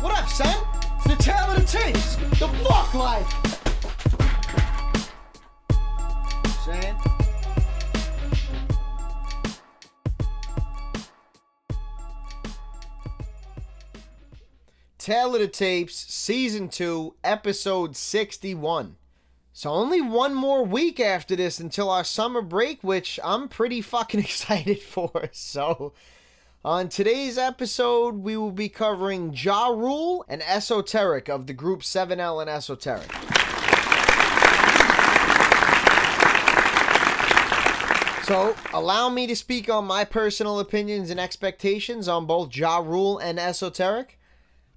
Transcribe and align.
What 0.00 0.16
up, 0.16 0.30
son? 0.30 0.66
It's 0.96 1.08
the 1.08 1.22
tale 1.22 1.50
of 1.50 1.56
the 1.56 1.66
tapes. 1.66 2.16
The 2.16 2.48
fuck 2.64 2.94
life. 2.94 3.28
Saying? 6.64 6.96
Tale 14.96 15.34
of 15.34 15.40
the 15.42 15.48
Tapes, 15.48 15.94
Season 15.94 16.70
2, 16.70 17.16
Episode 17.22 17.94
61. 17.94 18.96
So 19.52 19.68
only 19.68 20.00
one 20.00 20.34
more 20.34 20.64
week 20.64 20.98
after 20.98 21.36
this 21.36 21.60
until 21.60 21.90
our 21.90 22.04
summer 22.04 22.40
break, 22.40 22.82
which 22.82 23.20
I'm 23.22 23.48
pretty 23.48 23.82
fucking 23.82 24.20
excited 24.20 24.80
for. 24.80 25.28
So 25.32 25.92
on 26.62 26.90
today's 26.90 27.38
episode, 27.38 28.16
we 28.16 28.36
will 28.36 28.52
be 28.52 28.68
covering 28.68 29.32
Ja 29.34 29.68
Rule 29.68 30.24
and 30.28 30.42
Esoteric 30.42 31.28
of 31.28 31.46
the 31.46 31.54
group 31.54 31.80
7L 31.80 32.40
and 32.40 32.50
Esoteric. 32.50 33.10
So, 38.26 38.54
allow 38.74 39.08
me 39.08 39.26
to 39.26 39.34
speak 39.34 39.70
on 39.70 39.86
my 39.86 40.04
personal 40.04 40.60
opinions 40.60 41.10
and 41.10 41.18
expectations 41.18 42.06
on 42.08 42.26
both 42.26 42.54
Ja 42.54 42.78
Rule 42.78 43.18
and 43.18 43.40
Esoteric. 43.40 44.18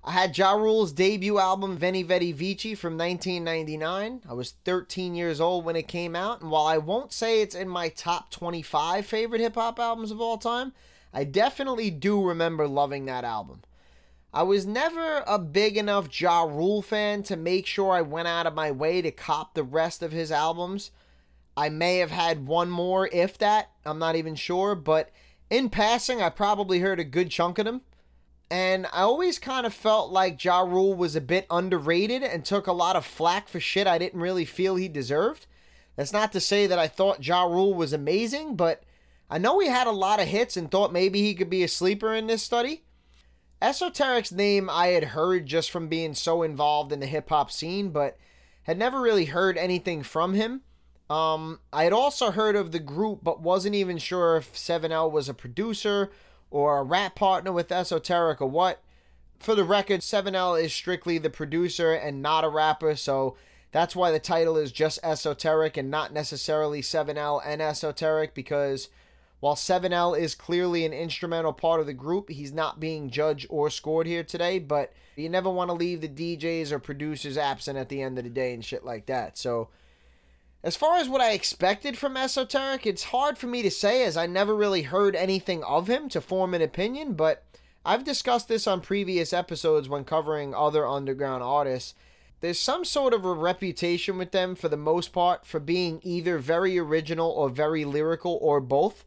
I 0.05 0.12
had 0.12 0.38
Ja 0.38 0.54
Rule's 0.54 0.94
debut 0.94 1.38
album, 1.38 1.77
Venni 1.77 2.04
Vetti 2.05 2.34
Vecci, 2.34 2.77
from 2.77 2.98
1999. 2.98 4.22
I 4.27 4.34
was 4.34 4.55
13 4.63 5.16
years 5.16 5.41
old 5.41 5.66
when 5.66 5.76
it 5.76 5.88
came 5.88 6.16
out, 6.16 6.41
and 6.41 6.50
while 6.50 6.66
I 6.66 6.77
won't 6.77 7.12
say 7.12 7.41
it's 7.41 7.55
in 7.55 7.68
my 7.68 7.90
top 7.90 8.32
25 8.32 9.05
favorite 9.05 9.41
hip 9.41 9.55
hop 9.55 9.80
albums 9.80 10.12
of 10.12 10.20
all 10.20 10.38
time, 10.38 10.74
I 11.13 11.23
definitely 11.23 11.91
do 11.91 12.22
remember 12.22 12.67
loving 12.67 13.05
that 13.05 13.23
album. 13.23 13.62
I 14.34 14.41
was 14.41 14.66
never 14.66 15.23
a 15.27 15.38
big 15.38 15.77
enough 15.77 16.20
Ja 16.20 16.41
Rule 16.44 16.81
fan 16.81 17.21
to 17.23 17.35
make 17.35 17.67
sure 17.67 17.91
I 17.91 18.02
went 18.02 18.27
out 18.27 18.48
of 18.48 18.55
my 18.55 18.71
way 18.71 19.01
to 19.04 19.12
cop 19.12 19.54
the 19.54 19.63
rest 19.63 20.01
of 20.01 20.12
his 20.12 20.32
albums. 20.32 20.90
I 21.55 21.70
may 21.70 21.98
have 21.99 22.10
had 22.10 22.48
one 22.48 22.71
more, 22.71 23.07
if 23.13 23.38
that. 23.38 23.70
I'm 23.85 23.99
not 23.99 24.15
even 24.15 24.34
sure. 24.34 24.73
But 24.73 25.12
in 25.51 25.70
passing, 25.70 26.20
I 26.20 26.29
probably 26.29 26.79
heard 26.79 26.99
a 26.99 27.04
good 27.04 27.29
chunk 27.29 27.60
of 27.60 27.66
them. 27.66 27.82
And 28.49 28.88
I 28.88 29.01
always 29.01 29.38
kind 29.38 29.68
of 29.68 29.73
felt 29.73 30.12
like 30.12 30.43
Ja 30.43 30.62
Rule 30.62 30.95
was 30.95 31.16
a 31.16 31.21
bit 31.21 31.45
underrated 31.51 32.23
and 32.23 32.43
took 32.43 32.66
a 32.66 32.73
lot 32.73 32.95
of 32.95 33.05
flack 33.05 33.48
for 33.48 33.60
shit 33.60 33.85
I 33.85 33.99
didn't 33.99 34.20
really 34.20 34.45
feel 34.45 34.76
he 34.76 34.88
deserved. 34.88 35.45
That's 35.95 36.13
not 36.13 36.32
to 36.34 36.40
say 36.40 36.66
that 36.66 36.79
I 36.79 36.88
thought 36.88 37.26
Ja 37.26 37.43
Rule 37.43 37.76
was 37.76 37.93
amazing, 37.93 38.55
but 38.55 38.84
I 39.29 39.38
know 39.38 39.60
he 39.60 39.68
had 39.68 39.88
a 39.88 39.91
lot 39.91 40.20
of 40.20 40.27
hits 40.27 40.57
and 40.57 40.70
thought 40.70 40.93
maybe 40.93 41.21
he 41.21 41.34
could 41.34 41.49
be 41.49 41.63
a 41.63 41.68
sleeper 41.68 42.13
in 42.13 42.27
this 42.27 42.43
study. 42.43 42.84
Esoteric's 43.62 44.32
name 44.32 44.70
I 44.70 44.88
had 44.88 45.05
heard 45.05 45.46
just 45.46 45.71
from 45.71 45.88
being 45.88 46.13
so 46.13 46.43
involved 46.43 46.91
in 46.91 46.99
the 46.99 47.05
hip 47.05 47.29
hop 47.29 47.49
scene, 47.49 47.90
but 47.90 48.18
had 48.63 48.77
never 48.77 48.99
really 48.99 49.26
heard 49.26 49.57
anything 49.57 50.04
from 50.04 50.34
him. 50.34 50.62
Um, 51.10 51.60
I 51.71 51.84
had 51.84 51.94
also 51.94 52.32
heard 52.32 52.55
of 52.55 52.71
the 52.71 52.79
group, 52.79 53.20
but 53.24 53.41
wasn't 53.41 53.76
even 53.76 53.98
sure 53.98 54.38
if 54.38 54.54
7L 54.54 55.12
was 55.12 55.29
a 55.29 55.34
producer 55.34 56.12
or 56.49 56.77
a 56.77 56.84
rap 56.84 57.16
partner 57.16 57.51
with 57.51 57.71
Esoteric 57.71 58.41
or 58.41 58.49
what. 58.49 58.82
For 59.40 59.55
the 59.55 59.63
record, 59.63 60.01
7L 60.01 60.62
is 60.62 60.74
strictly 60.74 61.18
the 61.18 61.29
producer 61.29 61.94
and 61.94 62.21
not 62.21 62.44
a 62.44 62.49
rapper, 62.49 62.96
so 62.96 63.35
that's 63.71 63.96
why 63.96 64.12
the 64.12 64.19
title 64.19 64.56
is 64.56 64.72
just 64.72 65.00
Esoteric 65.03 65.78
and 65.78 65.90
not 65.90 66.13
necessarily 66.13 66.81
7L 66.81 67.41
and 67.46 67.62
Esoteric, 67.62 68.34
because 68.34 68.90
while 69.44 69.56
7L 69.56 70.18
is 70.18 70.36
clearly 70.36 70.86
an 70.86 70.94
instrumental 70.94 71.52
part 71.52 71.81
of 71.81 71.86
the 71.86 71.91
group, 71.91 72.30
he's 72.30 72.53
not 72.53 72.80
being 72.80 73.09
judged 73.09 73.46
or 73.50 73.69
scored 73.69 74.08
here 74.08 74.24
today, 74.24 74.58
but 74.58 74.94
you 75.18 75.28
never 75.28 75.50
want 75.50 75.69
to 75.69 75.74
leave 75.74 76.00
the 76.00 76.08
DJs 76.08 76.72
or 76.72 76.80
producers 76.80 77.38
absent 77.38 77.78
at 77.78 77.90
the 77.90 78.02
end 78.02 78.18
of 78.18 78.24
the 78.24 78.30
day 78.30 78.53
and 78.53 78.63
shit 78.63 78.85
like 78.85 79.06
that. 79.08 79.38
So, 79.38 79.68
as 80.63 80.78
far 80.78 80.96
as 80.96 81.09
what 81.09 81.19
I 81.19 81.34
expected 81.34 81.97
from 81.97 82.16
Esoteric, 82.16 82.88
it's 82.88 83.03
hard 83.03 83.38
for 83.38 83.47
me 83.47 83.62
to 83.63 83.69
say 83.69 84.06
as 84.06 84.16
I 84.16 84.28
never 84.28 84.56
really 84.56 84.84
heard 84.84 85.13
anything 85.13 85.62
of 85.66 85.88
him 85.90 86.07
to 86.07 86.22
form 86.22 86.53
an 86.53 86.62
opinion, 86.62 87.12
but 87.16 87.44
I've 87.84 88.06
discussed 88.06 88.47
this 88.47 88.66
on 88.66 88.79
previous 88.79 89.34
episodes 89.34 89.90
when 89.90 90.06
covering 90.06 90.56
other 90.56 90.88
underground 90.88 91.44
artists. 91.44 91.96
There's 92.40 92.62
some 92.62 92.85
sort 92.85 93.13
of 93.13 93.25
a 93.25 93.34
reputation 93.34 94.17
with 94.17 94.31
them 94.31 94.56
for 94.56 94.69
the 94.69 94.78
most 94.78 95.12
part 95.12 95.46
for 95.46 95.59
being 95.59 96.00
either 96.01 96.38
very 96.38 96.79
original 96.79 97.29
or 97.29 97.50
very 97.50 97.84
lyrical 97.84 98.40
or 98.41 98.62
both. 98.62 99.03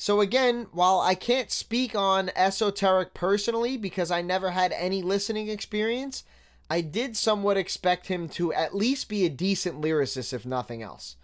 So 0.00 0.22
again, 0.22 0.66
while 0.72 0.98
I 0.98 1.14
can't 1.14 1.50
speak 1.50 1.94
on 1.94 2.30
Esoteric 2.34 3.12
personally 3.12 3.76
because 3.76 4.10
I 4.10 4.22
never 4.22 4.52
had 4.52 4.72
any 4.72 5.02
listening 5.02 5.48
experience, 5.50 6.24
I 6.70 6.80
did 6.80 7.18
somewhat 7.18 7.58
expect 7.58 8.06
him 8.06 8.26
to 8.30 8.50
at 8.54 8.74
least 8.74 9.10
be 9.10 9.26
a 9.26 9.28
decent 9.28 9.82
lyricist, 9.82 10.32
if 10.32 10.46
nothing 10.46 10.82
else. 10.82 11.16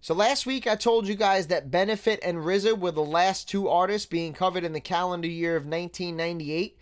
So 0.00 0.14
last 0.14 0.46
week 0.46 0.64
I 0.64 0.76
told 0.76 1.08
you 1.08 1.16
guys 1.16 1.48
that 1.48 1.72
Benefit 1.72 2.20
and 2.22 2.38
RZA 2.38 2.78
were 2.78 2.92
the 2.92 3.02
last 3.02 3.48
two 3.48 3.68
artists 3.68 4.06
being 4.06 4.32
covered 4.32 4.62
in 4.62 4.74
the 4.74 4.80
calendar 4.80 5.26
year 5.26 5.56
of 5.56 5.64
1998. 5.64 6.78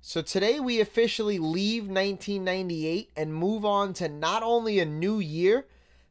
So 0.00 0.20
today 0.20 0.58
we 0.58 0.80
officially 0.80 1.38
leave 1.38 1.84
1998 1.84 3.12
and 3.16 3.32
move 3.32 3.64
on 3.64 3.92
to 3.92 4.08
not 4.08 4.42
only 4.42 4.80
a 4.80 4.84
new 4.84 5.20
year, 5.20 5.68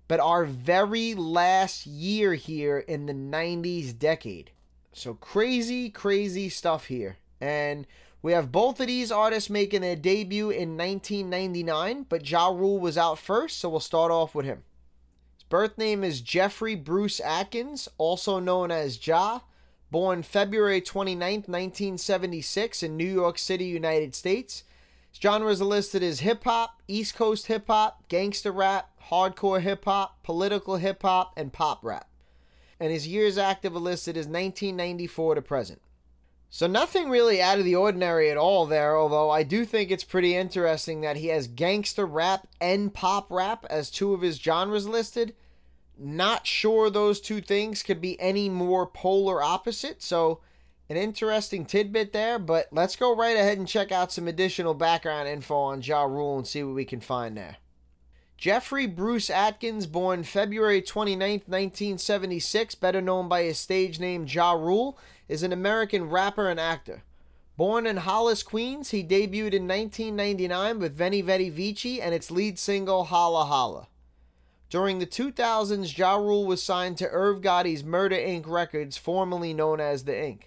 but 0.07 0.21
our 0.21 0.45
very 0.45 1.13
last 1.13 1.85
year 1.85 2.35
here 2.35 2.77
in 2.77 3.05
the 3.05 3.13
90s 3.13 3.99
decade. 3.99 4.51
So 4.93 5.13
crazy, 5.13 5.89
crazy 5.89 6.49
stuff 6.49 6.85
here. 6.85 7.17
And 7.39 7.87
we 8.21 8.33
have 8.33 8.51
both 8.51 8.79
of 8.79 8.87
these 8.87 9.11
artists 9.11 9.49
making 9.49 9.81
their 9.81 9.95
debut 9.95 10.49
in 10.49 10.77
1999, 10.77 12.05
but 12.07 12.29
Ja 12.29 12.49
Rule 12.49 12.79
was 12.79 12.97
out 12.97 13.17
first, 13.17 13.57
so 13.57 13.69
we'll 13.69 13.79
start 13.79 14.11
off 14.11 14.35
with 14.35 14.45
him. 14.45 14.63
His 15.35 15.43
birth 15.43 15.77
name 15.77 16.03
is 16.03 16.21
Jeffrey 16.21 16.75
Bruce 16.75 17.19
Atkins, 17.19 17.87
also 17.97 18.37
known 18.37 18.69
as 18.69 19.05
Ja, 19.07 19.39
born 19.89 20.21
February 20.21 20.81
29, 20.81 21.19
1976, 21.19 22.83
in 22.83 22.95
New 22.95 23.11
York 23.11 23.39
City, 23.39 23.65
United 23.65 24.13
States. 24.13 24.63
His 25.09 25.19
genres 25.19 25.61
are 25.61 25.65
listed 25.65 26.03
as 26.03 26.19
hip 26.19 26.43
hop, 26.43 26.79
East 26.87 27.15
Coast 27.15 27.47
hip 27.47 27.67
hop, 27.67 28.07
gangster 28.07 28.51
rap, 28.51 28.91
hardcore 29.09 29.61
hip 29.61 29.85
hop, 29.85 30.21
political 30.21 30.75
hip 30.75 31.01
hop, 31.01 31.33
and 31.35 31.51
pop 31.51 31.79
rap. 31.81 32.07
And 32.81 32.91
his 32.91 33.07
years 33.07 33.37
active 33.37 33.75
are 33.75 33.79
listed 33.79 34.17
as 34.17 34.25
1994 34.25 35.35
to 35.35 35.41
present. 35.43 35.81
So 36.49 36.65
nothing 36.65 37.11
really 37.11 37.39
out 37.39 37.59
of 37.59 37.63
the 37.63 37.75
ordinary 37.75 38.31
at 38.31 38.37
all 38.37 38.65
there, 38.65 38.97
although 38.97 39.29
I 39.29 39.43
do 39.43 39.65
think 39.65 39.91
it's 39.91 40.03
pretty 40.03 40.35
interesting 40.35 41.01
that 41.01 41.15
he 41.15 41.27
has 41.27 41.47
gangster 41.47 42.07
rap 42.07 42.47
and 42.59 42.91
pop 42.91 43.31
rap 43.31 43.65
as 43.69 43.91
two 43.91 44.15
of 44.15 44.21
his 44.21 44.37
genres 44.37 44.87
listed. 44.87 45.35
Not 45.95 46.47
sure 46.47 46.89
those 46.89 47.21
two 47.21 47.39
things 47.39 47.83
could 47.83 48.01
be 48.01 48.19
any 48.19 48.49
more 48.49 48.87
polar 48.87 49.43
opposite, 49.43 50.01
so 50.01 50.41
an 50.89 50.97
interesting 50.97 51.65
tidbit 51.65 52.11
there, 52.13 52.39
but 52.39 52.67
let's 52.71 52.95
go 52.95 53.15
right 53.15 53.37
ahead 53.37 53.59
and 53.59 53.67
check 53.67 53.91
out 53.91 54.11
some 54.11 54.27
additional 54.27 54.73
background 54.73 55.29
info 55.29 55.55
on 55.55 55.83
Ja 55.83 56.03
Rule 56.03 56.37
and 56.37 56.47
see 56.47 56.63
what 56.63 56.75
we 56.75 56.83
can 56.83 56.99
find 56.99 57.37
there. 57.37 57.57
Jeffrey 58.41 58.87
Bruce 58.87 59.29
Atkins, 59.29 59.85
born 59.85 60.23
February 60.23 60.81
29, 60.81 61.43
1976, 61.45 62.73
better 62.73 62.99
known 62.99 63.29
by 63.29 63.43
his 63.43 63.59
stage 63.59 63.99
name 63.99 64.25
Ja 64.27 64.53
Rule, 64.53 64.97
is 65.29 65.43
an 65.43 65.53
American 65.53 66.09
rapper 66.09 66.49
and 66.49 66.59
actor. 66.59 67.03
Born 67.55 67.85
in 67.85 67.97
Hollis, 67.97 68.41
Queens, 68.41 68.89
he 68.89 69.03
debuted 69.03 69.53
in 69.53 69.67
1999 69.67 70.79
with 70.79 70.97
Venni 70.97 71.23
Vetti 71.23 71.53
Vecci 71.53 71.99
and 72.01 72.15
its 72.15 72.31
lead 72.31 72.57
single 72.57 73.03
Holla 73.03 73.45
Holla. 73.45 73.87
During 74.71 74.97
the 74.97 75.05
2000s, 75.05 75.95
Ja 75.95 76.15
Rule 76.15 76.47
was 76.47 76.63
signed 76.63 76.97
to 76.97 77.09
Irv 77.09 77.41
Gotti's 77.41 77.83
Murder 77.83 78.15
Inc. 78.15 78.47
Records, 78.47 78.97
formerly 78.97 79.53
known 79.53 79.79
as 79.79 80.05
The 80.05 80.13
Inc. 80.13 80.45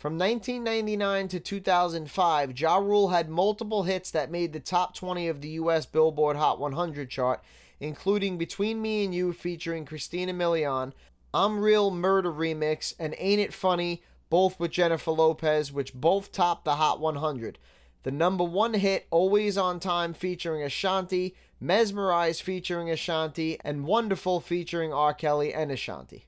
From 0.00 0.16
1999 0.16 1.28
to 1.28 1.40
2005, 1.40 2.58
Ja 2.58 2.76
Rule 2.78 3.08
had 3.08 3.28
multiple 3.28 3.82
hits 3.82 4.10
that 4.12 4.30
made 4.30 4.54
the 4.54 4.58
top 4.58 4.94
20 4.94 5.28
of 5.28 5.42
the 5.42 5.50
US 5.50 5.84
Billboard 5.84 6.38
Hot 6.38 6.58
100 6.58 7.10
chart, 7.10 7.42
including 7.80 8.38
Between 8.38 8.80
Me 8.80 9.04
and 9.04 9.14
You 9.14 9.34
featuring 9.34 9.84
Christina 9.84 10.32
Milian, 10.32 10.94
I'm 11.34 11.60
Real 11.60 11.90
Murder 11.90 12.32
Remix, 12.32 12.94
and 12.98 13.14
Ain't 13.18 13.42
It 13.42 13.52
Funny, 13.52 14.02
both 14.30 14.58
with 14.58 14.70
Jennifer 14.70 15.10
Lopez, 15.10 15.70
which 15.70 15.92
both 15.92 16.32
topped 16.32 16.64
the 16.64 16.76
Hot 16.76 16.98
100. 16.98 17.58
The 18.02 18.10
number 18.10 18.44
one 18.44 18.72
hit, 18.72 19.06
Always 19.10 19.58
on 19.58 19.80
Time, 19.80 20.14
featuring 20.14 20.62
Ashanti, 20.62 21.36
Mesmerize 21.60 22.40
featuring 22.40 22.88
Ashanti, 22.88 23.58
and 23.62 23.84
Wonderful 23.84 24.40
featuring 24.40 24.94
R. 24.94 25.12
Kelly 25.12 25.52
and 25.52 25.70
Ashanti. 25.70 26.24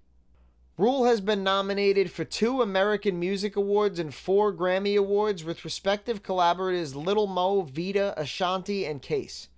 Rule 0.79 1.05
has 1.05 1.21
been 1.21 1.45
nominated 1.45 2.11
for 2.11 2.25
two 2.25 2.63
American 2.63 3.21
Music 3.21 3.57
Awards 3.57 3.99
and 3.99 4.15
four 4.15 4.55
Grammy 4.55 4.97
Awards 4.97 5.45
with 5.45 5.67
respective 5.67 6.23
collaborators 6.23 6.97
Little 6.97 7.27
Mo, 7.27 7.61
Vita, 7.61 8.15
Ashanti, 8.17 8.87
and 8.87 9.03
Case. 9.03 9.49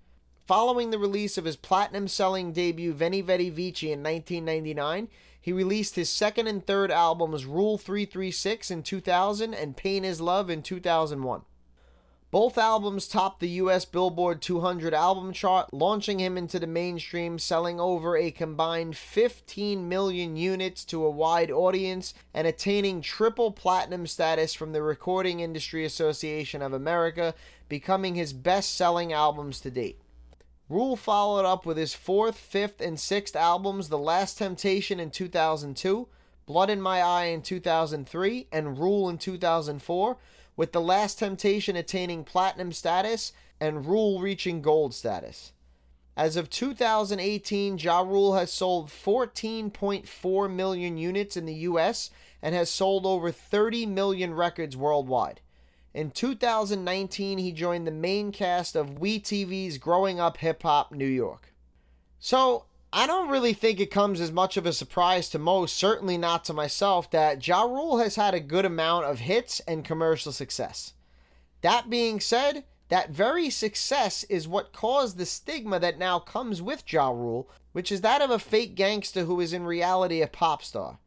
Following 0.45 0.91
the 0.91 0.99
release 0.99 1.39
of 1.39 1.45
his 1.45 1.55
platinum 1.55 2.09
selling 2.09 2.53
debut 2.53 2.93
Venni 2.93 3.23
Vetti 3.23 3.49
Vecci 3.49 3.93
in 3.93 4.03
1999, 4.03 5.07
he 5.41 5.53
released 5.53 5.95
his 5.95 6.11
second 6.11 6.49
and 6.49 6.67
third 6.67 6.91
albums 6.91 7.47
Rule 7.47 7.79
336 7.79 8.73
in 8.73 8.83
2000 8.83 9.55
and 9.55 9.77
Pain 9.77 10.05
is 10.05 10.21
Love 10.21 10.51
in 10.51 10.63
2001. 10.63 11.43
Both 12.35 12.59
albums 12.59 13.07
topped 13.07 13.39
the 13.39 13.49
US 13.61 13.85
Billboard 13.85 14.43
200 14.43 14.93
album 14.93 15.33
chart, 15.33 15.73
launching 15.73 16.19
him 16.19 16.37
into 16.37 16.59
the 16.59 16.67
mainstream, 16.67 17.39
selling 17.39 17.79
over 17.79 18.17
a 18.17 18.33
combined 18.33 18.97
15 18.97 19.89
million 19.89 20.35
units 20.35 20.85
to 20.87 21.05
a 21.05 21.11
wide 21.11 21.53
audience 21.53 22.13
and 22.35 22.45
attaining 22.45 23.03
triple 23.03 23.53
platinum 23.53 24.09
status 24.09 24.53
from 24.53 24.73
the 24.73 24.83
Recording 24.83 25.39
Industry 25.39 25.85
Association 25.85 26.61
of 26.61 26.73
America, 26.73 27.37
becoming 27.69 28.17
his 28.17 28.33
best 28.33 28.75
selling 28.75 29.13
albums 29.13 29.61
to 29.61 29.71
date. 29.71 30.01
Rule 30.69 30.97
followed 30.97 31.45
up 31.45 31.65
with 31.65 31.77
his 31.77 31.95
fourth, 31.95 32.37
fifth, 32.37 32.81
and 32.81 32.99
sixth 32.99 33.37
albums 33.37 33.91
The 33.91 33.97
Last 33.97 34.39
Temptation 34.39 34.99
in 34.99 35.13
2002, 35.13 36.09
Blood 36.47 36.69
in 36.69 36.81
My 36.81 37.01
Eye 37.01 37.27
in 37.27 37.43
2003, 37.43 38.49
and 38.51 38.77
Rule 38.77 39.09
in 39.09 39.19
2004 39.19 40.17
with 40.57 40.73
The 40.73 40.81
Last 40.81 41.19
Temptation 41.19 41.77
attaining 41.77 42.25
platinum 42.25 42.73
status 42.73 43.33
and 43.61 43.87
Rule 43.87 44.21
reaching 44.21 44.63
gold 44.63 44.95
status. 44.95 45.53
As 46.17 46.37
of 46.37 46.49
2018, 46.49 47.79
Ja 47.79 48.01
Rule 48.01 48.35
has 48.35 48.53
sold 48.53 48.89
14.4 48.89 50.55
million 50.55 50.97
units 50.97 51.37
in 51.37 51.45
the 51.45 51.55
US 51.55 52.11
and 52.41 52.55
has 52.55 52.71
sold 52.71 53.05
over 53.05 53.33
30 53.33 53.87
million 53.87 54.33
records 54.33 54.77
worldwide. 54.77 55.41
In 55.93 56.11
2019, 56.11 57.39
he 57.39 57.53
joined 57.53 57.87
the 57.87 57.93
main 57.93 58.33
cast 58.33 58.77
of 58.77 58.99
WeTV's 58.99 59.79
Growing 59.79 60.21
Up 60.21 60.37
Hip 60.39 60.63
Hop 60.63 60.93
New 60.93 61.07
York. 61.07 61.53
So, 62.19 62.65
I 62.97 63.09
don't 63.09 63.29
really 63.29 63.55
think 63.55 63.81
it 63.81 63.91
comes 63.91 64.21
as 64.21 64.31
much 64.31 64.57
of 64.57 64.67
a 64.67 64.73
surprise 64.73 65.29
to 65.31 65.39
most, 65.41 65.75
certainly 65.75 66.17
not 66.17 66.45
to 66.45 66.53
myself, 66.53 67.11
that 67.11 67.45
Ja 67.45 67.65
Rule 67.65 67.99
has 67.99 68.15
had 68.15 68.35
a 68.35 68.41
good 68.41 68.65
amount 68.65 69.07
of 69.07 69.19
hits 69.19 69.59
and 69.67 69.85
commercial 69.85 70.31
success. 70.31 70.93
That 71.63 71.91
being 71.91 72.21
said, 72.21 72.63
that 72.91 73.11
very 73.11 73.51
success 73.51 74.23
is 74.25 74.47
what 74.47 74.73
caused 74.73 75.19
the 75.19 75.27
stigma 75.27 75.81
that 75.81 75.99
now 75.99 76.21
comes 76.21 76.63
with 76.63 76.85
Ja 76.87 77.11
Rule, 77.11 77.51
which 77.73 77.91
is 77.91 78.03
that 78.03 78.23
of 78.23 78.31
a 78.31 78.39
fake 78.39 78.77
gangster 78.77 79.25
who 79.25 79.41
is 79.41 79.53
in 79.53 79.65
reality 79.65 80.23
a 80.23 80.29
pop 80.29 80.63
star. 80.63 81.01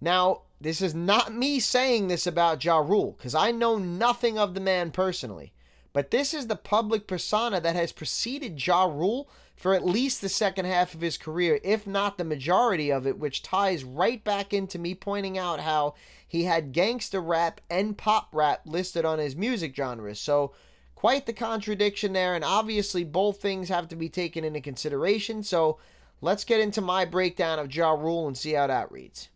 Now, 0.00 0.40
this 0.58 0.80
is 0.80 0.94
not 0.94 1.34
me 1.34 1.60
saying 1.60 2.08
this 2.08 2.26
about 2.26 2.64
Ja 2.64 2.78
Rule, 2.78 3.14
because 3.18 3.34
I 3.34 3.50
know 3.50 3.76
nothing 3.76 4.38
of 4.38 4.54
the 4.54 4.60
man 4.60 4.90
personally. 4.90 5.52
But 5.96 6.10
this 6.10 6.34
is 6.34 6.46
the 6.46 6.56
public 6.56 7.06
persona 7.06 7.58
that 7.58 7.74
has 7.74 7.90
preceded 7.90 8.66
Ja 8.66 8.84
Rule 8.84 9.30
for 9.54 9.72
at 9.72 9.86
least 9.86 10.20
the 10.20 10.28
second 10.28 10.66
half 10.66 10.92
of 10.92 11.00
his 11.00 11.16
career, 11.16 11.58
if 11.64 11.86
not 11.86 12.18
the 12.18 12.22
majority 12.24 12.92
of 12.92 13.06
it, 13.06 13.18
which 13.18 13.40
ties 13.40 13.82
right 13.82 14.22
back 14.22 14.52
into 14.52 14.78
me 14.78 14.94
pointing 14.94 15.38
out 15.38 15.60
how 15.60 15.94
he 16.28 16.44
had 16.44 16.72
gangster 16.72 17.18
rap 17.18 17.62
and 17.70 17.96
pop 17.96 18.28
rap 18.34 18.60
listed 18.66 19.06
on 19.06 19.18
his 19.18 19.36
music 19.36 19.74
genres. 19.74 20.20
So, 20.20 20.52
quite 20.94 21.24
the 21.24 21.32
contradiction 21.32 22.12
there, 22.12 22.34
and 22.34 22.44
obviously 22.44 23.02
both 23.02 23.40
things 23.40 23.70
have 23.70 23.88
to 23.88 23.96
be 23.96 24.10
taken 24.10 24.44
into 24.44 24.60
consideration. 24.60 25.42
So, 25.42 25.78
let's 26.20 26.44
get 26.44 26.60
into 26.60 26.82
my 26.82 27.06
breakdown 27.06 27.58
of 27.58 27.74
Ja 27.74 27.92
Rule 27.92 28.26
and 28.26 28.36
see 28.36 28.52
how 28.52 28.66
that 28.66 28.92
reads. 28.92 29.30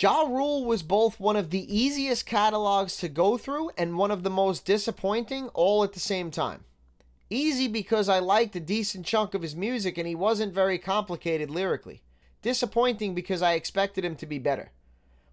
Ja 0.00 0.22
Rule 0.22 0.64
was 0.64 0.84
both 0.84 1.18
one 1.18 1.34
of 1.34 1.50
the 1.50 1.76
easiest 1.76 2.24
catalogs 2.24 2.96
to 2.98 3.08
go 3.08 3.36
through 3.36 3.70
and 3.76 3.98
one 3.98 4.12
of 4.12 4.22
the 4.22 4.30
most 4.30 4.64
disappointing 4.64 5.48
all 5.54 5.82
at 5.82 5.92
the 5.92 5.98
same 5.98 6.30
time. 6.30 6.62
Easy 7.30 7.66
because 7.66 8.08
I 8.08 8.20
liked 8.20 8.54
a 8.54 8.60
decent 8.60 9.04
chunk 9.06 9.34
of 9.34 9.42
his 9.42 9.56
music 9.56 9.98
and 9.98 10.06
he 10.06 10.14
wasn't 10.14 10.54
very 10.54 10.78
complicated 10.78 11.50
lyrically. 11.50 12.02
Disappointing 12.42 13.16
because 13.16 13.42
I 13.42 13.54
expected 13.54 14.04
him 14.04 14.14
to 14.16 14.26
be 14.26 14.38
better. 14.38 14.70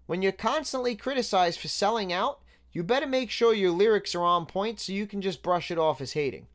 When 0.06 0.20
you're 0.20 0.32
constantly 0.32 0.96
criticized 0.96 1.60
for 1.60 1.68
selling 1.68 2.12
out, 2.12 2.40
you 2.72 2.82
better 2.82 3.06
make 3.06 3.30
sure 3.30 3.54
your 3.54 3.70
lyrics 3.70 4.16
are 4.16 4.24
on 4.24 4.46
point 4.46 4.80
so 4.80 4.92
you 4.92 5.06
can 5.06 5.22
just 5.22 5.44
brush 5.44 5.70
it 5.70 5.78
off 5.78 6.00
as 6.00 6.14
hating. 6.14 6.48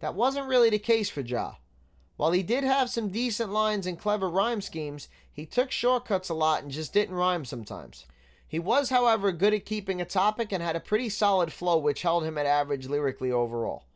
That 0.00 0.14
wasn't 0.14 0.48
really 0.48 0.70
the 0.70 0.78
case 0.78 1.10
for 1.10 1.20
Ja. 1.20 1.56
While 2.16 2.32
he 2.32 2.42
did 2.42 2.64
have 2.64 2.88
some 2.88 3.08
decent 3.08 3.50
lines 3.50 3.86
and 3.86 3.98
clever 3.98 4.28
rhyme 4.28 4.60
schemes, 4.60 5.08
he 5.32 5.46
took 5.46 5.70
shortcuts 5.70 6.28
a 6.28 6.34
lot 6.34 6.62
and 6.62 6.70
just 6.70 6.92
didn't 6.92 7.14
rhyme 7.14 7.44
sometimes. 7.44 8.06
He 8.46 8.58
was, 8.58 8.90
however, 8.90 9.32
good 9.32 9.54
at 9.54 9.64
keeping 9.64 10.00
a 10.00 10.04
topic 10.04 10.52
and 10.52 10.62
had 10.62 10.76
a 10.76 10.80
pretty 10.80 11.08
solid 11.08 11.52
flow, 11.52 11.78
which 11.78 12.02
held 12.02 12.24
him 12.24 12.36
at 12.36 12.44
average 12.44 12.86
lyrically 12.86 13.32
overall. 13.32 13.86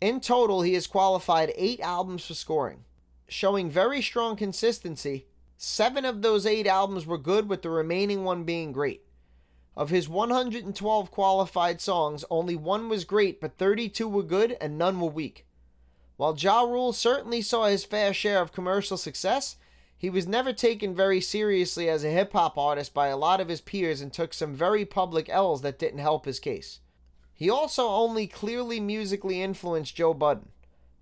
In 0.00 0.20
total, 0.20 0.62
he 0.62 0.74
has 0.74 0.88
qualified 0.88 1.52
eight 1.54 1.78
albums 1.78 2.26
for 2.26 2.34
scoring. 2.34 2.84
Showing 3.28 3.70
very 3.70 4.02
strong 4.02 4.34
consistency, 4.34 5.26
seven 5.56 6.04
of 6.04 6.22
those 6.22 6.44
eight 6.44 6.66
albums 6.66 7.06
were 7.06 7.16
good, 7.16 7.48
with 7.48 7.62
the 7.62 7.70
remaining 7.70 8.24
one 8.24 8.42
being 8.42 8.72
great. 8.72 9.06
Of 9.76 9.90
his 9.90 10.08
112 10.08 11.10
qualified 11.12 11.80
songs, 11.80 12.24
only 12.28 12.56
one 12.56 12.88
was 12.88 13.04
great, 13.04 13.40
but 13.40 13.56
32 13.56 14.08
were 14.08 14.24
good 14.24 14.56
and 14.60 14.76
none 14.76 15.00
were 15.00 15.08
weak. 15.08 15.46
While 16.16 16.36
Ja 16.36 16.62
Rule 16.62 16.92
certainly 16.92 17.40
saw 17.40 17.66
his 17.66 17.84
fair 17.84 18.12
share 18.12 18.40
of 18.42 18.52
commercial 18.52 18.96
success, 18.96 19.56
he 20.02 20.10
was 20.10 20.26
never 20.26 20.52
taken 20.52 20.96
very 20.96 21.20
seriously 21.20 21.88
as 21.88 22.02
a 22.02 22.10
hip 22.10 22.32
hop 22.32 22.58
artist 22.58 22.92
by 22.92 23.06
a 23.06 23.16
lot 23.16 23.40
of 23.40 23.46
his 23.46 23.60
peers 23.60 24.00
and 24.00 24.12
took 24.12 24.34
some 24.34 24.52
very 24.52 24.84
public 24.84 25.28
L's 25.28 25.62
that 25.62 25.78
didn't 25.78 26.00
help 26.00 26.24
his 26.24 26.40
case. 26.40 26.80
He 27.32 27.48
also 27.48 27.86
only 27.86 28.26
clearly 28.26 28.80
musically 28.80 29.40
influenced 29.40 29.94
Joe 29.94 30.12
Budden. 30.12 30.48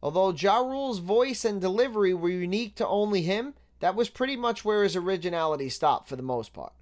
Although 0.03 0.35
Ja 0.35 0.59
Rule's 0.59 0.99
voice 0.99 1.47
and 1.47 1.63
delivery 1.63 2.13
were 2.13 2.29
unique 2.29 2.75
to 2.75 2.87
only 2.87 3.23
him, 3.23 3.55
that 3.79 3.95
was 3.95 4.11
pretty 4.11 4.37
much 4.37 4.67
where 4.67 4.83
his 4.83 4.97
originality 4.97 5.71
stopped 5.71 6.07
for 6.07 6.17
the 6.17 6.23
most 6.23 6.53
part. 6.53 6.75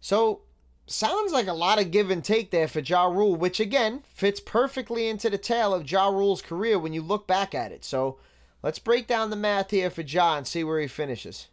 So, 0.00 0.42
sounds 0.86 1.32
like 1.32 1.48
a 1.48 1.52
lot 1.52 1.80
of 1.80 1.90
give 1.90 2.08
and 2.08 2.22
take 2.22 2.52
there 2.52 2.68
for 2.68 2.78
Ja 2.78 3.06
Rule, 3.06 3.34
which 3.34 3.58
again 3.58 4.04
fits 4.06 4.38
perfectly 4.38 5.08
into 5.08 5.28
the 5.28 5.38
tale 5.38 5.74
of 5.74 5.90
Ja 5.90 6.06
Rule's 6.06 6.40
career 6.40 6.78
when 6.78 6.92
you 6.92 7.02
look 7.02 7.26
back 7.26 7.52
at 7.52 7.72
it. 7.72 7.84
So, 7.84 8.20
Let's 8.68 8.78
break 8.78 9.06
down 9.06 9.30
the 9.30 9.36
math 9.36 9.70
here 9.70 9.88
for 9.88 10.02
John 10.02 10.44
see 10.44 10.62
where 10.62 10.78
he 10.78 10.88
finishes. 10.88 11.48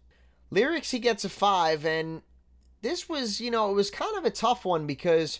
Lyrics, 0.52 0.92
he 0.92 1.00
gets 1.00 1.24
a 1.24 1.30
5, 1.30 1.86
and 1.86 2.24
this 2.82 3.08
was, 3.08 3.40
you 3.40 3.50
know, 3.50 3.72
it 3.72 3.74
was 3.74 3.90
kind 3.90 4.18
of 4.18 4.26
a 4.26 4.30
tough 4.30 4.66
one 4.66 4.86
because 4.86 5.40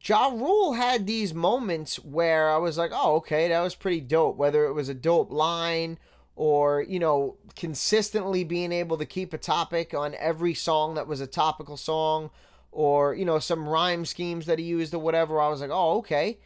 Ja 0.00 0.28
Rule 0.28 0.74
had 0.74 1.08
these 1.08 1.34
moments 1.34 1.96
where 1.96 2.48
I 2.48 2.58
was 2.58 2.78
like, 2.78 2.92
oh, 2.94 3.16
okay, 3.16 3.48
that 3.48 3.62
was 3.62 3.74
pretty 3.74 4.00
dope. 4.00 4.36
Whether 4.36 4.64
it 4.66 4.74
was 4.74 4.88
a 4.88 4.94
dope 4.94 5.32
line 5.32 5.98
or, 6.36 6.82
you 6.82 7.00
know, 7.00 7.36
consistently 7.56 8.44
being 8.44 8.70
able 8.70 8.96
to 8.98 9.04
keep 9.04 9.32
a 9.32 9.38
topic 9.38 9.92
on 9.92 10.14
every 10.20 10.54
song 10.54 10.94
that 10.94 11.08
was 11.08 11.20
a 11.20 11.26
topical 11.26 11.76
song 11.76 12.30
or, 12.70 13.12
you 13.12 13.24
know, 13.24 13.40
some 13.40 13.68
rhyme 13.68 14.04
schemes 14.04 14.46
that 14.46 14.60
he 14.60 14.66
used 14.66 14.94
or 14.94 15.00
whatever. 15.00 15.40
I 15.40 15.48
was 15.48 15.62
like, 15.62 15.70
oh, 15.72 15.98
okay. 15.98 16.38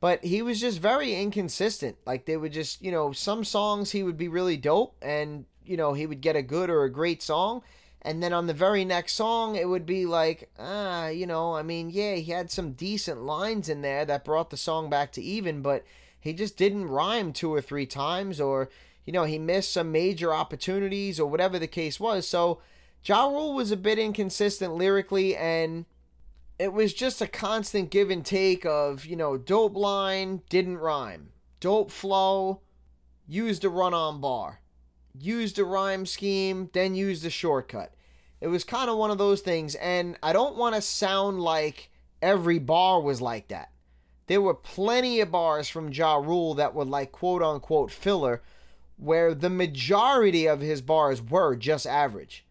But 0.00 0.24
he 0.24 0.42
was 0.42 0.60
just 0.60 0.78
very 0.78 1.14
inconsistent. 1.14 1.96
Like 2.06 2.24
they 2.24 2.36
would 2.36 2.52
just, 2.52 2.82
you 2.82 2.90
know, 2.90 3.12
some 3.12 3.44
songs 3.44 3.90
he 3.90 4.02
would 4.02 4.16
be 4.16 4.28
really 4.28 4.56
dope 4.56 4.96
and, 5.02 5.44
you 5.64 5.76
know, 5.76 5.92
he 5.92 6.06
would 6.06 6.20
get 6.20 6.36
a 6.36 6.42
good 6.42 6.70
or 6.70 6.84
a 6.84 6.92
great 6.92 7.22
song. 7.22 7.62
And 8.02 8.22
then 8.22 8.32
on 8.32 8.46
the 8.46 8.54
very 8.54 8.84
next 8.84 9.14
song, 9.14 9.56
it 9.56 9.68
would 9.68 9.84
be 9.84 10.06
like, 10.06 10.50
ah, 10.58 11.08
you 11.08 11.26
know, 11.26 11.56
I 11.56 11.62
mean, 11.62 11.90
yeah, 11.90 12.14
he 12.14 12.30
had 12.30 12.50
some 12.50 12.72
decent 12.72 13.22
lines 13.22 13.68
in 13.68 13.82
there 13.82 14.04
that 14.04 14.24
brought 14.24 14.50
the 14.50 14.56
song 14.56 14.88
back 14.88 15.10
to 15.12 15.22
even, 15.22 15.62
but 15.62 15.84
he 16.20 16.32
just 16.32 16.56
didn't 16.56 16.86
rhyme 16.86 17.32
two 17.32 17.52
or 17.52 17.60
three 17.60 17.86
times, 17.86 18.40
or, 18.40 18.70
you 19.04 19.12
know, 19.12 19.24
he 19.24 19.38
missed 19.38 19.72
some 19.72 19.90
major 19.90 20.32
opportunities, 20.32 21.18
or 21.18 21.28
whatever 21.28 21.58
the 21.58 21.66
case 21.66 21.98
was. 21.98 22.26
So, 22.26 22.60
Ja 23.04 23.26
Rule 23.26 23.54
was 23.54 23.72
a 23.72 23.76
bit 23.76 23.98
inconsistent 23.98 24.74
lyrically, 24.74 25.36
and 25.36 25.84
it 26.58 26.72
was 26.72 26.92
just 26.92 27.22
a 27.22 27.26
constant 27.28 27.90
give 27.90 28.10
and 28.10 28.24
take 28.24 28.64
of, 28.66 29.04
you 29.04 29.16
know, 29.16 29.36
dope 29.36 29.76
line, 29.76 30.42
didn't 30.48 30.78
rhyme. 30.78 31.30
Dope 31.60 31.90
flow, 31.90 32.62
used 33.26 33.64
a 33.64 33.68
run 33.68 33.94
on 33.94 34.20
bar. 34.20 34.60
Used 35.18 35.58
a 35.58 35.64
rhyme 35.64 36.06
scheme, 36.06 36.70
then 36.72 36.94
used 36.94 37.24
a 37.24 37.30
shortcut. 37.30 37.94
It 38.40 38.48
was 38.48 38.64
kind 38.64 38.90
of 38.90 38.96
one 38.96 39.10
of 39.10 39.18
those 39.18 39.40
things, 39.40 39.74
and 39.76 40.16
I 40.22 40.32
don't 40.32 40.56
want 40.56 40.74
to 40.74 40.82
sound 40.82 41.40
like 41.40 41.90
every 42.22 42.58
bar 42.58 43.00
was 43.00 43.20
like 43.20 43.48
that. 43.48 43.70
There 44.26 44.42
were 44.42 44.54
plenty 44.54 45.20
of 45.20 45.30
bars 45.30 45.68
from 45.68 45.92
Ja 45.92 46.16
Rule 46.16 46.54
that 46.54 46.74
were 46.74 46.84
like 46.84 47.12
quote 47.12 47.42
unquote 47.42 47.90
filler, 47.90 48.42
where 48.96 49.34
the 49.34 49.50
majority 49.50 50.46
of 50.46 50.60
his 50.60 50.82
bars 50.82 51.22
were 51.22 51.56
just 51.56 51.86
average. 51.86 52.44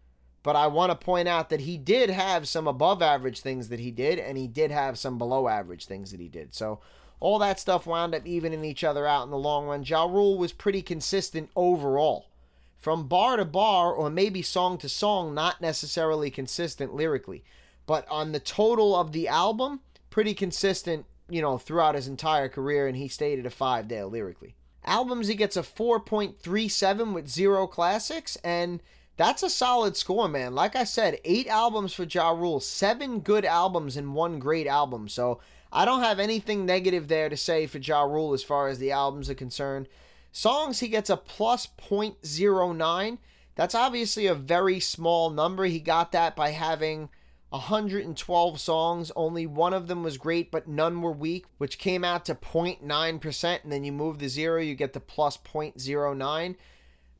But 0.48 0.56
I 0.56 0.66
want 0.66 0.90
to 0.90 1.04
point 1.04 1.28
out 1.28 1.50
that 1.50 1.60
he 1.60 1.76
did 1.76 2.08
have 2.08 2.48
some 2.48 2.66
above 2.66 3.02
average 3.02 3.40
things 3.40 3.68
that 3.68 3.80
he 3.80 3.90
did, 3.90 4.18
and 4.18 4.38
he 4.38 4.46
did 4.46 4.70
have 4.70 4.98
some 4.98 5.18
below 5.18 5.46
average 5.46 5.84
things 5.84 6.10
that 6.10 6.20
he 6.20 6.28
did. 6.28 6.54
So 6.54 6.80
all 7.20 7.38
that 7.40 7.60
stuff 7.60 7.86
wound 7.86 8.14
up 8.14 8.26
evening 8.26 8.64
each 8.64 8.82
other 8.82 9.06
out 9.06 9.24
in 9.24 9.30
the 9.30 9.36
long 9.36 9.66
run. 9.66 9.84
Ja 9.84 10.04
Rule 10.06 10.38
was 10.38 10.54
pretty 10.54 10.80
consistent 10.80 11.50
overall. 11.54 12.30
From 12.78 13.08
bar 13.08 13.36
to 13.36 13.44
bar, 13.44 13.92
or 13.92 14.08
maybe 14.08 14.40
song 14.40 14.78
to 14.78 14.88
song, 14.88 15.34
not 15.34 15.60
necessarily 15.60 16.30
consistent 16.30 16.94
lyrically. 16.94 17.44
But 17.84 18.08
on 18.08 18.32
the 18.32 18.40
total 18.40 18.96
of 18.96 19.12
the 19.12 19.28
album, 19.28 19.80
pretty 20.08 20.32
consistent, 20.32 21.04
you 21.28 21.42
know, 21.42 21.58
throughout 21.58 21.94
his 21.94 22.08
entire 22.08 22.48
career, 22.48 22.88
and 22.88 22.96
he 22.96 23.08
stayed 23.08 23.38
at 23.38 23.44
a 23.44 23.50
five 23.50 23.88
there 23.88 24.06
lyrically. 24.06 24.54
Albums, 24.82 25.28
he 25.28 25.34
gets 25.34 25.58
a 25.58 25.62
4.37 25.62 27.12
with 27.12 27.28
zero 27.28 27.66
classics, 27.66 28.36
and 28.42 28.80
that's 29.18 29.42
a 29.42 29.50
solid 29.50 29.96
score, 29.96 30.28
man. 30.28 30.54
Like 30.54 30.76
I 30.76 30.84
said, 30.84 31.18
eight 31.24 31.48
albums 31.48 31.92
for 31.92 32.04
Ja 32.04 32.30
Rule, 32.30 32.60
seven 32.60 33.18
good 33.18 33.44
albums 33.44 33.96
and 33.96 34.14
one 34.14 34.38
great 34.38 34.68
album. 34.68 35.08
So 35.08 35.40
I 35.72 35.84
don't 35.84 36.02
have 36.02 36.20
anything 36.20 36.64
negative 36.64 37.08
there 37.08 37.28
to 37.28 37.36
say 37.36 37.66
for 37.66 37.78
Ja 37.78 38.02
Rule 38.02 38.32
as 38.32 38.44
far 38.44 38.68
as 38.68 38.78
the 38.78 38.92
albums 38.92 39.28
are 39.28 39.34
concerned. 39.34 39.88
Songs, 40.30 40.78
he 40.78 40.86
gets 40.86 41.10
a 41.10 41.16
plus 41.16 41.66
0.09. 41.66 43.18
That's 43.56 43.74
obviously 43.74 44.26
a 44.26 44.36
very 44.36 44.78
small 44.78 45.30
number. 45.30 45.64
He 45.64 45.80
got 45.80 46.12
that 46.12 46.36
by 46.36 46.50
having 46.50 47.08
112 47.48 48.60
songs. 48.60 49.10
Only 49.16 49.46
one 49.46 49.74
of 49.74 49.88
them 49.88 50.04
was 50.04 50.16
great, 50.16 50.52
but 50.52 50.68
none 50.68 51.02
were 51.02 51.10
weak, 51.10 51.46
which 51.58 51.78
came 51.78 52.04
out 52.04 52.24
to 52.26 52.36
0.9%. 52.36 53.62
And 53.64 53.72
then 53.72 53.82
you 53.82 53.90
move 53.90 54.20
the 54.20 54.28
zero, 54.28 54.60
you 54.60 54.76
get 54.76 54.92
the 54.92 55.00
plus 55.00 55.36
0.09. 55.36 56.54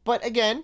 But 0.05 0.25
again, 0.25 0.63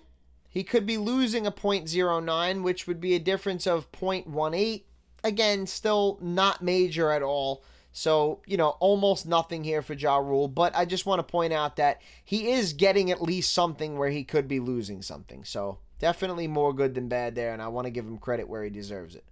he 0.55 0.63
could 0.63 0.85
be 0.85 0.97
losing 0.97 1.45
a 1.45 1.51
0.09, 1.51 2.63
which 2.63 2.87
would 2.87 3.01
be 3.01 3.13
a 3.13 3.19
difference 3.19 3.67
of 3.67 3.91
0.18. 3.91 4.83
Again, 5.21 5.67
still 5.67 6.17
not 6.21 6.61
major 6.61 7.11
at 7.11 7.21
all. 7.21 7.61
So, 7.91 8.39
you 8.45 8.55
know, 8.55 8.69
almost 8.79 9.25
nothing 9.25 9.65
here 9.65 9.81
for 9.81 9.95
Ja 9.95 10.15
Rule, 10.15 10.47
but 10.47 10.73
I 10.73 10.85
just 10.85 11.05
want 11.05 11.19
to 11.19 11.29
point 11.29 11.51
out 11.51 11.75
that 11.75 12.01
he 12.23 12.51
is 12.51 12.71
getting 12.71 13.11
at 13.11 13.21
least 13.21 13.51
something 13.51 13.97
where 13.97 14.09
he 14.09 14.23
could 14.23 14.47
be 14.47 14.61
losing 14.61 15.01
something. 15.01 15.43
So, 15.43 15.79
definitely 15.99 16.47
more 16.47 16.71
good 16.71 16.95
than 16.95 17.09
bad 17.09 17.35
there, 17.35 17.51
and 17.51 17.61
I 17.61 17.67
want 17.67 17.87
to 17.87 17.91
give 17.91 18.05
him 18.05 18.17
credit 18.17 18.47
where 18.47 18.63
he 18.63 18.69
deserves 18.69 19.13
it. 19.13 19.25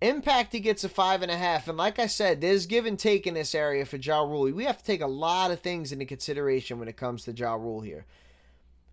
Impact, 0.00 0.54
he 0.54 0.60
gets 0.60 0.84
a 0.84 0.88
five 0.88 1.20
and 1.20 1.30
a 1.30 1.36
half, 1.36 1.68
and 1.68 1.76
like 1.76 1.98
I 1.98 2.06
said, 2.06 2.40
there's 2.40 2.64
give 2.64 2.86
and 2.86 2.98
take 2.98 3.26
in 3.26 3.34
this 3.34 3.54
area 3.54 3.84
for 3.84 3.98
Ja 3.98 4.22
Rule. 4.22 4.50
We 4.50 4.64
have 4.64 4.78
to 4.78 4.84
take 4.84 5.02
a 5.02 5.06
lot 5.06 5.50
of 5.50 5.60
things 5.60 5.92
into 5.92 6.06
consideration 6.06 6.78
when 6.78 6.88
it 6.88 6.96
comes 6.96 7.24
to 7.24 7.32
Ja 7.32 7.56
Rule 7.56 7.82
here. 7.82 8.06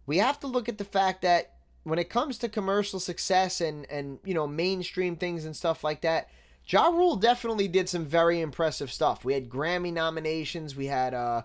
We 0.06 0.18
have 0.18 0.42
to 0.42 0.48
look 0.48 0.68
at 0.68 0.78
the 0.78 0.84
fact 0.84 1.22
that 1.22 1.54
when 1.90 2.00
it 2.00 2.10
comes 2.10 2.38
to 2.40 2.50
commercial 2.50 3.00
success 3.00 3.62
and 3.62 3.90
and 3.90 4.20
you 4.24 4.34
know 4.34 4.48
mainstream 4.48 5.16
things 5.16 5.46
and 5.46 5.56
stuff 5.56 5.84
like 5.84 6.02
that, 6.02 6.30
Ja 6.68 6.88
Rule 6.88 7.16
definitely 7.16 7.68
did 7.68 7.90
some 7.90 8.06
very 8.06 8.42
impressive 8.42 8.92
stuff. 8.92 9.26
We 9.26 9.34
had 9.34 9.50
Grammy 9.50 9.92
nominations, 9.92 10.76
we 10.76 10.88
had 10.88 11.14
uh, 11.14 11.44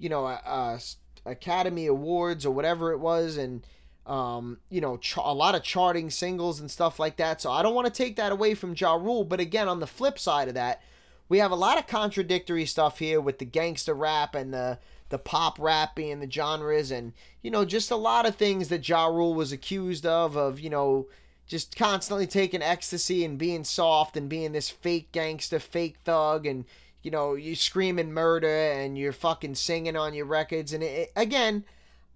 you 0.00 0.08
know, 0.08 0.26
uh, 0.26 0.78
Academy 1.26 1.86
Awards 1.86 2.44
or 2.44 2.50
whatever 2.52 2.90
it 2.92 2.98
was, 2.98 3.36
and 3.36 3.64
um, 4.06 4.58
you 4.70 4.80
know, 4.80 4.96
ch- 4.96 5.18
a 5.18 5.34
lot 5.34 5.54
of 5.54 5.62
charting 5.62 6.10
singles 6.10 6.58
and 6.58 6.70
stuff 6.70 6.98
like 6.98 7.16
that. 7.18 7.40
So 7.40 7.52
I 7.52 7.62
don't 7.62 7.74
want 7.74 7.86
to 7.86 7.92
take 7.92 8.16
that 8.16 8.32
away 8.32 8.54
from 8.54 8.74
Ja 8.76 8.94
Rule, 8.94 9.24
but 9.24 9.38
again, 9.38 9.68
on 9.68 9.78
the 9.78 9.86
flip 9.86 10.18
side 10.18 10.48
of 10.48 10.54
that, 10.54 10.82
we 11.28 11.38
have 11.38 11.52
a 11.52 11.56
lot 11.56 11.78
of 11.78 11.86
contradictory 11.86 12.66
stuff 12.66 12.98
here 12.98 13.20
with 13.20 13.38
the 13.38 13.44
gangster 13.44 13.94
rap 13.94 14.34
and 14.34 14.52
the 14.52 14.78
the 15.10 15.18
pop 15.18 15.58
rap 15.58 15.94
being 15.94 16.20
the 16.20 16.30
genres, 16.30 16.90
and 16.90 17.12
you 17.42 17.50
know, 17.50 17.64
just 17.64 17.90
a 17.90 17.96
lot 17.96 18.26
of 18.26 18.36
things 18.36 18.68
that 18.68 18.88
Ja 18.88 19.06
Rule 19.06 19.34
was 19.34 19.52
accused 19.52 20.06
of, 20.06 20.36
of 20.36 20.58
you 20.58 20.70
know 20.70 21.06
just 21.46 21.76
constantly 21.76 22.26
taking 22.26 22.62
ecstasy 22.62 23.24
and 23.24 23.36
being 23.36 23.64
soft 23.64 24.16
and 24.16 24.28
being 24.28 24.52
this 24.52 24.70
fake 24.70 25.10
gangster, 25.12 25.58
fake 25.58 25.96
thug, 26.04 26.46
and 26.46 26.64
you 27.02 27.10
know 27.10 27.34
you 27.34 27.54
screaming 27.54 28.12
murder 28.12 28.48
and 28.48 28.96
you're 28.96 29.12
fucking 29.12 29.54
singing 29.54 29.96
on 29.96 30.14
your 30.14 30.26
records. 30.26 30.72
And 30.72 30.82
it, 30.82 31.12
again, 31.16 31.64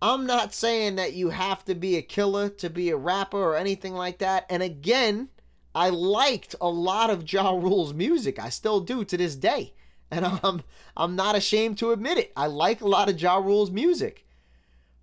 I'm 0.01 0.27
not 0.27 0.55
saying 0.55 0.97
that 0.97 1.15
you 1.15 1.31
have 1.31 1.65
to 1.65 1.75
be 1.75 1.97
a 1.97 2.03
killer 2.03 2.49
to 2.49 2.71
be 2.71 2.91
a 2.91 2.97
rapper 2.97 3.39
or 3.39 3.57
anything 3.57 3.95
like 3.95 4.19
that. 4.19 4.47
And 4.49 4.63
again, 4.63 5.29
I 5.75 5.89
liked 5.89 6.55
a 6.61 6.69
lot 6.69 7.11
of 7.11 7.31
Ja 7.31 7.51
Rule's 7.51 7.93
music. 7.93 8.39
I 8.39 8.51
still 8.51 8.81
do 8.81 9.05
to 9.05 9.17
this 9.17 9.35
day. 9.35 9.73
And 10.11 10.25
I'm 10.43 10.63
I'm 10.97 11.17
not 11.17 11.37
ashamed 11.37 11.79
to 11.79 11.93
admit 11.93 12.19
it. 12.19 12.33
I 12.37 12.47
like 12.47 12.81
a 12.81 12.89
lot 12.89 13.09
of 13.09 13.21
Ja 13.21 13.37
Rule's 13.37 13.71
music. 13.71 14.25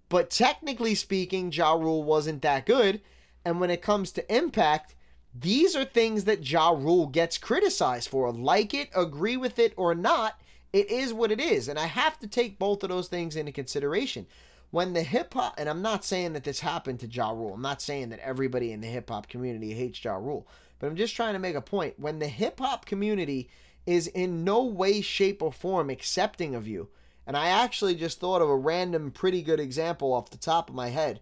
But 0.09 0.29
technically 0.29 0.95
speaking, 0.95 1.51
Ja 1.51 1.73
Rule 1.73 2.03
wasn't 2.03 2.41
that 2.41 2.65
good. 2.65 3.01
And 3.45 3.59
when 3.59 3.69
it 3.69 3.81
comes 3.81 4.11
to 4.11 4.35
impact, 4.35 4.93
these 5.33 5.75
are 5.75 5.85
things 5.85 6.25
that 6.25 6.49
Ja 6.49 6.71
Rule 6.71 7.07
gets 7.07 7.37
criticized 7.37 8.09
for. 8.09 8.31
Like 8.31 8.73
it, 8.73 8.89
agree 8.93 9.37
with 9.37 9.57
it, 9.57 9.73
or 9.77 9.95
not, 9.95 10.39
it 10.73 10.89
is 10.89 11.13
what 11.13 11.31
it 11.31 11.39
is. 11.39 11.67
And 11.67 11.79
I 11.79 11.85
have 11.85 12.19
to 12.19 12.27
take 12.27 12.59
both 12.59 12.83
of 12.83 12.89
those 12.89 13.07
things 13.07 13.35
into 13.35 13.51
consideration. 13.51 14.27
When 14.71 14.93
the 14.93 15.03
hip 15.03 15.33
hop, 15.33 15.55
and 15.57 15.69
I'm 15.69 15.81
not 15.81 16.05
saying 16.05 16.33
that 16.33 16.43
this 16.43 16.59
happened 16.59 16.99
to 17.01 17.07
Ja 17.07 17.31
Rule, 17.31 17.53
I'm 17.53 17.61
not 17.61 17.81
saying 17.81 18.09
that 18.09 18.19
everybody 18.19 18.71
in 18.71 18.81
the 18.81 18.87
hip 18.87 19.09
hop 19.09 19.27
community 19.27 19.73
hates 19.73 20.03
Ja 20.03 20.15
Rule, 20.15 20.47
but 20.79 20.87
I'm 20.87 20.95
just 20.95 21.15
trying 21.15 21.33
to 21.33 21.39
make 21.39 21.55
a 21.55 21.61
point. 21.61 21.99
When 21.99 22.19
the 22.19 22.27
hip 22.27 22.59
hop 22.59 22.85
community 22.85 23.49
is 23.85 24.07
in 24.07 24.43
no 24.43 24.63
way, 24.63 25.01
shape, 25.01 25.41
or 25.41 25.51
form 25.51 25.89
accepting 25.89 26.55
of 26.55 26.67
you, 26.67 26.89
and 27.25 27.35
I 27.35 27.47
actually 27.47 27.95
just 27.95 28.19
thought 28.19 28.41
of 28.41 28.49
a 28.49 28.55
random, 28.55 29.11
pretty 29.11 29.41
good 29.41 29.59
example 29.59 30.13
off 30.13 30.29
the 30.29 30.37
top 30.37 30.69
of 30.69 30.75
my 30.75 30.89
head 30.89 31.21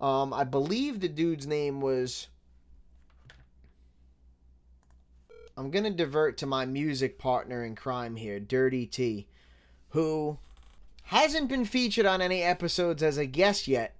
um, 0.00 0.32
I 0.32 0.44
believe 0.44 1.00
the 1.00 1.08
dude's 1.08 1.46
name 1.46 1.80
was. 1.80 2.28
I'm 5.56 5.70
going 5.70 5.84
to 5.84 5.90
divert 5.90 6.38
to 6.38 6.46
my 6.46 6.64
music 6.64 7.18
partner 7.18 7.62
in 7.62 7.74
crime 7.74 8.16
here, 8.16 8.40
Dirty 8.40 8.86
T, 8.86 9.26
who 9.90 10.38
hasn't 11.04 11.50
been 11.50 11.66
featured 11.66 12.06
on 12.06 12.22
any 12.22 12.42
episodes 12.42 13.02
as 13.02 13.18
a 13.18 13.26
guest 13.26 13.68
yet, 13.68 13.94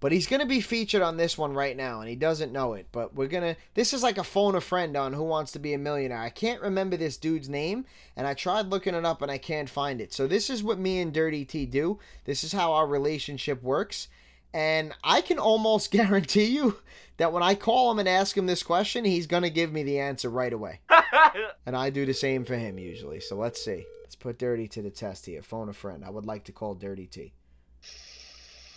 but 0.00 0.12
he's 0.12 0.26
going 0.26 0.40
to 0.40 0.46
be 0.46 0.60
featured 0.60 1.02
on 1.02 1.16
this 1.16 1.36
one 1.36 1.54
right 1.54 1.76
now, 1.76 2.00
and 2.00 2.08
he 2.08 2.16
doesn't 2.16 2.52
know 2.52 2.74
it. 2.74 2.86
But 2.92 3.14
we're 3.14 3.26
going 3.26 3.54
to. 3.54 3.60
This 3.74 3.92
is 3.92 4.02
like 4.02 4.18
a 4.18 4.24
phone 4.24 4.54
a 4.54 4.60
friend 4.60 4.96
on 4.96 5.12
Who 5.12 5.24
Wants 5.24 5.52
to 5.52 5.58
Be 5.58 5.74
a 5.74 5.78
Millionaire. 5.78 6.18
I 6.18 6.30
can't 6.30 6.62
remember 6.62 6.96
this 6.96 7.16
dude's 7.16 7.48
name, 7.48 7.84
and 8.16 8.26
I 8.26 8.34
tried 8.34 8.66
looking 8.66 8.94
it 8.94 9.04
up 9.04 9.22
and 9.22 9.30
I 9.30 9.38
can't 9.38 9.68
find 9.68 10.00
it. 10.00 10.12
So 10.12 10.26
this 10.26 10.50
is 10.50 10.62
what 10.62 10.78
me 10.78 11.00
and 11.00 11.12
Dirty 11.12 11.44
T 11.44 11.66
do. 11.66 11.98
This 12.24 12.44
is 12.44 12.52
how 12.52 12.72
our 12.72 12.86
relationship 12.86 13.62
works. 13.62 14.08
And 14.54 14.94
I 15.04 15.20
can 15.20 15.38
almost 15.38 15.90
guarantee 15.90 16.44
you 16.44 16.78
that 17.18 17.32
when 17.32 17.42
I 17.42 17.54
call 17.54 17.90
him 17.90 17.98
and 17.98 18.08
ask 18.08 18.36
him 18.36 18.46
this 18.46 18.62
question, 18.62 19.04
he's 19.04 19.26
going 19.26 19.42
to 19.42 19.50
give 19.50 19.72
me 19.72 19.82
the 19.82 19.98
answer 20.00 20.30
right 20.30 20.52
away. 20.52 20.80
and 21.66 21.76
I 21.76 21.90
do 21.90 22.06
the 22.06 22.14
same 22.14 22.44
for 22.44 22.56
him 22.56 22.78
usually. 22.78 23.20
So 23.20 23.36
let's 23.36 23.62
see. 23.62 23.84
Let's 24.02 24.16
put 24.16 24.38
Dirty 24.38 24.68
to 24.68 24.82
the 24.82 24.90
test 24.90 25.26
here. 25.26 25.42
Phone 25.42 25.68
a 25.68 25.72
friend. 25.72 26.04
I 26.04 26.10
would 26.10 26.26
like 26.26 26.44
to 26.44 26.52
call 26.52 26.74
Dirty 26.74 27.06
T. 27.06 27.32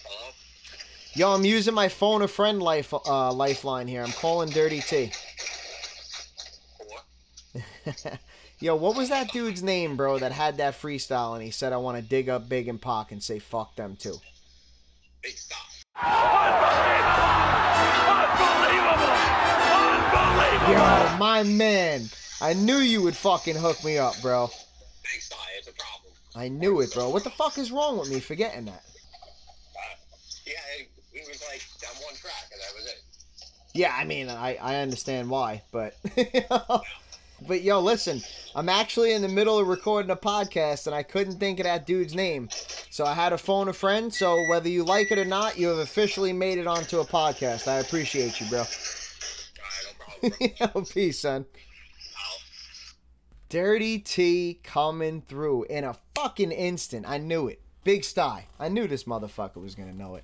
Hello? 0.03 0.31
Yo, 1.13 1.33
I'm 1.33 1.43
using 1.43 1.73
my 1.73 1.89
phone 1.89 2.21
a 2.21 2.27
friend 2.27 2.61
life 2.61 2.93
uh, 2.93 3.33
lifeline 3.33 3.87
here. 3.87 4.01
I'm 4.01 4.11
calling 4.13 4.49
Dirty 4.49 4.79
T. 4.79 5.11
What? 6.87 8.19
Yo, 8.59 8.75
what 8.75 8.95
was 8.95 9.09
that 9.09 9.31
dude's 9.31 9.63
name, 9.63 9.97
bro, 9.97 10.19
that 10.19 10.31
had 10.31 10.57
that 10.57 10.79
freestyle 10.79 11.33
and 11.33 11.43
he 11.43 11.49
said 11.49 11.73
I 11.73 11.77
want 11.77 11.97
to 11.97 12.03
dig 12.03 12.29
up 12.29 12.47
Big 12.47 12.67
and 12.67 12.79
Pac 12.79 13.11
and 13.11 13.21
say 13.21 13.39
fuck 13.39 13.75
them 13.75 13.95
too? 13.95 14.15
Big 15.23 15.35
stuff. 15.35 15.83
Unbelievable! 15.95 17.31
Unbelievable! 18.37 19.11
Unbelievable! 20.15 20.73
Yo, 20.73 21.17
my 21.17 21.43
man. 21.43 22.03
I 22.39 22.53
knew 22.53 22.77
you 22.77 23.01
would 23.01 23.15
fucking 23.15 23.55
hook 23.55 23.83
me 23.83 23.97
up, 23.97 24.13
bro. 24.21 24.49
Big 25.03 25.21
stuff. 25.21 25.43
It's 25.57 25.67
a 25.67 25.73
problem. 25.73 26.13
I 26.35 26.47
knew 26.47 26.81
it, 26.81 26.93
bro. 26.93 27.09
What 27.09 27.23
the 27.23 27.31
fuck 27.31 27.57
is 27.57 27.71
wrong 27.71 27.97
with 27.97 28.11
me 28.11 28.19
forgetting 28.19 28.65
that? 28.65 28.83
Uh, 28.83 29.95
yeah, 30.45 30.53
it, 30.79 30.89
it 31.13 31.27
that 31.81 32.03
one 32.03 32.15
track, 32.15 32.49
and 32.51 32.61
that 32.61 32.75
was 32.75 32.85
it. 32.85 33.01
Yeah, 33.73 33.95
I 33.97 34.03
mean, 34.03 34.29
I, 34.29 34.57
I 34.61 34.75
understand 34.77 35.29
why, 35.29 35.63
but 35.71 35.95
But 37.47 37.63
yo, 37.63 37.79
listen, 37.79 38.21
I'm 38.55 38.69
actually 38.69 39.13
in 39.13 39.23
the 39.23 39.27
middle 39.27 39.57
of 39.57 39.67
recording 39.67 40.11
a 40.11 40.15
podcast 40.15 40.85
and 40.85 40.95
I 40.95 41.01
couldn't 41.01 41.39
think 41.39 41.59
of 41.59 41.63
that 41.63 41.87
dude's 41.87 42.13
name. 42.13 42.49
So 42.91 43.03
I 43.05 43.13
had 43.13 43.29
to 43.29 43.37
phone 43.37 43.67
a 43.67 43.73
friend. 43.73 44.13
So 44.13 44.45
whether 44.47 44.69
you 44.69 44.83
like 44.83 45.11
it 45.11 45.17
or 45.17 45.25
not, 45.25 45.57
you 45.57 45.67
have 45.69 45.79
officially 45.79 46.33
made 46.33 46.59
it 46.59 46.67
onto 46.67 46.99
a 46.99 47.05
podcast. 47.05 47.67
I 47.67 47.79
appreciate 47.79 48.39
you, 48.39 48.47
bro. 48.47 48.63
yo, 50.59 50.81
peace, 50.83 51.21
son. 51.21 51.45
Dirty 53.49 53.99
T 53.99 54.59
coming 54.63 55.21
through 55.21 55.63
in 55.63 55.83
a 55.83 55.97
fucking 56.15 56.51
instant. 56.51 57.09
I 57.09 57.17
knew 57.17 57.47
it. 57.47 57.59
Big 57.83 58.03
Sty. 58.03 58.45
I 58.59 58.69
knew 58.69 58.87
this 58.87 59.05
motherfucker 59.05 59.57
was 59.57 59.73
gonna 59.73 59.93
know 59.93 60.15
it. 60.15 60.23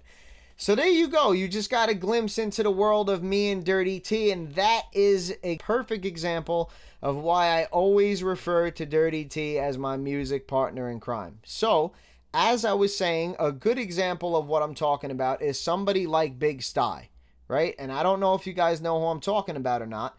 So 0.60 0.74
there 0.74 0.90
you 0.90 1.08
go. 1.08 1.34
You 1.34 1.48
just 1.48 1.70
got 1.70 1.88
a 1.88 1.94
glimpse 1.94 2.40
into 2.40 2.64
the 2.64 2.72
world 2.72 3.12
of 3.12 3.22
me 3.22 3.52
and 3.52 3.64
Dirty 3.64 4.00
T, 4.00 4.32
and 4.32 4.52
that 4.56 4.86
is 4.92 5.38
a 5.44 5.58
perfect 5.58 6.04
example 6.04 6.72
of 7.00 7.16
why 7.16 7.62
I 7.62 7.66
always 7.66 8.24
refer 8.24 8.72
to 8.72 8.86
Dirty 8.88 9.24
T 9.24 9.60
as 9.60 9.78
my 9.78 9.98
music 9.98 10.48
partner 10.48 10.90
in 10.90 11.00
crime. 11.00 11.42
So, 11.46 11.94
as 12.34 12.66
I 12.66 12.74
was 12.74 12.98
saying, 12.98 13.36
a 13.38 13.52
good 13.52 13.78
example 13.78 14.36
of 14.36 14.48
what 14.48 14.64
I'm 14.64 14.74
talking 14.74 15.12
about 15.12 15.44
is 15.44 15.62
somebody 15.62 16.08
like 16.08 16.40
Big 16.40 16.64
Sty, 16.64 17.10
right? 17.48 17.76
And 17.78 17.92
I 17.92 18.02
don't 18.02 18.20
know 18.20 18.34
if 18.34 18.48
you 18.48 18.54
guys 18.54 18.82
know 18.82 19.00
who 19.00 19.06
I'm 19.06 19.22
talking 19.22 19.58
about 19.58 19.84
or 19.84 19.88
not, 19.88 20.18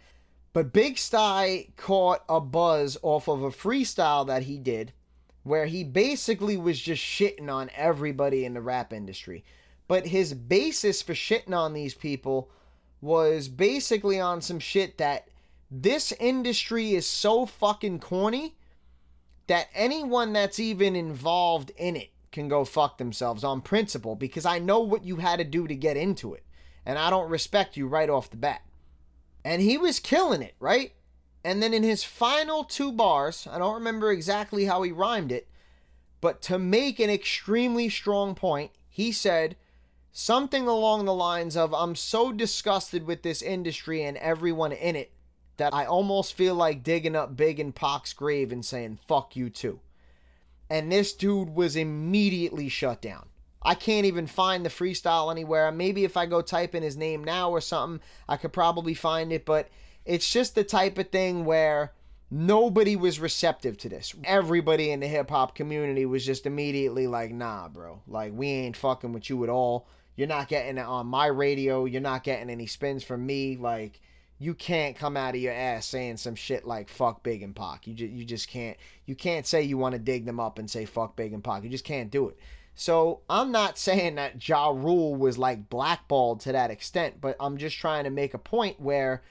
but 0.52 0.72
Big 0.72 0.98
Sty 0.98 1.66
caught 1.76 2.22
a 2.28 2.40
buzz 2.40 2.96
off 3.02 3.26
of 3.26 3.42
a 3.42 3.50
freestyle 3.50 4.24
that 4.28 4.44
he 4.44 4.56
did 4.56 4.92
where 5.42 5.66
he 5.66 5.82
basically 5.82 6.56
was 6.56 6.78
just 6.78 7.02
shitting 7.02 7.52
on 7.52 7.70
everybody 7.74 8.44
in 8.44 8.54
the 8.54 8.60
rap 8.60 8.92
industry. 8.92 9.44
But 9.88 10.06
his 10.06 10.34
basis 10.34 11.02
for 11.02 11.14
shitting 11.14 11.56
on 11.56 11.72
these 11.72 11.94
people 11.94 12.50
was 13.00 13.48
basically 13.48 14.20
on 14.20 14.40
some 14.40 14.58
shit 14.58 14.98
that 14.98 15.28
this 15.70 16.12
industry 16.12 16.92
is 16.92 17.06
so 17.06 17.46
fucking 17.46 18.00
corny 18.00 18.56
that 19.46 19.68
anyone 19.74 20.32
that's 20.32 20.60
even 20.60 20.94
involved 20.94 21.72
in 21.76 21.96
it 21.96 22.10
can 22.30 22.48
go 22.48 22.64
fuck 22.64 22.98
themselves 22.98 23.42
on 23.42 23.62
principle 23.62 24.14
because 24.14 24.44
I 24.44 24.58
know 24.58 24.80
what 24.80 25.04
you 25.04 25.16
had 25.16 25.38
to 25.38 25.44
do 25.44 25.66
to 25.66 25.74
get 25.74 25.96
into 25.96 26.34
it. 26.34 26.44
And 26.84 26.98
I 26.98 27.10
don't 27.10 27.30
respect 27.30 27.76
you 27.76 27.86
right 27.86 28.08
off 28.08 28.30
the 28.30 28.36
bat. 28.36 28.62
And 29.44 29.62
he 29.62 29.78
was 29.78 30.00
killing 30.00 30.42
it, 30.42 30.54
right? 30.60 30.92
And 31.44 31.62
then 31.62 31.72
in 31.72 31.82
his 31.82 32.04
final 32.04 32.64
two 32.64 32.92
bars, 32.92 33.46
I 33.50 33.58
don't 33.58 33.74
remember 33.74 34.10
exactly 34.10 34.66
how 34.66 34.82
he 34.82 34.92
rhymed 34.92 35.32
it, 35.32 35.48
but 36.20 36.42
to 36.42 36.58
make 36.58 36.98
an 36.98 37.10
extremely 37.10 37.88
strong 37.88 38.34
point, 38.34 38.72
he 38.88 39.12
said 39.12 39.56
something 40.18 40.66
along 40.66 41.04
the 41.04 41.14
lines 41.14 41.56
of 41.56 41.72
I'm 41.72 41.94
so 41.94 42.32
disgusted 42.32 43.06
with 43.06 43.22
this 43.22 43.40
industry 43.40 44.02
and 44.02 44.16
everyone 44.16 44.72
in 44.72 44.96
it 44.96 45.12
that 45.58 45.72
I 45.72 45.84
almost 45.84 46.34
feel 46.34 46.56
like 46.56 46.82
digging 46.82 47.14
up 47.14 47.36
Big 47.36 47.60
and 47.60 47.72
Pac's 47.72 48.12
grave 48.12 48.50
and 48.50 48.64
saying, 48.64 48.98
fuck 49.06 49.36
you 49.36 49.48
too. 49.48 49.78
And 50.68 50.90
this 50.90 51.12
dude 51.12 51.54
was 51.54 51.76
immediately 51.76 52.68
shut 52.68 53.00
down. 53.00 53.28
I 53.62 53.76
can't 53.76 54.06
even 54.06 54.26
find 54.26 54.66
the 54.66 54.70
freestyle 54.70 55.30
anywhere. 55.30 55.70
Maybe 55.70 56.02
if 56.02 56.16
I 56.16 56.26
go 56.26 56.42
type 56.42 56.74
in 56.74 56.82
his 56.82 56.96
name 56.96 57.22
now 57.22 57.50
or 57.50 57.60
something, 57.60 58.04
I 58.28 58.38
could 58.38 58.52
probably 58.52 58.94
find 58.94 59.32
it, 59.32 59.46
but 59.46 59.68
it's 60.04 60.28
just 60.28 60.56
the 60.56 60.64
type 60.64 60.98
of 60.98 61.10
thing 61.10 61.44
where 61.44 61.92
nobody 62.28 62.96
was 62.96 63.20
receptive 63.20 63.78
to 63.78 63.88
this. 63.88 64.16
Everybody 64.24 64.90
in 64.90 64.98
the 64.98 65.06
hip 65.06 65.30
hop 65.30 65.54
community 65.54 66.06
was 66.06 66.26
just 66.26 66.44
immediately 66.44 67.06
like, 67.06 67.30
nah, 67.30 67.68
bro. 67.68 68.02
Like, 68.08 68.32
we 68.34 68.48
ain't 68.48 68.76
fucking 68.76 69.12
with 69.12 69.30
you 69.30 69.44
at 69.44 69.50
all. 69.50 69.86
You're 70.18 70.26
not 70.26 70.48
getting 70.48 70.78
it 70.78 70.84
on 70.84 71.06
my 71.06 71.26
radio. 71.26 71.84
You're 71.84 72.00
not 72.00 72.24
getting 72.24 72.50
any 72.50 72.66
spins 72.66 73.04
from 73.04 73.24
me. 73.24 73.56
Like, 73.56 74.00
you 74.40 74.52
can't 74.52 74.96
come 74.96 75.16
out 75.16 75.36
of 75.36 75.40
your 75.40 75.52
ass 75.52 75.86
saying 75.86 76.16
some 76.16 76.34
shit 76.34 76.66
like 76.66 76.88
fuck 76.88 77.22
Big 77.22 77.40
and 77.40 77.54
Pac. 77.54 77.86
You 77.86 77.94
just, 77.94 78.12
you 78.12 78.24
just 78.24 78.48
can't. 78.48 78.76
You 79.06 79.14
can't 79.14 79.46
say 79.46 79.62
you 79.62 79.78
want 79.78 79.92
to 79.92 80.00
dig 80.00 80.26
them 80.26 80.40
up 80.40 80.58
and 80.58 80.68
say 80.68 80.86
fuck 80.86 81.14
Big 81.14 81.32
and 81.32 81.44
Pac. 81.44 81.62
You 81.62 81.70
just 81.70 81.84
can't 81.84 82.10
do 82.10 82.28
it. 82.28 82.36
So 82.74 83.20
I'm 83.30 83.52
not 83.52 83.78
saying 83.78 84.16
that 84.16 84.46
Ja 84.48 84.70
Rule 84.70 85.14
was 85.14 85.38
like 85.38 85.68
blackballed 85.68 86.40
to 86.40 86.52
that 86.52 86.72
extent, 86.72 87.20
but 87.20 87.36
I'm 87.38 87.56
just 87.56 87.78
trying 87.78 88.02
to 88.02 88.10
make 88.10 88.34
a 88.34 88.38
point 88.38 88.80
where 88.80 89.22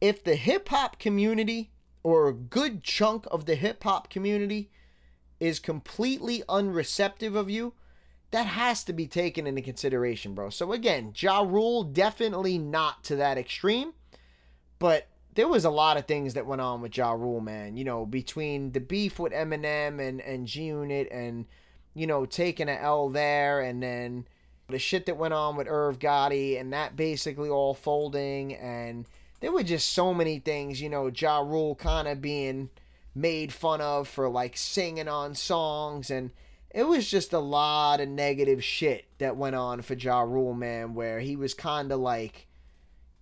if 0.00 0.24
the 0.24 0.34
hip 0.34 0.68
hop 0.68 0.98
community 0.98 1.70
or 2.02 2.26
a 2.26 2.34
good 2.34 2.82
chunk 2.82 3.24
of 3.30 3.46
the 3.46 3.54
hip 3.54 3.84
hop 3.84 4.10
community 4.10 4.72
is 5.38 5.60
completely 5.60 6.42
unreceptive 6.48 7.36
of 7.36 7.48
you, 7.48 7.72
that 8.34 8.46
has 8.46 8.82
to 8.82 8.92
be 8.92 9.06
taken 9.06 9.46
into 9.46 9.62
consideration, 9.62 10.34
bro. 10.34 10.50
So 10.50 10.72
again, 10.72 11.12
Ja 11.16 11.42
Rule 11.42 11.84
definitely 11.84 12.58
not 12.58 13.04
to 13.04 13.14
that 13.16 13.38
extreme, 13.38 13.92
but 14.80 15.06
there 15.36 15.46
was 15.46 15.64
a 15.64 15.70
lot 15.70 15.96
of 15.96 16.06
things 16.06 16.34
that 16.34 16.44
went 16.44 16.60
on 16.60 16.80
with 16.80 16.96
Ja 16.96 17.12
Rule, 17.12 17.40
man. 17.40 17.76
You 17.76 17.84
know, 17.84 18.04
between 18.04 18.72
the 18.72 18.80
beef 18.80 19.20
with 19.20 19.32
Eminem 19.32 20.00
and 20.00 20.20
and 20.20 20.48
G 20.48 20.64
Unit 20.64 21.08
and 21.12 21.46
you 21.94 22.08
know, 22.08 22.26
taking 22.26 22.68
an 22.68 22.78
L 22.80 23.08
there, 23.08 23.60
and 23.60 23.80
then 23.80 24.26
the 24.68 24.80
shit 24.80 25.06
that 25.06 25.16
went 25.16 25.32
on 25.32 25.54
with 25.54 25.68
Irv 25.68 26.00
Gotti, 26.00 26.60
and 26.60 26.72
that 26.72 26.96
basically 26.96 27.48
all 27.48 27.72
folding, 27.72 28.56
and 28.56 29.06
there 29.38 29.52
were 29.52 29.62
just 29.62 29.92
so 29.92 30.12
many 30.12 30.40
things, 30.40 30.82
you 30.82 30.88
know, 30.88 31.06
Ja 31.06 31.38
Rule 31.38 31.76
kind 31.76 32.08
of 32.08 32.20
being 32.20 32.70
made 33.14 33.52
fun 33.52 33.80
of 33.80 34.08
for 34.08 34.28
like 34.28 34.56
singing 34.56 35.06
on 35.06 35.36
songs, 35.36 36.10
and 36.10 36.32
it 36.74 36.82
was 36.82 37.08
just 37.08 37.32
a 37.32 37.38
lot 37.38 38.00
of 38.00 38.08
negative 38.08 38.62
shit 38.62 39.06
that 39.18 39.36
went 39.36 39.54
on 39.54 39.80
for 39.80 39.94
Ja 39.94 40.20
Rule, 40.20 40.54
man, 40.54 40.94
where 40.94 41.20
he 41.20 41.36
was 41.36 41.54
kind 41.54 41.92
of 41.92 42.00
like, 42.00 42.48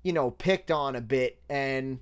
you 0.02 0.12
know, 0.12 0.30
picked 0.30 0.70
on 0.70 0.96
a 0.96 1.02
bit, 1.02 1.38
and 1.50 2.00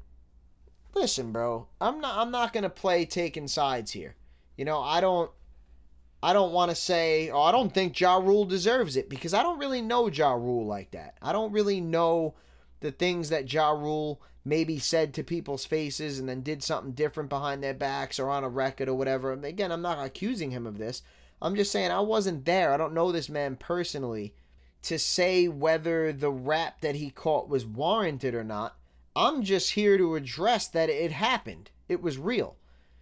listen, 0.94 1.32
bro, 1.32 1.66
I'm 1.80 2.00
not, 2.00 2.16
I'm 2.16 2.30
not 2.30 2.52
gonna 2.52 2.70
play 2.70 3.04
taking 3.04 3.48
sides 3.48 3.90
here. 3.90 4.14
You 4.56 4.64
know, 4.64 4.80
I 4.80 5.00
don't 5.00 5.30
I 6.22 6.32
don't 6.32 6.52
want 6.52 6.70
to 6.70 6.74
say, 6.76 7.30
oh, 7.30 7.42
I 7.42 7.50
don't 7.50 7.72
think 7.72 7.98
Ja 7.98 8.18
Rule 8.18 8.44
deserves 8.44 8.96
it 8.96 9.08
because 9.08 9.34
I 9.34 9.42
don't 9.42 9.58
really 9.58 9.82
know 9.82 10.08
Ja 10.08 10.32
Rule 10.32 10.66
like 10.66 10.92
that. 10.92 11.16
I 11.20 11.32
don't 11.32 11.52
really 11.52 11.80
know 11.80 12.34
the 12.80 12.92
things 12.92 13.30
that 13.30 13.52
Ja 13.52 13.70
Rule 13.70 14.22
maybe 14.44 14.78
said 14.78 15.14
to 15.14 15.24
people's 15.24 15.64
faces 15.64 16.18
and 16.18 16.28
then 16.28 16.42
did 16.42 16.62
something 16.62 16.92
different 16.92 17.28
behind 17.28 17.62
their 17.62 17.74
backs 17.74 18.18
or 18.18 18.28
on 18.30 18.44
a 18.44 18.48
record 18.48 18.88
or 18.88 18.94
whatever. 18.94 19.32
Again, 19.32 19.72
I'm 19.72 19.82
not 19.82 20.04
accusing 20.04 20.50
him 20.50 20.66
of 20.66 20.78
this. 20.78 21.02
I'm 21.42 21.56
just 21.56 21.72
saying 21.72 21.90
I 21.90 22.00
wasn't 22.00 22.44
there. 22.44 22.72
I 22.72 22.76
don't 22.76 22.94
know 22.94 23.12
this 23.12 23.28
man 23.28 23.56
personally 23.56 24.34
to 24.82 24.98
say 24.98 25.48
whether 25.48 26.12
the 26.12 26.30
rap 26.30 26.80
that 26.80 26.96
he 26.96 27.10
caught 27.10 27.48
was 27.48 27.66
warranted 27.66 28.34
or 28.34 28.44
not. 28.44 28.76
I'm 29.14 29.42
just 29.42 29.72
here 29.72 29.98
to 29.98 30.14
address 30.14 30.68
that 30.68 30.88
it 30.88 31.12
happened. 31.12 31.70
It 31.88 32.02
was 32.02 32.18
real. 32.18 32.56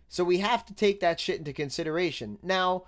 So 0.09 0.25
we 0.25 0.39
have 0.39 0.65
to 0.67 0.75
take 0.75 1.01
that 1.01 1.21
shit 1.21 1.39
into 1.39 1.53
consideration. 1.53 2.39
Now, 2.43 2.85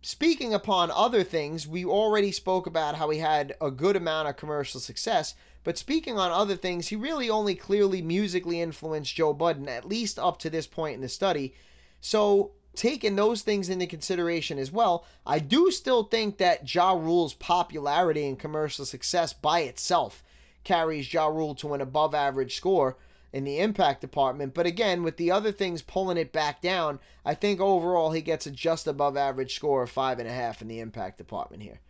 speaking 0.00 0.54
upon 0.54 0.90
other 0.90 1.22
things, 1.22 1.66
we 1.66 1.84
already 1.84 2.32
spoke 2.32 2.66
about 2.66 2.96
how 2.96 3.10
he 3.10 3.18
had 3.18 3.54
a 3.60 3.70
good 3.70 3.96
amount 3.96 4.28
of 4.28 4.36
commercial 4.36 4.80
success. 4.80 5.34
But 5.62 5.76
speaking 5.76 6.18
on 6.18 6.30
other 6.30 6.56
things, 6.56 6.88
he 6.88 6.96
really 6.96 7.28
only 7.28 7.54
clearly 7.54 8.00
musically 8.00 8.60
influenced 8.60 9.14
Joe 9.14 9.34
Budden, 9.34 9.68
at 9.68 9.84
least 9.84 10.18
up 10.18 10.38
to 10.38 10.50
this 10.50 10.66
point 10.66 10.94
in 10.94 11.02
the 11.02 11.08
study. 11.08 11.54
So, 12.00 12.52
taking 12.78 13.16
those 13.16 13.42
things 13.42 13.68
into 13.68 13.86
consideration 13.86 14.58
as 14.58 14.70
well, 14.70 15.04
I 15.26 15.40
do 15.40 15.70
still 15.70 16.04
think 16.04 16.38
that 16.38 16.72
Ja 16.72 16.92
Rule's 16.92 17.34
popularity 17.34 18.26
and 18.26 18.38
commercial 18.38 18.84
success 18.84 19.32
by 19.32 19.60
itself 19.60 20.22
carries 20.62 21.12
Ja 21.12 21.26
Rule 21.26 21.54
to 21.56 21.74
an 21.74 21.80
above 21.80 22.14
average 22.14 22.56
score 22.56 22.96
in 23.32 23.44
the 23.44 23.58
impact 23.58 24.00
department. 24.00 24.54
But 24.54 24.66
again, 24.66 25.02
with 25.02 25.16
the 25.16 25.30
other 25.30 25.50
things 25.50 25.82
pulling 25.82 26.16
it 26.16 26.32
back 26.32 26.62
down, 26.62 27.00
I 27.24 27.34
think 27.34 27.60
overall 27.60 28.12
he 28.12 28.22
gets 28.22 28.46
a 28.46 28.50
just 28.50 28.86
above 28.86 29.16
average 29.16 29.54
score 29.54 29.82
of 29.82 29.90
five 29.90 30.18
and 30.18 30.28
a 30.28 30.32
half 30.32 30.62
in 30.62 30.68
the 30.68 30.80
impact 30.80 31.18
department 31.18 31.62
here. 31.62 31.80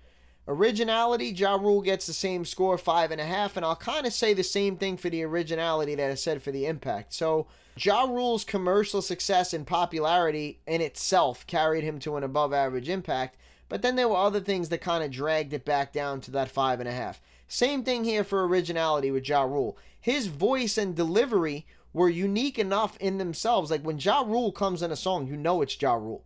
Originality, 0.51 1.27
Ja 1.27 1.57
Rule 1.57 1.83
gets 1.83 2.07
the 2.07 2.15
same 2.15 2.47
score, 2.47 2.79
five 2.79 3.11
and 3.11 3.21
a 3.21 3.27
half, 3.27 3.59
and 3.59 3.67
I'll 3.67 3.77
kind 3.77 4.07
of 4.07 4.15
say 4.15 4.33
the 4.33 4.43
same 4.43 4.79
thing 4.79 4.97
for 4.97 5.11
the 5.11 5.23
originality 5.23 5.95
that 5.95 6.11
I 6.11 6.15
said 6.15 6.43
for 6.43 6.51
the 6.51 6.65
impact. 6.65 7.13
So 7.13 7.47
Ja 7.77 8.05
Rule's 8.05 8.45
commercial 8.45 9.03
success 9.03 9.53
and 9.53 9.67
popularity 9.67 10.61
in 10.67 10.81
itself 10.81 11.47
carried 11.47 11.85
him 11.85 11.99
to 11.99 12.17
an 12.17 12.25
above 12.25 12.55
average 12.55 12.89
impact, 12.89 13.37
but 13.69 13.83
then 13.83 13.95
there 13.95 14.09
were 14.09 14.17
other 14.17 14.41
things 14.41 14.71
that 14.71 14.81
kind 14.81 15.05
of 15.05 15.11
dragged 15.11 15.53
it 15.53 15.67
back 15.67 15.93
down 15.93 16.23
to 16.23 16.31
that 16.31 16.51
five 16.51 16.81
and 16.81 16.89
a 16.89 16.93
half. 16.93 17.21
Same 17.47 17.85
thing 17.85 18.05
here 18.05 18.25
for 18.25 18.47
originality 18.47 19.11
with 19.11 19.29
Ja 19.29 19.43
Rule. 19.43 19.77
His 20.01 20.29
voice 20.29 20.79
and 20.79 20.97
delivery 20.97 21.67
were 21.93 22.09
unique 22.09 22.59
enough 22.59 22.97
in 22.97 23.19
themselves. 23.19 23.71
Like 23.71 23.83
when 23.83 23.99
Ja 23.99 24.23
Rule 24.23 24.53
comes 24.53 24.83
in 24.83 24.91
a 24.93 24.97
song, 24.97 25.27
you 25.27 25.37
know 25.37 25.61
it's 25.61 25.81
Ja 25.81 25.93
Rule. 25.93 26.25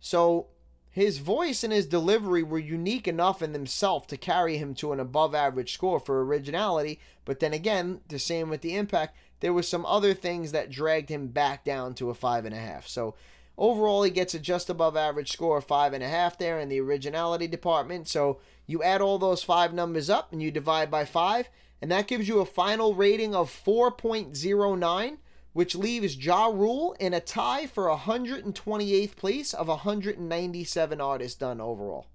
So 0.00 0.46
his 0.90 1.18
voice 1.18 1.62
and 1.62 1.72
his 1.72 1.86
delivery 1.86 2.42
were 2.42 2.58
unique 2.58 3.06
enough 3.06 3.42
in 3.42 3.52
themselves 3.52 4.06
to 4.08 4.16
carry 4.16 4.56
him 4.56 4.74
to 4.74 4.92
an 4.92 4.98
above 4.98 5.34
average 5.34 5.72
score 5.72 6.00
for 6.00 6.24
originality. 6.24 6.98
But 7.24 7.38
then 7.38 7.52
again, 7.52 8.00
the 8.08 8.18
same 8.18 8.50
with 8.50 8.60
the 8.60 8.76
impact, 8.76 9.16
there 9.38 9.52
were 9.52 9.62
some 9.62 9.86
other 9.86 10.14
things 10.14 10.50
that 10.50 10.70
dragged 10.70 11.08
him 11.08 11.28
back 11.28 11.64
down 11.64 11.94
to 11.94 12.10
a 12.10 12.14
five 12.14 12.44
and 12.44 12.54
a 12.54 12.58
half. 12.58 12.88
So 12.88 13.14
overall, 13.56 14.02
he 14.02 14.10
gets 14.10 14.34
a 14.34 14.40
just 14.40 14.68
above 14.68 14.96
average 14.96 15.30
score 15.30 15.58
of 15.58 15.64
five 15.64 15.92
and 15.92 16.02
a 16.02 16.08
half 16.08 16.36
there 16.36 16.58
in 16.58 16.68
the 16.68 16.80
originality 16.80 17.46
department. 17.46 18.08
So 18.08 18.40
you 18.66 18.82
add 18.82 19.00
all 19.00 19.18
those 19.18 19.44
five 19.44 19.72
numbers 19.72 20.10
up 20.10 20.32
and 20.32 20.42
you 20.42 20.50
divide 20.50 20.90
by 20.90 21.04
five, 21.04 21.48
and 21.80 21.90
that 21.92 22.08
gives 22.08 22.26
you 22.26 22.40
a 22.40 22.44
final 22.44 22.94
rating 22.94 23.34
of 23.34 23.48
4.09, 23.48 25.18
which 25.52 25.74
leaves 25.74 26.16
Ja 26.16 26.46
Rule 26.46 26.94
in 27.00 27.12
a 27.12 27.20
tie 27.20 27.66
for 27.66 27.88
128th 27.88 29.16
place 29.16 29.52
of 29.52 29.68
197 29.68 31.00
artists 31.00 31.38
done 31.38 31.60
overall. 31.60 32.06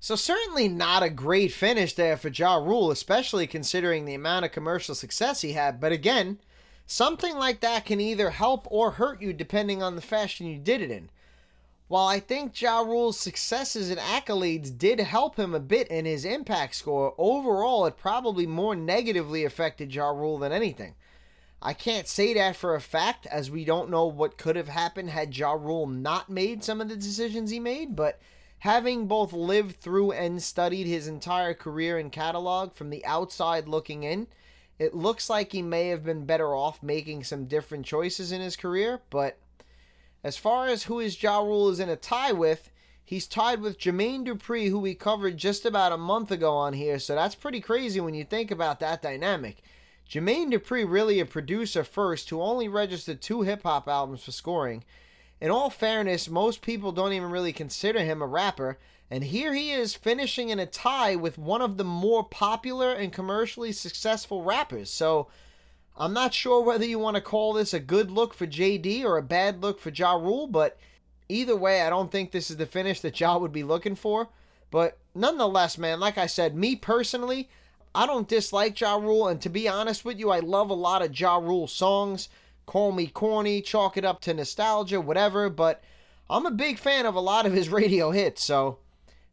So 0.00 0.14
certainly 0.14 0.68
not 0.68 1.02
a 1.02 1.10
great 1.10 1.52
finish 1.52 1.94
there 1.94 2.16
for 2.16 2.28
Ja 2.28 2.56
Rule, 2.56 2.90
especially 2.90 3.46
considering 3.46 4.04
the 4.04 4.14
amount 4.14 4.44
of 4.44 4.52
commercial 4.52 4.94
success 4.94 5.40
he 5.40 5.52
had. 5.52 5.80
But 5.80 5.92
again, 5.92 6.38
something 6.86 7.36
like 7.36 7.60
that 7.60 7.84
can 7.84 8.00
either 8.00 8.30
help 8.30 8.68
or 8.70 8.92
hurt 8.92 9.20
you 9.20 9.32
depending 9.32 9.82
on 9.82 9.96
the 9.96 10.02
fashion 10.02 10.46
you 10.46 10.58
did 10.58 10.80
it 10.80 10.90
in. 10.90 11.10
While 11.88 12.06
I 12.06 12.20
think 12.20 12.60
Ja 12.60 12.80
Rule's 12.80 13.18
successes 13.18 13.90
and 13.90 13.98
accolades 13.98 14.76
did 14.76 15.00
help 15.00 15.36
him 15.36 15.54
a 15.54 15.60
bit 15.60 15.88
in 15.88 16.04
his 16.04 16.26
impact 16.26 16.74
score, 16.74 17.14
overall 17.16 17.86
it 17.86 17.96
probably 17.96 18.46
more 18.46 18.76
negatively 18.76 19.44
affected 19.44 19.94
Ja 19.94 20.10
Rule 20.10 20.36
than 20.36 20.52
anything. 20.52 20.94
I 21.60 21.72
can't 21.72 22.06
say 22.06 22.34
that 22.34 22.56
for 22.56 22.74
a 22.74 22.80
fact, 22.80 23.26
as 23.26 23.50
we 23.50 23.64
don't 23.64 23.90
know 23.90 24.06
what 24.06 24.38
could 24.38 24.54
have 24.54 24.68
happened 24.68 25.10
had 25.10 25.36
Ja 25.36 25.52
Rule 25.52 25.86
not 25.86 26.30
made 26.30 26.62
some 26.62 26.80
of 26.80 26.88
the 26.88 26.96
decisions 26.96 27.50
he 27.50 27.58
made, 27.58 27.96
but 27.96 28.20
having 28.60 29.06
both 29.06 29.32
lived 29.32 29.80
through 29.80 30.12
and 30.12 30.42
studied 30.42 30.86
his 30.86 31.08
entire 31.08 31.54
career 31.54 31.98
and 31.98 32.12
catalog 32.12 32.74
from 32.74 32.90
the 32.90 33.04
outside 33.04 33.66
looking 33.66 34.04
in, 34.04 34.28
it 34.78 34.94
looks 34.94 35.28
like 35.28 35.50
he 35.50 35.62
may 35.62 35.88
have 35.88 36.04
been 36.04 36.24
better 36.24 36.54
off 36.54 36.82
making 36.82 37.24
some 37.24 37.46
different 37.46 37.84
choices 37.84 38.30
in 38.30 38.40
his 38.40 38.54
career, 38.54 39.00
but 39.10 39.38
as 40.22 40.36
far 40.36 40.68
as 40.68 40.84
who 40.84 40.98
his 40.98 41.20
Ja 41.20 41.40
Rule 41.40 41.68
is 41.68 41.80
in 41.80 41.88
a 41.88 41.96
tie 41.96 42.32
with, 42.32 42.70
he's 43.04 43.26
tied 43.26 43.60
with 43.60 43.78
Jermaine 43.78 44.24
Dupri, 44.24 44.68
who 44.68 44.78
we 44.78 44.94
covered 44.94 45.36
just 45.36 45.64
about 45.64 45.92
a 45.92 45.96
month 45.96 46.30
ago 46.30 46.52
on 46.52 46.74
here. 46.74 46.98
So 46.98 47.14
that's 47.14 47.34
pretty 47.34 47.60
crazy 47.60 48.00
when 48.00 48.14
you 48.14 48.24
think 48.24 48.50
about 48.50 48.78
that 48.80 49.02
dynamic. 49.02 49.62
Jermaine 50.08 50.52
Dupri, 50.52 50.88
really 50.88 51.20
a 51.20 51.26
producer 51.26 51.84
first, 51.84 52.30
who 52.30 52.40
only 52.40 52.66
registered 52.66 53.20
two 53.20 53.42
hip 53.42 53.62
hop 53.62 53.86
albums 53.88 54.24
for 54.24 54.32
scoring. 54.32 54.84
In 55.40 55.50
all 55.50 55.70
fairness, 55.70 56.30
most 56.30 56.62
people 56.62 56.92
don't 56.92 57.12
even 57.12 57.30
really 57.30 57.52
consider 57.52 58.00
him 58.00 58.22
a 58.22 58.26
rapper, 58.26 58.78
and 59.10 59.24
here 59.24 59.52
he 59.52 59.70
is 59.70 59.94
finishing 59.94 60.48
in 60.48 60.58
a 60.58 60.66
tie 60.66 61.14
with 61.14 61.36
one 61.36 61.60
of 61.60 61.76
the 61.76 61.84
more 61.84 62.24
popular 62.24 62.92
and 62.92 63.12
commercially 63.12 63.70
successful 63.70 64.42
rappers. 64.42 64.90
So 64.90 65.28
I'm 65.96 66.14
not 66.14 66.32
sure 66.32 66.62
whether 66.62 66.84
you 66.84 66.98
want 66.98 67.16
to 67.16 67.22
call 67.22 67.52
this 67.52 67.74
a 67.74 67.80
good 67.80 68.10
look 68.10 68.32
for 68.32 68.46
JD 68.46 69.04
or 69.04 69.18
a 69.18 69.22
bad 69.22 69.62
look 69.62 69.78
for 69.78 69.90
Ja 69.90 70.14
Rule, 70.14 70.46
but 70.46 70.78
either 71.28 71.56
way, 71.56 71.82
I 71.82 71.90
don't 71.90 72.10
think 72.10 72.30
this 72.30 72.50
is 72.50 72.56
the 72.56 72.66
finish 72.66 73.00
that 73.00 73.20
Ja 73.20 73.36
would 73.36 73.52
be 73.52 73.62
looking 73.62 73.94
for. 73.94 74.28
But 74.70 74.98
nonetheless, 75.14 75.76
man, 75.76 76.00
like 76.00 76.16
I 76.18 76.26
said, 76.26 76.54
me 76.54 76.76
personally, 76.76 77.48
I 77.94 78.06
don't 78.06 78.28
dislike 78.28 78.78
Ja 78.80 78.96
Rule, 78.96 79.28
and 79.28 79.40
to 79.42 79.48
be 79.48 79.68
honest 79.68 80.04
with 80.04 80.18
you, 80.18 80.30
I 80.30 80.40
love 80.40 80.70
a 80.70 80.74
lot 80.74 81.02
of 81.02 81.18
Ja 81.18 81.36
Rule 81.36 81.66
songs. 81.66 82.28
Call 82.66 82.92
me 82.92 83.06
corny, 83.06 83.62
chalk 83.62 83.96
it 83.96 84.04
up 84.04 84.20
to 84.22 84.34
nostalgia, 84.34 85.00
whatever, 85.00 85.48
but 85.48 85.82
I'm 86.28 86.46
a 86.46 86.50
big 86.50 86.78
fan 86.78 87.06
of 87.06 87.14
a 87.14 87.20
lot 87.20 87.46
of 87.46 87.52
his 87.52 87.68
radio 87.70 88.10
hits, 88.10 88.44
so. 88.44 88.78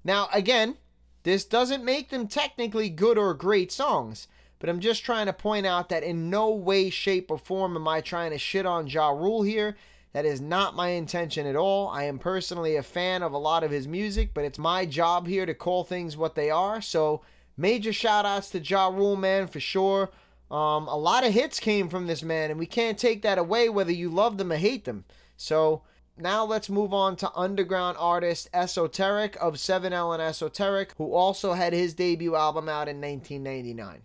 Now, 0.04 0.30
again, 0.34 0.78
this 1.24 1.44
doesn't 1.44 1.84
make 1.84 2.10
them 2.10 2.28
technically 2.28 2.90
good 2.90 3.18
or 3.18 3.34
great 3.34 3.72
songs, 3.72 4.28
but 4.60 4.70
I'm 4.70 4.80
just 4.80 5.04
trying 5.04 5.26
to 5.26 5.34
point 5.34 5.66
out 5.66 5.90
that 5.90 6.04
in 6.04 6.30
no 6.30 6.52
way, 6.52 6.90
shape, 6.90 7.32
or 7.32 7.38
form 7.38 7.76
am 7.76 7.88
I 7.88 8.02
trying 8.02 8.32
to 8.32 8.38
shit 8.38 8.66
on 8.66 8.88
Ja 8.88 9.10
Rule 9.10 9.42
here. 9.42 9.76
That 10.14 10.26
is 10.26 10.40
not 10.40 10.78
my 10.78 10.90
intention 10.90 11.46
at 11.46 11.58
all. 11.58 11.90
I 11.90 12.04
am 12.04 12.20
personally 12.20 12.78
a 12.78 12.84
fan 12.84 13.22
of 13.22 13.34
a 13.34 13.38
lot 13.38 13.66
of 13.66 13.72
his 13.72 13.88
music, 13.88 14.34
but 14.34 14.46
it's 14.46 14.58
my 14.58 14.86
job 14.86 15.28
here 15.28 15.46
to 15.46 15.54
call 15.54 15.84
things 15.84 16.16
what 16.16 16.36
they 16.36 16.50
are. 16.50 16.80
So, 16.80 17.22
major 17.58 17.94
shout 17.94 18.26
outs 18.26 18.50
to 18.52 18.60
Ja 18.60 18.88
Rule, 18.88 19.16
man, 19.16 19.48
for 19.48 19.60
sure. 19.60 20.10
Um, 20.52 20.88
a 20.88 20.98
lot 20.98 21.26
of 21.26 21.34
hits 21.34 21.60
came 21.60 21.90
from 21.90 22.08
this 22.08 22.24
man, 22.24 22.52
and 22.52 22.60
we 22.60 22.66
can't 22.66 22.98
take 22.98 23.22
that 23.24 23.38
away 23.38 23.70
whether 23.70 23.92
you 23.92 24.10
love 24.10 24.38
them 24.38 24.52
or 24.52 24.58
hate 24.58 24.86
them. 24.86 25.06
So, 25.38 25.82
now 26.18 26.46
let's 26.46 26.70
move 26.70 26.94
on 26.94 27.18
to 27.18 27.32
underground 27.36 27.98
artist 28.00 28.50
Esoteric 28.54 29.36
of 29.42 29.56
7L 29.56 30.14
and 30.14 30.22
Esoteric, 30.22 30.94
who 30.98 31.14
also 31.14 31.54
had 31.54 31.74
his 31.74 31.94
debut 31.94 32.36
album 32.36 32.70
out 32.70 32.88
in 32.88 33.02
1999. 33.02 34.02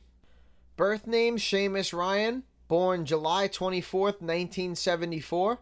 Birth 0.77 1.07
name 1.07 1.37
Seamus 1.37 1.93
Ryan, 1.93 2.43
born 2.67 3.05
July 3.05 3.47
24th, 3.47 4.21
1974. 4.21 5.61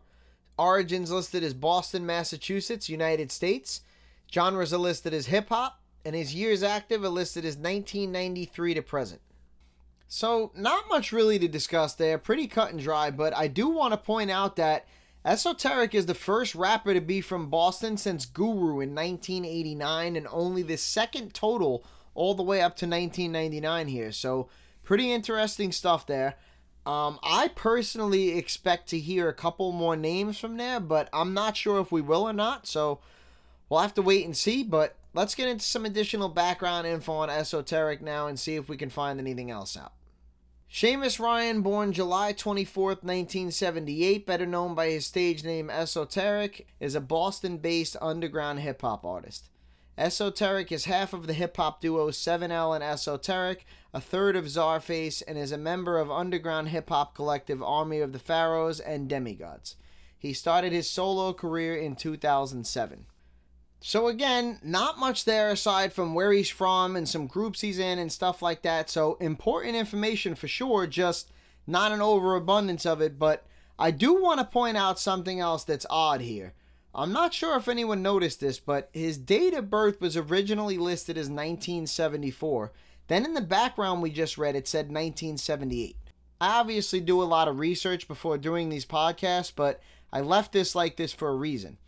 Origins 0.59 1.11
listed 1.11 1.43
as 1.43 1.55
Boston, 1.55 2.07
Massachusetts, 2.07 2.89
United 2.89 3.31
States. 3.31 3.83
Genres 4.33 4.73
are 4.73 4.79
listed 4.79 5.13
as 5.13 5.27
hip 5.27 5.49
hop, 5.49 5.78
and 6.09 6.17
his 6.17 6.35
years 6.35 6.63
active 6.63 7.05
are 7.05 7.11
listed 7.11 7.45
as 7.45 7.59
1993 7.59 8.73
to 8.73 8.81
present. 8.81 9.21
So, 10.07 10.51
not 10.57 10.89
much 10.89 11.13
really 11.13 11.39
to 11.39 11.49
discuss 11.49 11.93
there, 11.95 12.17
pretty 12.17 12.47
cut 12.47 12.71
and 12.71 12.81
dry, 12.81 13.11
but 13.11 13.37
I 13.37 13.47
do 13.47 13.69
want 13.69 13.93
to 13.93 13.99
point 13.99 14.31
out 14.31 14.57
that 14.57 14.87
Esoteric 15.23 15.95
is 15.95 16.07
the 16.07 16.15
first 16.15 16.55
rapper 16.55 16.95
to 16.95 17.03
be 17.03 17.21
from 17.21 17.51
Boston 17.51 17.99
since 17.99 18.25
Guru 18.25 18.81
in 18.81 18.95
1989, 18.95 20.17
and 20.17 20.27
only 20.31 20.63
the 20.63 20.79
second 20.79 21.35
total 21.35 21.85
all 22.15 22.35
the 22.35 22.43
way 22.43 22.63
up 22.63 22.75
to 22.77 22.87
1999 22.87 23.89
here. 23.89 24.11
So, 24.11 24.49
pretty 24.85 25.13
interesting 25.13 25.73
stuff 25.73 26.07
there. 26.07 26.37
Um, 26.87 27.19
I 27.23 27.49
personally 27.49 28.39
expect 28.39 28.89
to 28.89 28.99
hear 28.99 29.29
a 29.29 29.35
couple 29.35 29.73
more 29.73 29.95
names 29.95 30.39
from 30.39 30.57
there, 30.57 30.81
but 30.81 31.11
I'm 31.13 31.35
not 31.35 31.55
sure 31.55 31.83
if 31.83 31.93
we 31.93 32.01
will 32.01 32.23
or 32.23 32.33
not. 32.33 32.67
So 32.67 33.01
we'll 33.69 33.81
have 33.81 33.93
to 33.93 34.03
wait 34.03 34.25
and 34.25 34.35
see. 34.35 34.63
But 34.63 34.97
let's 35.15 35.35
get 35.35 35.49
into 35.49 35.65
some 35.65 35.85
additional 35.85 36.29
background 36.29 36.87
info 36.87 37.13
on 37.15 37.31
Esoteric 37.31 38.03
now 38.03 38.27
and 38.27 38.39
see 38.39 38.57
if 38.57 38.69
we 38.69 38.77
can 38.77 38.91
find 38.91 39.19
anything 39.19 39.51
else 39.51 39.77
out. 39.77 39.93
Seamus 40.71 41.19
Ryan, 41.19 41.63
born 41.63 41.93
July 41.93 42.35
24th, 42.35 43.03
1978, 43.03 44.27
better 44.27 44.45
known 44.45 44.75
by 44.75 44.91
his 44.91 45.07
stage 45.07 45.43
name 45.43 45.71
Esoteric, 45.71 46.67
is 46.79 46.95
a 46.95 47.01
Boston 47.01 47.57
based 47.57 47.97
underground 48.03 48.61
hip 48.61 48.83
hop 48.83 49.05
artist. 49.05 49.49
Esoteric 49.97 50.71
is 50.71 50.85
half 50.85 51.13
of 51.13 51.27
the 51.27 51.33
hip 51.33 51.57
hop 51.57 51.81
duo 51.81 52.11
7L 52.11 52.75
and 52.75 52.85
Esoteric, 52.85 53.65
a 53.95 54.01
third 54.01 54.37
of 54.37 54.45
Czarface, 54.45 55.23
and 55.27 55.39
is 55.39 55.51
a 55.51 55.59
member 55.59 55.99
of 55.99 56.11
underground 56.11 56.69
hip 56.69 56.91
hop 56.91 57.15
collective 57.15 57.63
Army 57.63 58.01
of 58.01 58.13
the 58.13 58.19
Pharaohs 58.19 58.79
and 58.79 59.09
Demigodz. 59.09 59.75
He 60.19 60.33
started 60.33 60.73
his 60.73 60.89
solo 60.89 61.33
career 61.33 61.75
in 61.75 61.97
2007. 61.97 63.07
So, 63.81 64.09
again, 64.09 64.59
not 64.63 64.99
much 64.99 65.25
there 65.25 65.51
aside 65.51 65.93
from 65.93 66.15
where 66.15 66.33
he's 66.33 66.51
from 66.51 66.97
and 66.97 67.09
some 67.09 67.27
groups 67.27 67.61
he's 67.61 67.79
in 67.79 67.99
and 67.99 68.11
stuff 68.11 68.43
like 68.43 68.63
that. 68.63 68.91
So, 68.91 69.17
important 69.21 69.77
information 69.77 70.35
for 70.35 70.49
sure, 70.49 70.87
just 70.87 71.31
not 71.67 71.93
an 71.93 72.01
overabundance 72.01 72.85
of 72.85 73.01
it. 73.01 73.19
But 73.19 73.47
I 73.79 73.93
do 73.93 74.21
want 74.21 74.41
to 74.41 74.45
point 74.45 74.77
out 74.77 74.99
something 74.99 75.39
else 75.39 75.63
that's 75.63 75.87
odd 75.89 76.21
here. 76.21 76.55
I'm 76.95 77.13
not 77.13 77.33
sure 77.33 77.57
if 77.57 77.69
anyone 77.69 78.03
noticed 78.03 78.41
this, 78.41 78.59
but 78.59 78.91
his 78.93 79.19
date 79.19 79.55
of 79.55 79.71
birth 79.71 80.01
was 80.01 80.17
originally 80.17 80.79
listed 80.79 81.17
as 81.17 81.29
1974. 81.29 82.73
Then 83.07 83.25
in 83.25 83.35
the 83.35 83.41
background 83.41 84.03
we 84.03 84.11
just 84.11 84.37
read, 84.37 84.57
it 84.57 84.67
said 84.67 84.87
1978. 84.87 85.97
I 86.41 86.59
obviously 86.59 87.01
do 87.01 87.23
a 87.23 87.25
lot 87.25 87.47
of 87.47 87.59
research 87.59 88.09
before 88.09 88.39
doing 88.39 88.69
these 88.69 88.87
podcasts, 88.87 89.53
but 89.55 89.81
I 90.13 90.21
left 90.21 90.53
this 90.53 90.75
like 90.75 90.97
this 90.97 91.13
for 91.13 91.29
a 91.29 91.37
reason. 91.37 91.79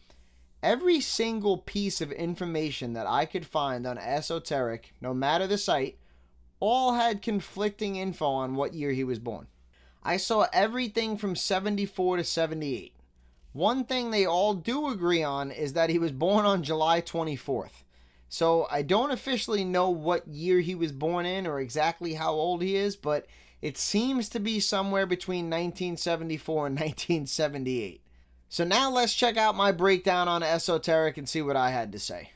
Every 0.62 1.01
single 1.01 1.57
piece 1.57 2.01
of 2.01 2.12
information 2.12 2.92
that 2.92 3.07
I 3.07 3.25
could 3.25 3.46
find 3.46 3.87
on 3.87 3.96
Esoteric, 3.96 4.92
no 5.01 5.14
matter 5.14 5.46
the 5.46 5.57
site, 5.57 5.99
all 6.61 6.94
had 6.94 7.23
conflicting 7.23 7.96
info 7.96 8.27
on 8.27 8.55
what 8.55 8.75
year 8.75 8.92
he 8.92 9.03
was 9.03 9.18
born. 9.18 9.46
I 10.03 10.18
saw 10.18 10.46
everything 10.53 11.16
from 11.16 11.35
74 11.35 12.18
to 12.18 12.25
78. 12.25 12.94
One 13.53 13.85
thing 13.85 14.11
they 14.11 14.27
all 14.27 14.55
do 14.55 14.88
agree 14.88 15.23
on 15.23 15.51
is 15.51 15.73
that 15.73 15.90
he 15.90 15.99
was 15.99 16.12
born 16.12 16.44
on 16.44 16.62
July 16.62 17.01
24th. 17.01 17.85
So 18.29 18.68
I 18.70 18.83
don't 18.83 19.11
officially 19.11 19.64
know 19.64 19.90
what 19.90 20.29
year 20.29 20.61
he 20.61 20.75
was 20.75 20.92
born 20.92 21.27
in 21.27 21.46
or 21.46 21.59
exactly 21.59 22.14
how 22.14 22.33
old 22.33 22.62
he 22.62 22.77
is, 22.77 22.96
but 22.96 23.27
it 23.61 23.77
seems 23.77 24.29
to 24.29 24.38
be 24.38 24.61
somewhere 24.61 25.07
between 25.07 25.46
1974 25.46 26.66
and 26.68 26.79
1978. 26.79 28.03
So 28.52 28.64
now 28.64 28.90
let's 28.90 29.14
check 29.14 29.36
out 29.36 29.54
my 29.54 29.70
breakdown 29.70 30.26
on 30.26 30.42
Esoteric 30.42 31.16
and 31.16 31.28
see 31.28 31.40
what 31.40 31.54
I 31.54 31.70
had 31.70 31.92
to 31.92 32.00
say. 32.00 32.32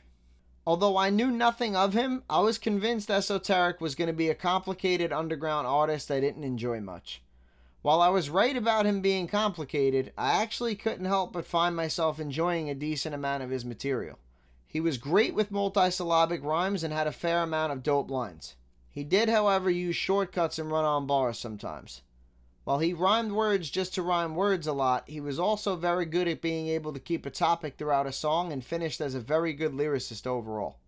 Although 0.65 0.95
I 0.95 1.09
knew 1.09 1.29
nothing 1.29 1.75
of 1.75 1.93
him, 1.93 2.23
I 2.29 2.39
was 2.39 2.57
convinced 2.57 3.11
Esoteric 3.11 3.81
was 3.81 3.95
going 3.95 4.07
to 4.07 4.13
be 4.13 4.29
a 4.29 4.33
complicated 4.33 5.11
underground 5.11 5.67
artist 5.67 6.09
I 6.09 6.21
didn't 6.21 6.45
enjoy 6.45 6.79
much. 6.79 7.21
While 7.81 8.01
I 8.01 8.07
was 8.07 8.29
right 8.29 8.55
about 8.55 8.85
him 8.85 9.01
being 9.01 9.27
complicated, 9.27 10.13
I 10.17 10.41
actually 10.41 10.75
couldn't 10.75 11.03
help 11.03 11.33
but 11.33 11.45
find 11.45 11.75
myself 11.75 12.17
enjoying 12.17 12.69
a 12.69 12.75
decent 12.75 13.13
amount 13.13 13.43
of 13.43 13.49
his 13.49 13.65
material. 13.65 14.17
He 14.65 14.79
was 14.79 14.97
great 14.97 15.35
with 15.35 15.51
multisyllabic 15.51 16.41
rhymes 16.45 16.81
and 16.81 16.93
had 16.93 17.07
a 17.07 17.11
fair 17.11 17.43
amount 17.43 17.73
of 17.73 17.83
dope 17.83 18.09
lines. 18.09 18.55
He 18.89 19.03
did, 19.03 19.27
however, 19.27 19.69
use 19.69 19.97
shortcuts 19.97 20.59
and 20.59 20.71
run 20.71 20.85
on 20.85 21.07
bars 21.07 21.37
sometimes. 21.37 22.03
While 22.65 22.79
he 22.79 22.93
rhymed 22.93 23.31
words 23.31 23.69
just 23.69 23.93
to 23.93 24.01
rhyme 24.01 24.35
words 24.35 24.65
a 24.65 24.73
lot, 24.73 25.07
he 25.07 25.21
was 25.21 25.39
also 25.39 25.75
very 25.75 26.05
good 26.05 26.27
at 26.27 26.41
being 26.41 26.67
able 26.67 26.93
to 26.93 26.99
keep 26.99 27.23
a 27.23 27.29
topic 27.29 27.77
throughout 27.77 28.07
a 28.07 28.11
song 28.11 28.51
and 28.51 28.65
finished 28.65 28.99
as 28.99 29.13
a 29.13 29.19
very 29.19 29.53
good 29.53 29.71
lyricist 29.71 30.25
overall. 30.25 30.79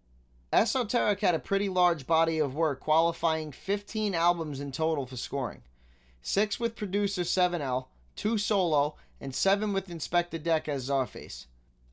Esoteric 0.51 1.19
had 1.19 1.35
a 1.35 1.39
pretty 1.39 1.69
large 1.69 2.07
body 2.07 2.39
of 2.39 2.55
work, 2.55 2.79
qualifying 2.79 3.51
15 3.51 4.15
albums 4.15 4.59
in 4.59 4.71
total 4.71 5.05
for 5.05 5.17
scoring 5.17 5.61
six 6.19 6.59
with 6.59 6.75
producer 6.75 7.21
7L, 7.21 7.85
two 8.15 8.39
solo, 8.39 8.95
and 9.21 9.35
seven 9.35 9.71
with 9.71 9.87
Inspectah 9.87 10.41
Deck 10.41 10.67
as 10.67 10.89
Czarface. 10.89 11.45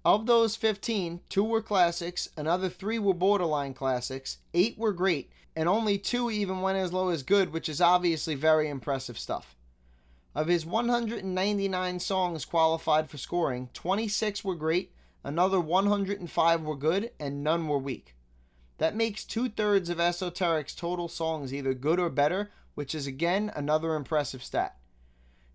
Of 0.03 0.25
those 0.25 0.57
15, 0.57 1.21
two 1.29 1.45
were 1.45 1.63
classics, 1.63 2.31
another 2.39 2.71
three 2.71 2.99
were 2.99 3.15
borderline 3.15 3.75
classics, 3.75 4.39
eight 4.55 4.79
were 4.79 4.93
great, 4.95 5.31
and 5.55 5.69
only 5.69 5.99
two 5.99 6.31
even 6.31 6.63
went 6.63 6.79
as 6.79 6.93
low 6.93 7.11
as 7.11 7.23
good, 7.23 7.53
which 7.53 7.69
is 7.69 7.83
obviously 7.83 8.35
very 8.35 8.69
impressive 8.69 9.19
stuff. 9.19 9.54
Of 10.35 10.49
his 10.49 10.67
199 10.67 12.01
songs 12.01 12.45
qualified 12.45 13.09
for 13.09 13.19
scoring, 13.19 13.69
26 13.73 14.45
were 14.45 14.57
great, 14.57 14.93
another 15.23 15.61
105 15.61 16.63
were 16.63 16.77
good, 16.77 17.13
and 17.21 17.45
none 17.45 17.69
were 17.69 17.79
weak. 17.79 18.17
That 18.79 18.97
makes 18.97 19.25
two 19.25 19.49
thirds 19.49 19.89
of 19.89 20.01
Esoteric's 20.01 20.75
total 20.75 21.07
songs 21.07 21.55
either 21.55 21.73
good 21.73 22.01
or 22.01 22.11
better, 22.11 22.51
which 22.75 22.97
is 22.97 23.07
again 23.07 23.53
another 23.55 23.95
impressive 23.95 24.43
stat. 24.43 24.77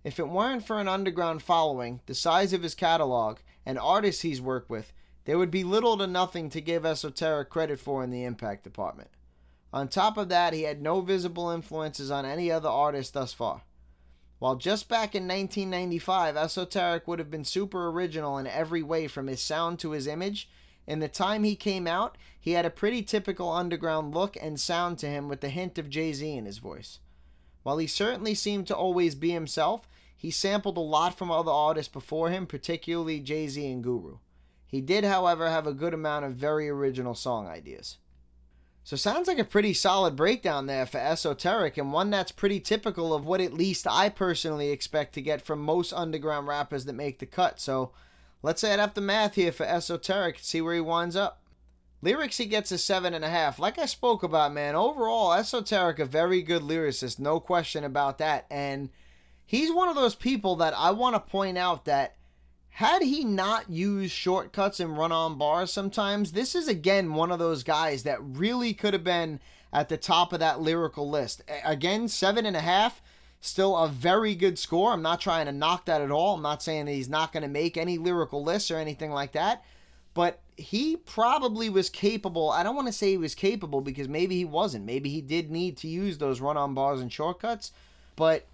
If 0.05 0.17
it 0.17 0.29
weren't 0.29 0.65
for 0.65 0.79
an 0.79 0.87
underground 0.87 1.43
following, 1.43 1.99
the 2.05 2.15
size 2.15 2.53
of 2.53 2.63
his 2.63 2.73
catalog, 2.73 3.39
and 3.65 3.77
artists 3.77 4.21
he's 4.21 4.39
worked 4.39 4.69
with, 4.69 4.93
there 5.25 5.37
would 5.37 5.51
be 5.51 5.65
little 5.65 5.97
to 5.97 6.07
nothing 6.07 6.49
to 6.51 6.61
give 6.61 6.85
Esoteric 6.85 7.49
credit 7.49 7.81
for 7.81 8.01
in 8.01 8.11
the 8.11 8.23
impact 8.23 8.63
department. 8.63 9.09
On 9.73 9.89
top 9.89 10.17
of 10.17 10.29
that, 10.29 10.53
he 10.53 10.63
had 10.63 10.81
no 10.81 11.01
visible 11.01 11.49
influences 11.49 12.09
on 12.09 12.25
any 12.25 12.49
other 12.49 12.69
artist 12.69 13.13
thus 13.13 13.33
far. 13.33 13.63
While 14.39 14.56
just 14.56 14.88
back 14.88 15.15
in 15.15 15.28
1995, 15.28 16.36
Esoteric 16.36 17.08
would 17.08 17.19
have 17.19 17.30
been 17.30 17.43
super 17.43 17.89
original 17.89 18.38
in 18.38 18.47
every 18.47 18.82
way 18.82 19.08
from 19.08 19.28
his 19.28 19.41
sound 19.41 19.80
to 19.80 19.91
his 19.91 20.08
image, 20.08 20.49
in 20.89 21.02
the 21.02 21.08
time 21.08 21.43
he 21.43 21.56
came 21.56 21.86
out, 21.86 22.17
he 22.39 22.54
had 22.54 22.65
a 22.65 22.71
pretty 22.71 23.04
typical 23.04 23.52
underground 23.52 24.15
look 24.15 24.36
and 24.41 24.60
sound 24.60 24.97
to 24.97 25.08
him 25.08 25.30
with 25.30 25.39
the 25.39 25.49
hint 25.49 25.78
of 25.78 25.88
Jay 25.88 26.12
Z 26.13 26.28
in 26.28 26.45
his 26.45 26.58
voice. 26.58 26.97
While 27.62 27.78
he 27.78 27.86
certainly 27.86 28.34
seemed 28.34 28.65
to 28.67 28.75
always 28.75 29.13
be 29.13 29.30
himself, 29.30 29.88
he 30.17 30.32
sampled 30.32 30.78
a 30.78 30.82
lot 30.82 31.15
from 31.15 31.30
other 31.30 31.52
artists 31.52 31.93
before 31.93 32.32
him, 32.32 32.47
particularly 32.47 33.19
Jay 33.19 33.47
Z 33.47 33.71
and 33.71 33.84
Guru. 33.84 34.17
He 34.65 34.82
did, 34.82 35.04
however, 35.04 35.47
have 35.47 35.67
a 35.67 35.73
good 35.73 35.93
amount 35.93 36.25
of 36.25 36.34
very 36.34 36.67
original 36.67 37.13
song 37.13 37.47
ideas. 37.47 37.99
So 38.89 38.95
sounds 38.95 39.28
like 39.28 39.38
a 39.38 39.43
pretty 39.43 39.75
solid 39.75 40.15
breakdown 40.15 40.65
there 40.65 40.88
for 40.88 40.97
Esoteric 40.97 41.78
and 41.78 41.93
one 41.93 42.10
that's 42.10 42.32
pretty 42.32 42.60
typical 42.60 43.13
of 43.13 43.23
what 43.23 43.39
at 43.39 43.54
least 43.54 43.86
I 43.88 44.10
personally 44.10 44.71
expect 44.71 45.13
to 45.13 45.21
get 45.21 45.43
from 45.43 45.60
most 45.60 45.93
underground 45.93 46.47
rappers 46.47 46.86
that 46.86 46.93
make 46.93 47.19
the 47.19 47.28
cut. 47.28 47.60
So 47.60 47.91
let's 48.41 48.63
add 48.63 48.80
up 48.80 48.95
the 48.95 49.02
math 49.02 49.36
here 49.36 49.52
for 49.52 49.63
Esoteric 49.63 50.38
and 50.38 50.43
see 50.43 50.60
where 50.60 50.73
he 50.73 50.82
winds 50.82 51.15
up. 51.15 51.43
Lyrics 52.02 52.38
he 52.38 52.47
gets 52.47 52.71
a 52.71 52.80
seven 52.80 53.13
and 53.13 53.23
a 53.23 53.30
half. 53.30 53.60
Like 53.60 53.78
I 53.78 53.86
spoke 53.86 54.23
about, 54.23 54.54
man, 54.54 54.73
overall 54.73 55.34
Esoteric 55.34 55.99
a 55.99 56.06
very 56.06 56.41
good 56.41 56.63
lyricist, 56.63 57.19
no 57.19 57.39
question 57.39 57.84
about 57.84 58.17
that. 58.17 58.47
And 58.49 58.89
he's 59.45 59.71
one 59.71 59.89
of 59.89 59.95
those 59.95 60.15
people 60.15 60.56
that 60.56 60.73
I 60.75 60.89
want 60.89 61.13
to 61.13 61.32
point 61.32 61.60
out 61.60 61.86
that 61.86 62.15
had 62.71 63.01
he 63.01 63.23
not 63.23 63.69
used 63.69 64.13
shortcuts 64.13 64.79
and 64.79 64.97
run 64.97 65.12
on 65.12 65.38
bars 65.38 65.71
sometimes, 65.71 66.32
this 66.32 66.55
is 66.55 66.67
again 66.67 67.13
one 67.13 67.32
of 67.32 67.39
those 67.39 67.63
guys 67.63 68.03
that 68.03 68.19
really 68.21 68.73
could 68.73 68.93
have 68.93 69.03
been 69.03 69.39
at 69.73 69.89
the 69.89 69.97
top 69.97 70.34
of 70.34 70.39
that 70.39 70.62
lyrical 70.62 71.10
list. 71.10 71.41
Again, 71.63 72.08
seven 72.08 72.45
and 72.45 72.55
a 72.55 72.62
half, 72.62 73.01
still 73.41 73.77
a 73.77 73.88
very 73.88 74.36
good 74.36 74.58
score. 74.58 74.91
I'm 74.91 75.01
not 75.01 75.21
trying 75.21 75.45
to 75.45 75.51
knock 75.51 75.86
that 75.86 76.01
at 76.01 76.12
all. 76.12 76.36
I'm 76.36 76.41
not 76.41 76.63
saying 76.63 76.86
that 76.86 76.93
he's 76.93 77.10
not 77.10 77.32
going 77.32 77.43
to 77.43 77.49
make 77.49 77.77
any 77.77 77.97
lyrical 77.97 78.43
lists 78.43 78.71
or 78.71 78.77
anything 78.77 79.12
like 79.12 79.34
that, 79.34 79.63
but 80.13 80.39
he 80.58 80.97
probably 80.97 81.69
was 81.69 81.89
capable. 81.89 82.49
I 82.49 82.63
don't 82.63 82.75
want 82.75 82.88
to 82.88 82.93
say 82.93 83.12
he 83.12 83.17
was 83.17 83.36
capable 83.36 83.82
because 83.82 84.08
maybe 84.08 84.36
he 84.36 84.45
wasn't. 84.45 84.86
Maybe 84.86 85.10
he 85.10 85.21
did 85.21 85.51
need 85.51 85.77
to 85.77 85.88
use 85.88 86.17
those 86.17 86.41
run 86.41 86.58
on 86.58 86.73
bars 86.73 86.99
and 86.99 87.12
shortcuts, 87.12 87.71
but 88.15 88.45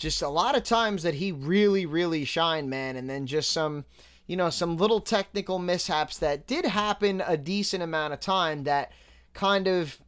just 0.00 0.22
a 0.22 0.28
lot 0.28 0.56
of 0.56 0.64
times 0.64 1.02
that 1.02 1.14
he 1.14 1.30
really, 1.30 1.84
really 1.84 2.24
shined, 2.24 2.70
man. 2.70 2.96
And 2.96 3.08
then 3.08 3.26
just 3.26 3.52
some, 3.52 3.84
you 4.26 4.34
know, 4.34 4.48
some 4.48 4.78
little 4.78 5.00
technical 5.00 5.58
mishaps 5.58 6.18
that 6.18 6.46
did 6.46 6.64
happen 6.64 7.22
a 7.24 7.36
decent 7.36 7.82
amount 7.82 8.14
of 8.14 8.20
time 8.20 8.64
that 8.64 8.92
kind 9.34 9.68
of, 9.68 9.98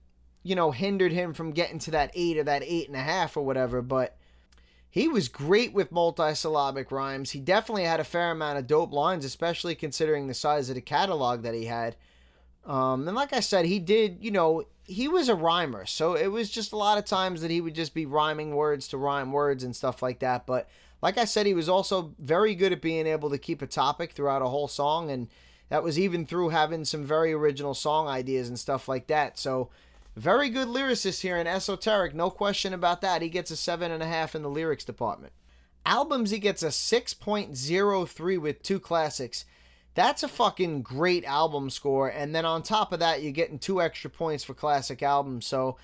you 0.43 0.57
know, 0.57 0.71
hindered 0.71 1.13
him 1.13 1.35
from 1.35 1.53
getting 1.53 1.79
to 1.81 1.91
that 1.91 2.11
eight 2.15 2.39
or 2.39 2.45
that 2.45 2.63
eight 2.65 2.89
and 2.89 2.97
a 2.97 3.03
half 3.03 3.37
or 3.37 3.45
whatever. 3.45 3.83
But 3.83 4.17
he 4.89 5.09
was 5.09 5.29
great 5.29 5.75
with 5.75 5.93
multisyllabic 5.93 6.91
rhymes. 6.91 7.33
He 7.33 7.41
definitely 7.41 7.85
had 7.85 8.01
a 8.01 8.05
fair 8.05 8.31
amount 8.31 8.59
of 8.59 8.67
dope 8.67 8.95
lines, 8.95 9.27
especially 9.27 9.75
considering 9.75 10.27
the 10.27 10.35
size 10.35 10.71
of 10.71 10.75
the 10.75 10.81
catalog 10.81 11.43
that 11.43 11.55
he 11.55 11.67
had. 11.67 11.97
Um, 12.65 13.07
and 13.07 13.15
like 13.15 13.35
I 13.35 13.41
said, 13.41 13.67
he 13.67 13.79
did, 13.79 14.19
you 14.23 14.31
know, 14.31 14.65
he 14.85 15.09
was 15.09 15.29
a 15.29 15.35
rhymer, 15.35 15.87
so 15.87 16.15
it 16.15 16.27
was 16.29 16.51
just 16.51 16.73
a 16.73 16.77
lot 16.77 16.99
of 16.99 17.05
times 17.05 17.41
that 17.43 17.51
he 17.51 17.61
would 17.61 17.75
just 17.75 17.95
be 17.95 18.07
rhyming 18.07 18.55
words 18.55 18.89
to 18.89 18.99
rhyme 18.99 19.33
words 19.33 19.63
and 19.65 19.75
stuff 19.75 20.03
like 20.03 20.19
that. 20.21 20.47
But 20.47 20.69
like 21.01 21.19
I 21.19 21.25
said, 21.25 21.47
he 21.47 21.55
was 21.55 21.69
also 21.69 22.15
very 22.19 22.55
good 22.55 22.73
at 22.73 22.83
being 22.83 23.07
able 23.07 23.31
to 23.31 23.39
keep 23.39 23.63
a 23.63 23.67
topic 23.67 24.13
throughout 24.13 24.43
a 24.43 24.49
whole 24.49 24.69
song, 24.69 25.11
and 25.11 25.29
that 25.69 25.83
was 25.83 25.99
even 25.99 26.27
through 26.27 26.51
having 26.51 26.85
some 26.85 27.05
very 27.05 27.33
original 27.33 27.75
song 27.75 28.09
ideas 28.09 28.49
and 28.49 28.59
stuff 28.59 28.89
like 28.89 29.07
that. 29.07 29.39
So 29.39 29.71
very 30.17 30.51
good 30.51 30.69
lyricist 30.69 31.23
here 31.23 31.39
in 31.39 31.47
Esoteric, 31.47 32.15
no 32.15 32.29
question 32.31 32.75
about 32.75 33.01
that. 33.01 33.23
He 33.23 33.29
gets 33.29 33.51
a 33.51 33.57
seven 33.57 33.91
and 33.91 34.03
a 34.03 34.07
half 34.07 34.35
in 34.35 34.43
the 34.43 34.51
lyrics 34.51 34.85
department. 34.85 35.33
Albums, 35.87 36.31
he 36.31 36.39
gets 36.39 36.63
a 36.63 36.69
6.03 36.69 38.39
with 38.39 38.63
two 38.63 38.79
classics. 38.79 39.45
That's 39.95 40.23
a 40.23 40.29
fucking 40.29 40.83
great 40.83 41.25
album 41.25 41.69
score. 41.69 42.09
And 42.09 42.35
then 42.35 42.45
on 42.45 42.63
top 42.63 42.93
of 42.93 43.01
that, 43.01 43.23
you're 43.23 43.33
getting 43.33 43.59
two 43.59 43.83
extra 43.83 44.09
points 44.09 44.43
for 44.43 44.55
classic 44.55 45.03
albums. 45.03 45.47
So 45.47 45.77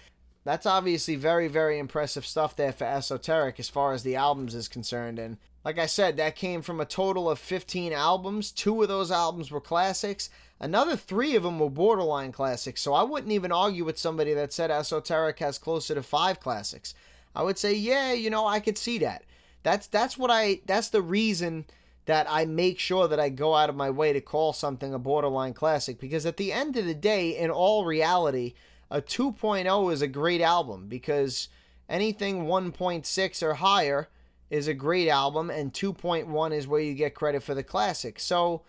that's 0.45 0.67
obviously 0.67 1.17
very, 1.17 1.49
very 1.49 1.79
impressive 1.79 2.25
stuff 2.25 2.57
there 2.57 2.73
for 2.73 2.85
Esoteric 2.85 3.61
as 3.61 3.69
far 3.69 3.93
as 3.93 4.03
the 4.03 4.17
albums 4.17 4.55
is 4.55 4.67
concerned. 4.67 5.19
And 5.19 5.37
like 5.65 5.79
I 5.79 5.85
said, 5.87 6.17
that 6.17 6.37
came 6.37 6.63
from 6.63 6.81
a 6.81 6.87
total 6.87 7.29
of 7.29 7.39
15 7.39 7.93
albums. 7.93 8.51
Two 8.51 8.81
of 8.81 8.89
those 8.89 9.11
albums 9.11 9.51
were 9.51 9.61
classics. 9.61 10.31
Another 10.59 10.97
three 10.97 11.37
of 11.37 11.43
them 11.43 11.59
were 11.59 11.69
borderline 11.69 12.33
classics. 12.33 12.81
So 12.81 12.95
I 12.95 13.03
wouldn't 13.03 13.33
even 13.33 13.53
argue 13.53 13.85
with 13.85 13.99
somebody 13.99 14.33
that 14.33 14.53
said 14.53 14.71
Esoteric 14.71 15.39
has 15.41 15.59
closer 15.59 15.95
to 15.95 16.03
five 16.03 16.41
classics. 16.41 16.95
I 17.35 17.43
would 17.43 17.59
say, 17.59 17.75
yeah, 17.75 18.13
you 18.15 18.31
know, 18.31 18.47
I 18.47 18.61
could 18.61 18.79
see 18.79 18.99
that. 18.99 19.25
That's 19.63 19.87
that's 19.87 20.17
what 20.17 20.31
I 20.31 20.61
that's 20.67 20.89
the 20.89 21.03
reason 21.03 21.67
that 22.09 22.27
I 22.27 22.47
make 22.47 22.79
sure 22.79 23.07
that 23.07 23.21
I 23.21 23.29
go 23.29 23.55
out 23.55 23.69
of 23.69 23.77
my 23.77 23.91
way 23.91 24.15
to 24.15 24.21
call 24.23 24.55
something 24.55 24.95
a 24.95 24.99
borderline 24.99 25.53
classic 25.53 26.01
because 26.01 26.25
at 26.25 26.39
the 26.39 26.55
end 26.55 26.75
of 26.79 26.87
the 26.87 26.95
day, 26.95 27.37
in 27.37 27.51
all 27.51 27.85
reality, 27.85 28.55
a 28.91 29.03
2.0 29.03 29.93
is 29.93 30.01
a 30.01 30.09
great 30.09 30.41
album 30.41 30.89
because 30.89 31.51
anything 31.87 32.47
1.6 32.47 33.43
or 33.43 33.55
higher 33.55 34.09
is 34.49 34.69
a 34.69 34.73
great 34.73 35.07
album 35.07 35.51
and 35.51 35.75
2.1 35.75 36.55
is 36.55 36.67
where 36.67 36.81
you 36.81 36.95
get 36.95 37.15
credit 37.15 37.43
for 37.43 37.55
the 37.55 37.63
classic. 37.63 38.19
So 38.19 38.63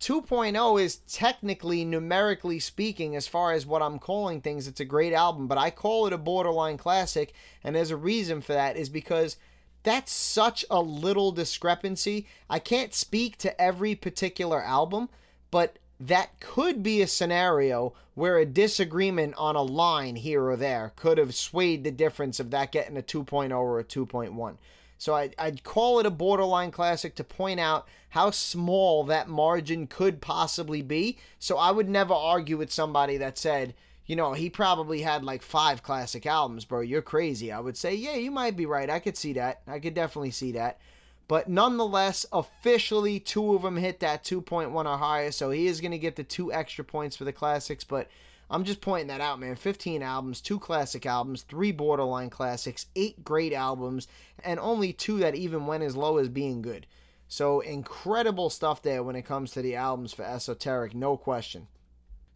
2.0 0.00 0.80
is 0.80 0.96
technically 0.96 1.84
numerically 1.84 2.58
speaking 2.58 3.14
as 3.14 3.28
far 3.28 3.52
as 3.52 3.66
what 3.66 3.82
I'm 3.82 3.98
calling 3.98 4.40
things 4.40 4.66
it's 4.66 4.80
a 4.80 4.86
great 4.86 5.12
album, 5.12 5.46
but 5.46 5.58
I 5.58 5.68
call 5.68 6.06
it 6.06 6.14
a 6.14 6.18
borderline 6.18 6.78
classic 6.78 7.34
and 7.62 7.76
there's 7.76 7.90
a 7.90 7.98
reason 7.98 8.40
for 8.40 8.54
that 8.54 8.78
is 8.78 8.88
because 8.88 9.36
that's 9.82 10.12
such 10.12 10.64
a 10.70 10.80
little 10.80 11.32
discrepancy. 11.32 12.26
I 12.50 12.58
can't 12.58 12.94
speak 12.94 13.38
to 13.38 13.60
every 13.60 13.94
particular 13.94 14.62
album, 14.62 15.08
but 15.50 15.78
that 16.00 16.40
could 16.40 16.82
be 16.82 17.02
a 17.02 17.06
scenario 17.06 17.92
where 18.14 18.38
a 18.38 18.44
disagreement 18.44 19.34
on 19.36 19.56
a 19.56 19.62
line 19.62 20.16
here 20.16 20.44
or 20.44 20.56
there 20.56 20.92
could 20.96 21.18
have 21.18 21.34
swayed 21.34 21.84
the 21.84 21.90
difference 21.90 22.38
of 22.38 22.50
that 22.50 22.72
getting 22.72 22.96
a 22.96 23.02
2.0 23.02 23.56
or 23.56 23.80
a 23.80 23.84
2.1. 23.84 24.56
So 24.98 25.14
I, 25.14 25.30
I'd 25.38 25.62
call 25.62 26.00
it 26.00 26.06
a 26.06 26.10
borderline 26.10 26.72
classic 26.72 27.14
to 27.16 27.24
point 27.24 27.60
out 27.60 27.86
how 28.10 28.30
small 28.30 29.04
that 29.04 29.28
margin 29.28 29.86
could 29.86 30.20
possibly 30.20 30.82
be. 30.82 31.18
So 31.38 31.56
I 31.56 31.70
would 31.70 31.88
never 31.88 32.14
argue 32.14 32.56
with 32.56 32.72
somebody 32.72 33.16
that 33.18 33.38
said, 33.38 33.74
you 34.08 34.16
know, 34.16 34.32
he 34.32 34.48
probably 34.48 35.02
had 35.02 35.22
like 35.22 35.42
five 35.42 35.82
classic 35.82 36.24
albums, 36.24 36.64
bro. 36.64 36.80
You're 36.80 37.02
crazy. 37.02 37.52
I 37.52 37.60
would 37.60 37.76
say, 37.76 37.94
yeah, 37.94 38.14
you 38.14 38.30
might 38.30 38.56
be 38.56 38.64
right. 38.64 38.88
I 38.88 39.00
could 39.00 39.18
see 39.18 39.34
that. 39.34 39.60
I 39.68 39.78
could 39.78 39.94
definitely 39.94 40.30
see 40.30 40.52
that. 40.52 40.80
But 41.28 41.50
nonetheless, 41.50 42.24
officially, 42.32 43.20
two 43.20 43.54
of 43.54 43.60
them 43.60 43.76
hit 43.76 44.00
that 44.00 44.24
2.1 44.24 44.72
or 44.72 44.96
higher, 44.96 45.30
so 45.30 45.50
he 45.50 45.66
is 45.66 45.82
going 45.82 45.92
to 45.92 45.98
get 45.98 46.16
the 46.16 46.24
two 46.24 46.50
extra 46.50 46.84
points 46.84 47.16
for 47.16 47.24
the 47.24 47.34
classics. 47.34 47.84
But 47.84 48.08
I'm 48.50 48.64
just 48.64 48.80
pointing 48.80 49.08
that 49.08 49.20
out, 49.20 49.38
man. 49.38 49.56
15 49.56 50.02
albums, 50.02 50.40
two 50.40 50.58
classic 50.58 51.04
albums, 51.04 51.42
three 51.42 51.70
borderline 51.70 52.30
classics, 52.30 52.86
eight 52.96 53.22
great 53.22 53.52
albums, 53.52 54.08
and 54.42 54.58
only 54.58 54.94
two 54.94 55.18
that 55.18 55.34
even 55.34 55.66
went 55.66 55.82
as 55.82 55.98
low 55.98 56.16
as 56.16 56.30
being 56.30 56.62
good. 56.62 56.86
So 57.28 57.60
incredible 57.60 58.48
stuff 58.48 58.80
there 58.80 59.02
when 59.02 59.16
it 59.16 59.26
comes 59.26 59.50
to 59.50 59.60
the 59.60 59.76
albums 59.76 60.14
for 60.14 60.22
Esoteric, 60.22 60.94
no 60.94 61.18
question. 61.18 61.66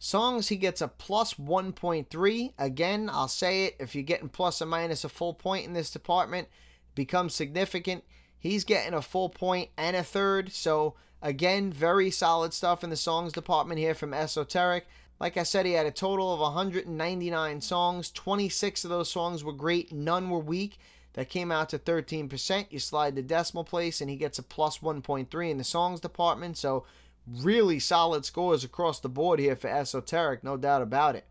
Songs, 0.03 0.49
he 0.49 0.57
gets 0.57 0.81
a 0.81 0.89
plus 0.89 1.35
1.3. 1.35 2.53
Again, 2.59 3.09
I'll 3.09 3.29
say 3.29 3.63
it 3.63 3.77
if 3.79 3.95
you're 3.95 4.03
getting 4.03 4.27
plus 4.27 4.61
or 4.61 4.65
minus 4.65 5.05
a 5.05 5.09
full 5.09 5.33
point 5.33 5.65
in 5.65 5.71
this 5.71 5.89
department, 5.89 6.49
becomes 6.93 7.33
significant. 7.33 8.03
He's 8.37 8.65
getting 8.65 8.93
a 8.93 9.01
full 9.01 9.29
point 9.29 9.69
and 9.77 9.95
a 9.95 10.03
third. 10.03 10.51
So, 10.51 10.95
again, 11.21 11.71
very 11.71 12.11
solid 12.11 12.53
stuff 12.53 12.83
in 12.83 12.89
the 12.89 12.97
songs 12.97 13.31
department 13.31 13.79
here 13.79 13.95
from 13.95 14.13
Esoteric. 14.13 14.87
Like 15.21 15.37
I 15.37 15.43
said, 15.43 15.65
he 15.65 15.71
had 15.71 15.85
a 15.85 15.91
total 15.91 16.33
of 16.33 16.41
199 16.41 17.61
songs. 17.61 18.11
26 18.11 18.83
of 18.83 18.89
those 18.89 19.09
songs 19.09 19.41
were 19.41 19.53
great, 19.53 19.93
none 19.93 20.29
were 20.29 20.39
weak. 20.39 20.79
That 21.13 21.29
came 21.29 21.49
out 21.49 21.69
to 21.69 21.79
13%. 21.79 22.65
You 22.71 22.79
slide 22.79 23.15
the 23.15 23.21
decimal 23.21 23.63
place, 23.63 24.01
and 24.01 24.09
he 24.09 24.17
gets 24.17 24.37
a 24.37 24.43
plus 24.43 24.79
1.3 24.79 25.49
in 25.49 25.57
the 25.57 25.63
songs 25.63 26.01
department. 26.01 26.57
So, 26.57 26.83
really 27.27 27.79
solid 27.79 28.25
scores 28.25 28.63
across 28.63 28.99
the 28.99 29.09
board 29.09 29.39
here 29.39 29.55
for 29.55 29.67
Esoteric, 29.67 30.43
no 30.43 30.57
doubt 30.57 30.81
about 30.81 31.15
it. 31.15 31.25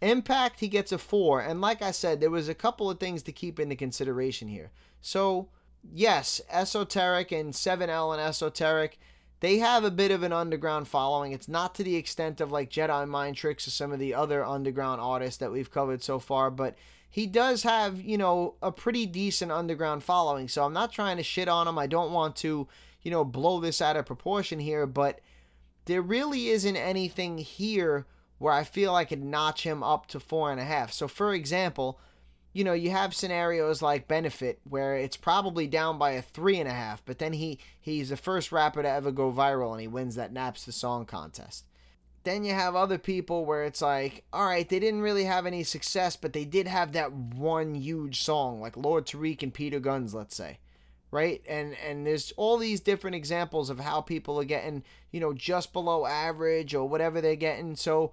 Impact, 0.00 0.60
he 0.60 0.68
gets 0.68 0.90
a 0.90 0.98
4. 0.98 1.42
And 1.42 1.60
like 1.60 1.80
I 1.80 1.92
said, 1.92 2.20
there 2.20 2.30
was 2.30 2.48
a 2.48 2.54
couple 2.54 2.90
of 2.90 2.98
things 2.98 3.22
to 3.22 3.32
keep 3.32 3.60
into 3.60 3.76
consideration 3.76 4.48
here. 4.48 4.72
So, 5.00 5.48
yes, 5.92 6.40
Esoteric 6.50 7.30
and 7.30 7.52
7L 7.52 8.12
and 8.12 8.20
Esoteric, 8.20 8.98
they 9.38 9.58
have 9.58 9.84
a 9.84 9.90
bit 9.90 10.10
of 10.10 10.22
an 10.22 10.32
underground 10.32 10.88
following. 10.88 11.32
It's 11.32 11.48
not 11.48 11.74
to 11.76 11.84
the 11.84 11.96
extent 11.96 12.40
of 12.40 12.50
like 12.50 12.70
Jedi 12.70 13.06
Mind 13.08 13.36
Tricks 13.36 13.66
or 13.66 13.70
some 13.70 13.92
of 13.92 14.00
the 14.00 14.14
other 14.14 14.44
underground 14.44 15.00
artists 15.00 15.38
that 15.38 15.52
we've 15.52 15.70
covered 15.70 16.02
so 16.02 16.18
far, 16.18 16.50
but 16.50 16.76
he 17.10 17.26
does 17.26 17.62
have, 17.62 18.00
you 18.00 18.16
know, 18.16 18.54
a 18.62 18.72
pretty 18.72 19.04
decent 19.04 19.52
underground 19.52 20.02
following. 20.02 20.48
So 20.48 20.64
I'm 20.64 20.72
not 20.72 20.92
trying 20.92 21.18
to 21.18 21.22
shit 21.22 21.46
on 21.46 21.68
him. 21.68 21.78
I 21.78 21.86
don't 21.86 22.12
want 22.12 22.36
to, 22.36 22.66
you 23.02 23.10
know, 23.10 23.24
blow 23.24 23.60
this 23.60 23.82
out 23.82 23.96
of 23.96 24.06
proportion 24.06 24.58
here, 24.60 24.86
but 24.86 25.20
there 25.84 26.02
really 26.02 26.48
isn't 26.48 26.76
anything 26.76 27.38
here 27.38 28.06
where 28.38 28.52
I 28.52 28.64
feel 28.64 28.94
I 28.94 29.04
could 29.04 29.22
notch 29.22 29.64
him 29.64 29.82
up 29.82 30.06
to 30.08 30.20
four 30.20 30.50
and 30.50 30.60
a 30.60 30.64
half. 30.64 30.92
So, 30.92 31.08
for 31.08 31.32
example, 31.34 31.98
you 32.52 32.64
know, 32.64 32.72
you 32.72 32.90
have 32.90 33.14
scenarios 33.14 33.82
like 33.82 34.08
Benefit 34.08 34.60
where 34.68 34.96
it's 34.96 35.16
probably 35.16 35.66
down 35.66 35.98
by 35.98 36.12
a 36.12 36.22
three 36.22 36.58
and 36.58 36.68
a 36.68 36.72
half, 36.72 37.04
but 37.04 37.18
then 37.18 37.32
he 37.32 37.58
he's 37.80 38.10
the 38.10 38.16
first 38.16 38.52
rapper 38.52 38.82
to 38.82 38.88
ever 38.88 39.10
go 39.10 39.32
viral 39.32 39.72
and 39.72 39.80
he 39.80 39.88
wins 39.88 40.16
that 40.16 40.32
Naps 40.32 40.64
the 40.64 40.72
Song 40.72 41.06
contest. 41.06 41.64
Then 42.24 42.44
you 42.44 42.52
have 42.52 42.76
other 42.76 42.98
people 42.98 43.44
where 43.44 43.64
it's 43.64 43.82
like, 43.82 44.24
all 44.32 44.46
right, 44.46 44.68
they 44.68 44.78
didn't 44.78 45.00
really 45.00 45.24
have 45.24 45.44
any 45.44 45.64
success, 45.64 46.14
but 46.14 46.32
they 46.32 46.44
did 46.44 46.68
have 46.68 46.92
that 46.92 47.12
one 47.12 47.74
huge 47.74 48.22
song, 48.22 48.60
like 48.60 48.76
Lord 48.76 49.06
Tariq 49.06 49.42
and 49.42 49.52
Peter 49.52 49.80
Gunz, 49.80 50.14
let's 50.14 50.36
say 50.36 50.58
right? 51.12 51.42
And 51.46 51.76
and 51.86 52.04
there's 52.04 52.32
all 52.36 52.56
these 52.56 52.80
different 52.80 53.14
examples 53.14 53.70
of 53.70 53.78
how 53.78 54.00
people 54.00 54.40
are 54.40 54.44
getting, 54.44 54.82
you 55.12 55.20
know, 55.20 55.32
just 55.32 55.72
below 55.72 56.06
average 56.06 56.74
or 56.74 56.88
whatever 56.88 57.20
they're 57.20 57.36
getting. 57.36 57.76
So 57.76 58.12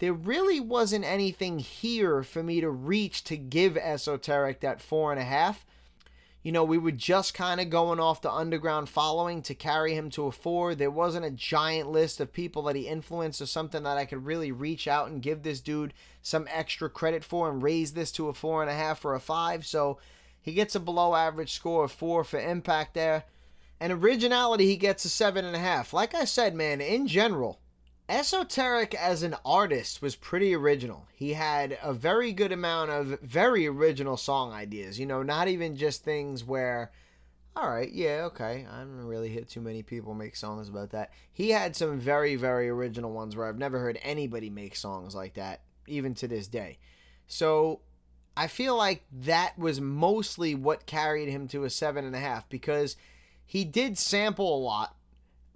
there 0.00 0.12
really 0.12 0.58
wasn't 0.58 1.04
anything 1.04 1.60
here 1.60 2.24
for 2.24 2.42
me 2.42 2.60
to 2.60 2.70
reach 2.70 3.22
to 3.24 3.36
give 3.36 3.76
Esoteric 3.76 4.60
that 4.60 4.80
four 4.80 5.12
and 5.12 5.20
a 5.20 5.24
half. 5.24 5.64
You 6.42 6.52
know, 6.52 6.64
we 6.64 6.78
were 6.78 6.92
just 6.92 7.34
kind 7.34 7.60
of 7.60 7.68
going 7.68 8.00
off 8.00 8.22
the 8.22 8.30
underground 8.30 8.88
following 8.88 9.42
to 9.42 9.54
carry 9.54 9.94
him 9.94 10.08
to 10.10 10.26
a 10.26 10.32
four. 10.32 10.74
There 10.74 10.90
wasn't 10.90 11.26
a 11.26 11.30
giant 11.30 11.90
list 11.90 12.20
of 12.20 12.32
people 12.32 12.62
that 12.62 12.76
he 12.76 12.88
influenced 12.88 13.42
or 13.42 13.46
something 13.46 13.82
that 13.82 13.98
I 13.98 14.06
could 14.06 14.24
really 14.24 14.52
reach 14.52 14.88
out 14.88 15.10
and 15.10 15.20
give 15.20 15.42
this 15.42 15.60
dude 15.60 15.92
some 16.22 16.48
extra 16.50 16.88
credit 16.88 17.24
for 17.24 17.50
and 17.50 17.62
raise 17.62 17.92
this 17.92 18.12
to 18.12 18.28
a 18.28 18.32
four 18.32 18.62
and 18.62 18.70
a 18.70 18.74
half 18.74 19.04
or 19.04 19.14
a 19.14 19.20
five. 19.20 19.66
So 19.66 19.98
he 20.48 20.54
gets 20.54 20.74
a 20.74 20.80
below 20.80 21.14
average 21.14 21.52
score 21.52 21.84
of 21.84 21.92
four 21.92 22.24
for 22.24 22.40
impact 22.40 22.94
there. 22.94 23.24
And 23.78 23.92
originality, 23.92 24.64
he 24.64 24.76
gets 24.76 25.04
a 25.04 25.10
seven 25.10 25.44
and 25.44 25.54
a 25.54 25.58
half. 25.58 25.92
Like 25.92 26.14
I 26.14 26.24
said, 26.24 26.54
man, 26.54 26.80
in 26.80 27.06
general, 27.06 27.60
Esoteric 28.08 28.94
as 28.94 29.22
an 29.22 29.36
artist 29.44 30.00
was 30.00 30.16
pretty 30.16 30.54
original. 30.54 31.06
He 31.14 31.34
had 31.34 31.78
a 31.82 31.92
very 31.92 32.32
good 32.32 32.50
amount 32.50 32.90
of 32.90 33.20
very 33.20 33.66
original 33.66 34.16
song 34.16 34.54
ideas. 34.54 34.98
You 34.98 35.04
know, 35.04 35.22
not 35.22 35.48
even 35.48 35.76
just 35.76 36.02
things 36.02 36.42
where, 36.42 36.92
all 37.54 37.68
right, 37.68 37.92
yeah, 37.92 38.22
okay, 38.28 38.66
I 38.72 38.78
haven't 38.78 39.06
really 39.06 39.28
hit 39.28 39.50
too 39.50 39.60
many 39.60 39.82
people 39.82 40.14
make 40.14 40.34
songs 40.34 40.70
about 40.70 40.90
that. 40.92 41.12
He 41.30 41.50
had 41.50 41.76
some 41.76 42.00
very, 42.00 42.36
very 42.36 42.70
original 42.70 43.12
ones 43.12 43.36
where 43.36 43.46
I've 43.46 43.58
never 43.58 43.78
heard 43.78 43.98
anybody 44.02 44.48
make 44.48 44.76
songs 44.76 45.14
like 45.14 45.34
that, 45.34 45.60
even 45.86 46.14
to 46.14 46.26
this 46.26 46.48
day. 46.48 46.78
So 47.26 47.80
I 48.38 48.46
feel 48.46 48.76
like 48.76 49.02
that 49.12 49.58
was 49.58 49.80
mostly 49.80 50.54
what 50.54 50.86
carried 50.86 51.28
him 51.28 51.48
to 51.48 51.64
a 51.64 51.70
seven 51.70 52.04
and 52.04 52.14
a 52.14 52.20
half 52.20 52.48
because 52.48 52.96
he 53.44 53.64
did 53.64 53.98
sample 53.98 54.56
a 54.56 54.64
lot 54.64 54.94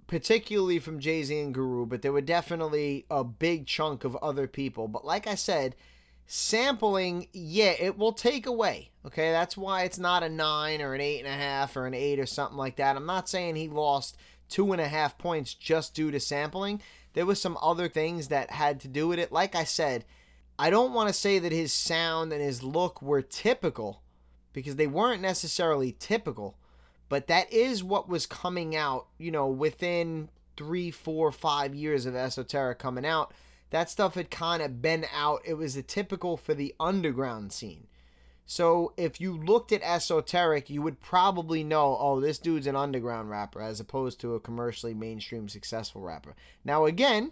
particularly 0.05 0.79
from 0.79 0.99
Jay 0.99 1.23
Z 1.23 1.39
and 1.39 1.53
Guru, 1.53 1.85
but 1.85 2.01
there 2.01 2.11
were 2.11 2.21
definitely 2.21 3.05
a 3.09 3.23
big 3.23 3.65
chunk 3.65 4.03
of 4.03 4.15
other 4.17 4.47
people. 4.47 4.87
But 4.87 5.05
like 5.05 5.25
I 5.25 5.35
said, 5.35 5.75
sampling, 6.27 7.29
yeah, 7.33 7.73
it 7.79 7.97
will 7.97 8.13
take 8.13 8.45
away. 8.45 8.91
Okay, 9.05 9.31
that's 9.31 9.57
why 9.57 9.83
it's 9.83 9.97
not 9.97 10.21
a 10.21 10.29
nine 10.29 10.81
or 10.81 10.93
an 10.93 11.01
eight 11.01 11.19
and 11.19 11.27
a 11.27 11.31
half 11.31 11.75
or 11.75 11.87
an 11.87 11.93
eight 11.93 12.19
or 12.19 12.25
something 12.25 12.57
like 12.57 12.75
that. 12.75 12.95
I'm 12.95 13.05
not 13.05 13.29
saying 13.29 13.55
he 13.55 13.69
lost 13.69 14.17
two 14.49 14.71
and 14.71 14.81
a 14.81 14.87
half 14.87 15.17
points 15.17 15.53
just 15.53 15.95
due 15.95 16.11
to 16.11 16.19
sampling. 16.19 16.81
There 17.13 17.25
was 17.25 17.41
some 17.41 17.57
other 17.61 17.87
things 17.87 18.27
that 18.27 18.51
had 18.51 18.81
to 18.81 18.87
do 18.87 19.07
with 19.07 19.19
it. 19.19 19.31
Like 19.31 19.55
I 19.55 19.63
said, 19.63 20.05
I 20.57 20.69
don't 20.69 20.93
want 20.93 21.09
to 21.09 21.13
say 21.13 21.39
that 21.39 21.51
his 21.51 21.73
sound 21.73 22.31
and 22.31 22.41
his 22.41 22.63
look 22.63 23.01
were 23.01 23.21
typical 23.21 24.01
because 24.53 24.75
they 24.75 24.87
weren't 24.87 25.21
necessarily 25.21 25.95
typical 25.99 26.57
but 27.13 27.27
that 27.27 27.53
is 27.53 27.83
what 27.83 28.09
was 28.09 28.25
coming 28.25 28.75
out, 28.75 29.05
you 29.19 29.29
know, 29.29 29.45
within 29.45 30.29
three, 30.57 30.89
four, 30.89 31.31
five 31.31 31.75
years 31.75 32.07
of 32.07 32.15
Esoteric 32.15 32.79
coming 32.79 33.05
out. 33.05 33.31
That 33.69 33.91
stuff 33.91 34.15
had 34.15 34.31
kind 34.31 34.63
of 34.63 34.81
been 34.81 35.05
out. 35.13 35.41
It 35.45 35.53
was 35.53 35.75
a 35.75 35.83
typical 35.83 36.37
for 36.37 36.55
the 36.55 36.73
underground 36.79 37.53
scene. 37.53 37.85
So 38.47 38.93
if 38.97 39.21
you 39.21 39.37
looked 39.37 39.71
at 39.71 39.83
Esoteric, 39.83 40.71
you 40.71 40.81
would 40.81 41.01
probably 41.01 41.63
know, 41.63 41.95
oh, 41.99 42.19
this 42.19 42.39
dude's 42.39 42.65
an 42.65 42.75
underground 42.75 43.29
rapper 43.29 43.61
as 43.61 43.79
opposed 43.79 44.19
to 44.21 44.33
a 44.33 44.39
commercially 44.39 44.95
mainstream 44.95 45.47
successful 45.47 46.01
rapper. 46.01 46.35
Now, 46.65 46.85
again, 46.85 47.31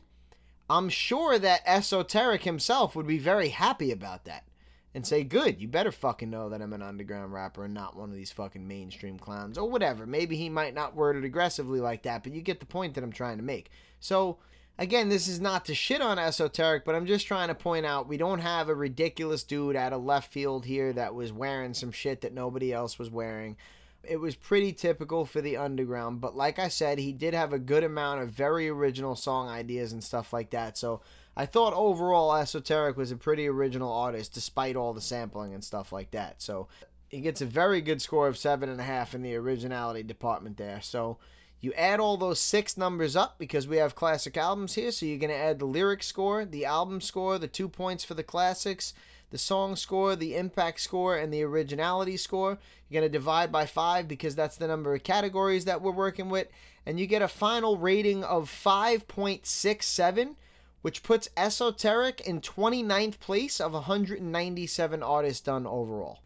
I'm 0.72 0.88
sure 0.88 1.38
that 1.38 1.64
Esoteric 1.66 2.44
himself 2.44 2.96
would 2.96 3.06
be 3.06 3.18
very 3.18 3.50
happy 3.50 3.92
about 3.92 4.24
that 4.24 4.46
and 4.94 5.06
say, 5.06 5.26
good, 5.26 5.60
you 5.60 5.68
better 5.68 5.92
fucking 5.92 6.30
know 6.30 6.48
that 6.48 6.62
I'm 6.62 6.72
an 6.72 6.82
underground 6.82 7.34
rapper 7.34 7.66
and 7.66 7.74
not 7.74 7.98
one 7.98 8.10
of 8.10 8.16
these 8.16 8.32
fucking 8.32 8.66
mainstream 8.66 9.20
clowns 9.20 9.58
or 9.58 9.70
whatever. 9.70 10.06
Maybe 10.06 10.38
he 10.38 10.48
might 10.48 10.74
not 10.74 10.96
word 10.96 11.18
it 11.18 11.26
aggressively 11.26 11.82
like 11.82 12.04
that, 12.04 12.24
but 12.24 12.32
you 12.32 12.42
get 12.42 12.62
the 12.62 12.66
point 12.66 12.94
that 12.94 13.04
I'm 13.04 13.12
trying 13.12 13.36
to 13.36 13.44
make. 13.44 13.70
So, 14.00 14.38
again, 14.78 15.10
this 15.10 15.28
is 15.28 15.42
not 15.42 15.66
to 15.66 15.76
shit 15.76 16.02
on 16.02 16.18
Esoteric, 16.18 16.86
but 16.86 16.96
I'm 16.96 17.06
just 17.06 17.28
trying 17.28 17.50
to 17.50 17.56
point 17.56 17.86
out 17.86 18.08
we 18.08 18.16
don't 18.16 18.40
have 18.40 18.70
a 18.70 18.76
ridiculous 18.76 19.44
dude 19.44 19.76
out 19.76 19.92
of 19.92 20.06
left 20.06 20.32
field 20.32 20.66
here 20.66 20.94
that 20.94 21.14
was 21.14 21.34
wearing 21.34 21.74
some 21.74 21.92
shit 21.92 22.22
that 22.22 22.34
nobody 22.34 22.72
else 22.72 22.98
was 22.98 23.10
wearing. 23.10 23.58
It 24.04 24.18
was 24.18 24.36
pretty 24.36 24.74
typical 24.74 25.26
for 25.26 25.42
the 25.42 25.58
underground, 25.58 26.22
but 26.22 26.36
like 26.36 26.58
I 26.58 26.70
said, 26.70 26.98
he 26.98 27.14
did 27.14 27.34
have 27.34 27.54
a 27.54 27.60
good 27.60 27.84
amount 27.84 28.22
of 28.22 28.30
very 28.30 28.68
original 28.68 29.16
song 29.16 29.48
ideas 29.48 29.92
and 29.94 30.04
stuff 30.04 30.34
like 30.34 30.50
that. 30.52 30.78
So, 30.78 31.02
I 31.36 31.46
thought 31.46 31.74
overall 31.74 32.36
Esoteric 32.36 32.98
was 32.98 33.12
a 33.12 33.18
pretty 33.18 33.48
original 33.48 33.92
artist, 33.92 34.34
despite 34.34 34.76
all 34.76 34.94
the 34.94 35.02
sampling 35.02 35.54
and 35.54 35.64
stuff 35.64 35.92
like 35.92 36.12
that. 36.12 36.42
So 36.42 36.68
he 37.10 37.22
gets 37.22 37.42
a 37.42 37.46
very 37.46 37.82
good 37.82 38.02
score 38.02 38.28
of 38.28 38.38
seven 38.38 38.70
and 38.70 38.80
a 38.80 38.84
half 38.84 39.16
in 39.16 39.22
the 39.22 39.36
originality 39.36 40.04
department 40.04 40.58
there. 40.58 40.82
So 40.82 41.18
you 41.62 41.74
add 41.74 42.00
all 42.00 42.18
those 42.18 42.40
six 42.40 42.76
numbers 42.76 43.16
up 43.16 43.38
because 43.38 43.68
we 43.68 43.78
have 43.78 43.96
classic 43.96 44.36
albums 44.36 44.74
here. 44.74 44.92
So 44.92 45.06
you're 45.06 45.20
going 45.20 45.30
to 45.30 45.36
add 45.36 45.60
the 45.60 45.66
lyric 45.66 46.04
score, 46.04 46.44
the 46.44 46.66
album 46.66 47.00
score, 47.00 47.38
the 47.38 47.48
two 47.48 47.70
points 47.70 48.04
for 48.04 48.14
the 48.14 48.24
classics, 48.24 48.94
the 49.32 49.38
song 49.38 49.76
score, 49.76 50.16
the 50.16 50.36
impact 50.36 50.80
score, 50.80 51.18
and 51.18 51.34
the 51.34 51.44
originality 51.44 52.18
score. 52.18 52.60
You're 52.88 53.02
going 53.02 53.12
to 53.12 53.18
divide 53.18 53.52
by 53.52 53.66
five 53.66 54.08
because 54.08 54.36
that's 54.36 54.58
the 54.58 54.68
number 54.68 54.94
of 54.94 55.04
categories 55.04 55.66
that 55.66 55.82
we're 55.82 55.92
working 55.92 56.30
with. 56.30 56.48
And 56.86 57.00
you 57.00 57.08
get 57.08 57.22
a 57.22 57.28
final 57.28 57.78
rating 57.78 58.24
of 58.24 58.50
5.67 58.50 60.36
which 60.82 61.04
puts 61.04 61.30
Esoteric 61.38 62.22
in 62.22 62.42
29th 62.42 63.20
place 63.20 63.62
of 63.62 63.74
197 63.74 65.04
artists 65.04 65.42
done 65.42 65.68
overall. 65.68 66.20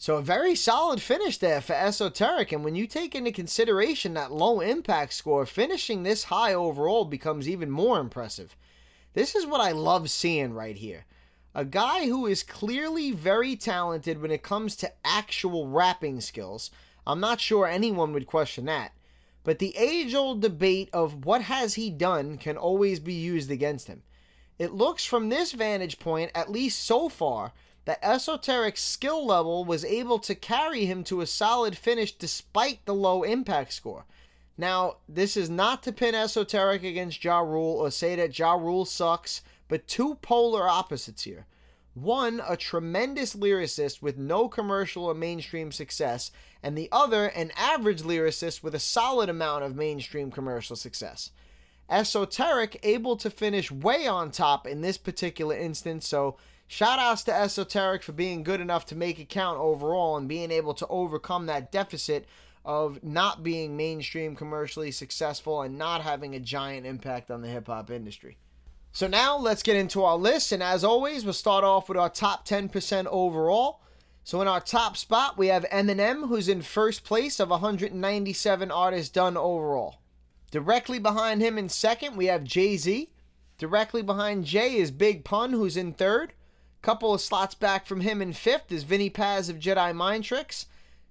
So 0.00 0.16
a 0.16 0.22
very 0.22 0.54
solid 0.54 1.02
finish 1.02 1.38
there 1.38 1.60
for 1.60 1.72
Esoteric, 1.72 2.52
and 2.52 2.64
when 2.64 2.76
you 2.76 2.86
take 2.86 3.16
into 3.16 3.32
consideration 3.32 4.14
that 4.14 4.30
low 4.30 4.60
impact 4.60 5.12
score, 5.12 5.44
finishing 5.44 6.02
this 6.02 6.24
high 6.24 6.54
overall 6.54 7.04
becomes 7.04 7.48
even 7.48 7.70
more 7.70 7.98
impressive. 7.98 8.56
This 9.14 9.34
is 9.34 9.44
what 9.44 9.60
I 9.60 9.72
love 9.72 10.08
seeing 10.10 10.52
right 10.52 10.76
here. 10.76 11.04
A 11.58 11.64
guy 11.64 12.06
who 12.06 12.24
is 12.24 12.44
clearly 12.44 13.10
very 13.10 13.56
talented 13.56 14.22
when 14.22 14.30
it 14.30 14.44
comes 14.44 14.76
to 14.76 14.92
actual 15.04 15.66
rapping 15.66 16.20
skills. 16.20 16.70
I'm 17.04 17.18
not 17.18 17.40
sure 17.40 17.66
anyone 17.66 18.12
would 18.12 18.28
question 18.28 18.66
that. 18.66 18.92
But 19.42 19.58
the 19.58 19.76
age 19.76 20.14
old 20.14 20.40
debate 20.40 20.88
of 20.92 21.24
what 21.24 21.42
has 21.42 21.74
he 21.74 21.90
done 21.90 22.38
can 22.38 22.56
always 22.56 23.00
be 23.00 23.12
used 23.12 23.50
against 23.50 23.88
him. 23.88 24.04
It 24.56 24.72
looks 24.72 25.04
from 25.04 25.30
this 25.30 25.50
vantage 25.50 25.98
point, 25.98 26.30
at 26.32 26.48
least 26.48 26.80
so 26.80 27.08
far, 27.08 27.52
that 27.86 28.04
Esoteric's 28.04 28.84
skill 28.84 29.26
level 29.26 29.64
was 29.64 29.84
able 29.84 30.20
to 30.20 30.36
carry 30.36 30.84
him 30.84 31.02
to 31.02 31.22
a 31.22 31.26
solid 31.26 31.76
finish 31.76 32.12
despite 32.12 32.86
the 32.86 32.94
low 32.94 33.24
impact 33.24 33.72
score. 33.72 34.04
Now, 34.56 34.98
this 35.08 35.36
is 35.36 35.50
not 35.50 35.82
to 35.82 35.92
pin 35.92 36.14
Esoteric 36.14 36.84
against 36.84 37.24
Ja 37.24 37.40
Rule 37.40 37.78
or 37.80 37.90
say 37.90 38.14
that 38.14 38.38
Ja 38.38 38.52
Rule 38.52 38.84
sucks, 38.84 39.42
but 39.68 39.86
two 39.86 40.16
polar 40.16 40.68
opposites 40.68 41.22
here. 41.22 41.46
One, 41.94 42.40
a 42.46 42.56
tremendous 42.56 43.34
lyricist 43.34 44.02
with 44.02 44.16
no 44.16 44.48
commercial 44.48 45.04
or 45.04 45.14
mainstream 45.14 45.72
success, 45.72 46.30
and 46.62 46.76
the 46.76 46.88
other, 46.92 47.26
an 47.26 47.52
average 47.56 48.02
lyricist 48.02 48.62
with 48.62 48.74
a 48.74 48.80
solid 48.80 49.28
amount 49.28 49.64
of 49.64 49.76
mainstream 49.76 50.30
commercial 50.30 50.76
success. 50.76 51.30
Esoteric 51.90 52.78
able 52.82 53.16
to 53.16 53.30
finish 53.30 53.70
way 53.70 54.06
on 54.06 54.30
top 54.30 54.66
in 54.66 54.80
this 54.80 54.98
particular 54.98 55.56
instance, 55.56 56.06
so 56.06 56.36
shout 56.66 56.98
outs 56.98 57.24
to 57.24 57.34
Esoteric 57.34 58.02
for 58.02 58.12
being 58.12 58.42
good 58.42 58.60
enough 58.60 58.86
to 58.86 58.96
make 58.96 59.18
it 59.18 59.28
count 59.28 59.58
overall 59.58 60.16
and 60.16 60.28
being 60.28 60.50
able 60.50 60.74
to 60.74 60.86
overcome 60.88 61.46
that 61.46 61.72
deficit 61.72 62.26
of 62.64 63.02
not 63.02 63.42
being 63.42 63.76
mainstream 63.76 64.36
commercially 64.36 64.90
successful 64.90 65.62
and 65.62 65.78
not 65.78 66.02
having 66.02 66.34
a 66.34 66.40
giant 66.40 66.86
impact 66.86 67.30
on 67.30 67.40
the 67.40 67.48
hip 67.48 67.66
hop 67.66 67.90
industry. 67.90 68.36
So 68.92 69.06
now 69.06 69.36
let's 69.36 69.62
get 69.62 69.76
into 69.76 70.02
our 70.02 70.16
list. 70.16 70.52
And 70.52 70.62
as 70.62 70.84
always, 70.84 71.24
we'll 71.24 71.34
start 71.34 71.64
off 71.64 71.88
with 71.88 71.98
our 71.98 72.10
top 72.10 72.46
10% 72.46 73.06
overall. 73.06 73.80
So 74.24 74.42
in 74.42 74.48
our 74.48 74.60
top 74.60 74.96
spot, 74.96 75.38
we 75.38 75.46
have 75.46 75.64
Eminem, 75.70 76.28
who's 76.28 76.48
in 76.48 76.62
first 76.62 77.04
place 77.04 77.40
of 77.40 77.50
197 77.50 78.70
artists 78.70 79.10
done 79.10 79.36
overall. 79.36 80.02
Directly 80.50 80.98
behind 80.98 81.40
him 81.40 81.58
in 81.58 81.68
second, 81.68 82.16
we 82.16 82.26
have 82.26 82.44
Jay 82.44 82.76
Z. 82.76 83.10
Directly 83.58 84.02
behind 84.02 84.44
Jay 84.44 84.76
is 84.76 84.90
Big 84.90 85.24
Pun, 85.24 85.52
who's 85.52 85.76
in 85.76 85.92
third. 85.92 86.32
Couple 86.80 87.12
of 87.12 87.20
slots 87.20 87.54
back 87.54 87.86
from 87.86 88.02
him 88.02 88.22
in 88.22 88.32
fifth 88.32 88.70
is 88.70 88.84
Vinnie 88.84 89.10
Paz 89.10 89.48
of 89.48 89.58
Jedi 89.58 89.94
Mind 89.94 90.24
Tricks. 90.24 90.66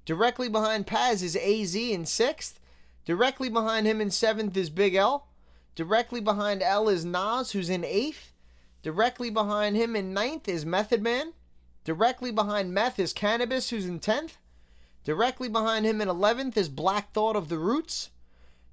Directly 0.05 0.47
behind 0.47 0.87
Paz 0.87 1.21
is 1.21 1.35
AZ 1.35 1.75
in 1.75 2.05
sixth. 2.05 2.59
Directly 3.03 3.49
behind 3.49 3.85
him 3.85 3.99
in 3.99 4.09
seventh 4.09 4.55
is 4.55 4.69
Big 4.69 4.95
L. 4.95 5.27
Directly 5.77 6.21
behind 6.21 6.63
L 6.63 6.89
is 6.89 7.05
Nas, 7.05 7.51
who's 7.51 7.69
in 7.69 7.85
eighth. 7.85 8.33
Directly 8.81 9.29
behind 9.29 9.75
him 9.75 9.95
in 9.95 10.11
ninth 10.11 10.49
is 10.49 10.65
Method 10.65 11.03
Man. 11.03 11.33
Directly 11.83 12.31
behind 12.31 12.73
Meth 12.73 12.97
is 12.97 13.13
Canibus, 13.13 13.69
who's 13.69 13.85
in 13.85 13.99
tenth. 13.99 14.39
Directly 15.03 15.47
behind 15.47 15.85
him 15.85 16.01
in 16.01 16.09
eleventh 16.09 16.57
is 16.57 16.67
Black 16.67 17.11
Thought 17.13 17.35
of 17.35 17.49
the 17.49 17.59
Roots. 17.59 18.09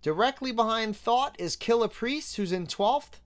Directly 0.00 0.50
behind 0.50 0.96
Thought 0.96 1.36
is 1.38 1.58
Killah 1.58 1.92
Priest, 1.92 2.36
who's 2.36 2.52
in 2.52 2.66
twelfth. 2.66 3.20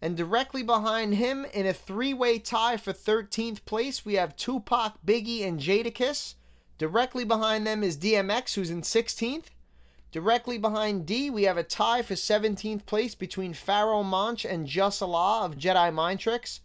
And 0.00 0.16
directly 0.16 0.62
behind 0.62 1.16
him, 1.16 1.44
in 1.52 1.66
a 1.66 1.74
three 1.74 2.14
way 2.14 2.38
tie 2.38 2.78
for 2.78 2.94
13th 2.94 3.66
place, 3.66 4.02
we 4.02 4.14
have 4.14 4.34
Tupac, 4.34 4.94
Biggie, 5.04 5.46
and 5.46 5.60
Jadakiss. 5.60 6.36
Directly 6.78 7.26
behind 7.26 7.66
them 7.66 7.82
is 7.82 7.98
DMX, 7.98 8.54
who's 8.54 8.70
in 8.70 8.80
16th. 8.80 9.48
Directly 10.12 10.58
behind 10.58 11.06
D, 11.06 11.30
we 11.30 11.44
have 11.44 11.56
a 11.56 11.62
tie 11.62 12.02
for 12.02 12.14
17th 12.14 12.84
place 12.84 13.14
between 13.14 13.54
Pharoahe 13.54 14.04
Monch 14.04 14.44
and 14.44 14.66
Jus 14.66 15.00
Allah 15.00 15.44
of 15.44 15.56
Jedi 15.56 15.92
Mind 15.92 16.18
Tricks. 16.18 16.60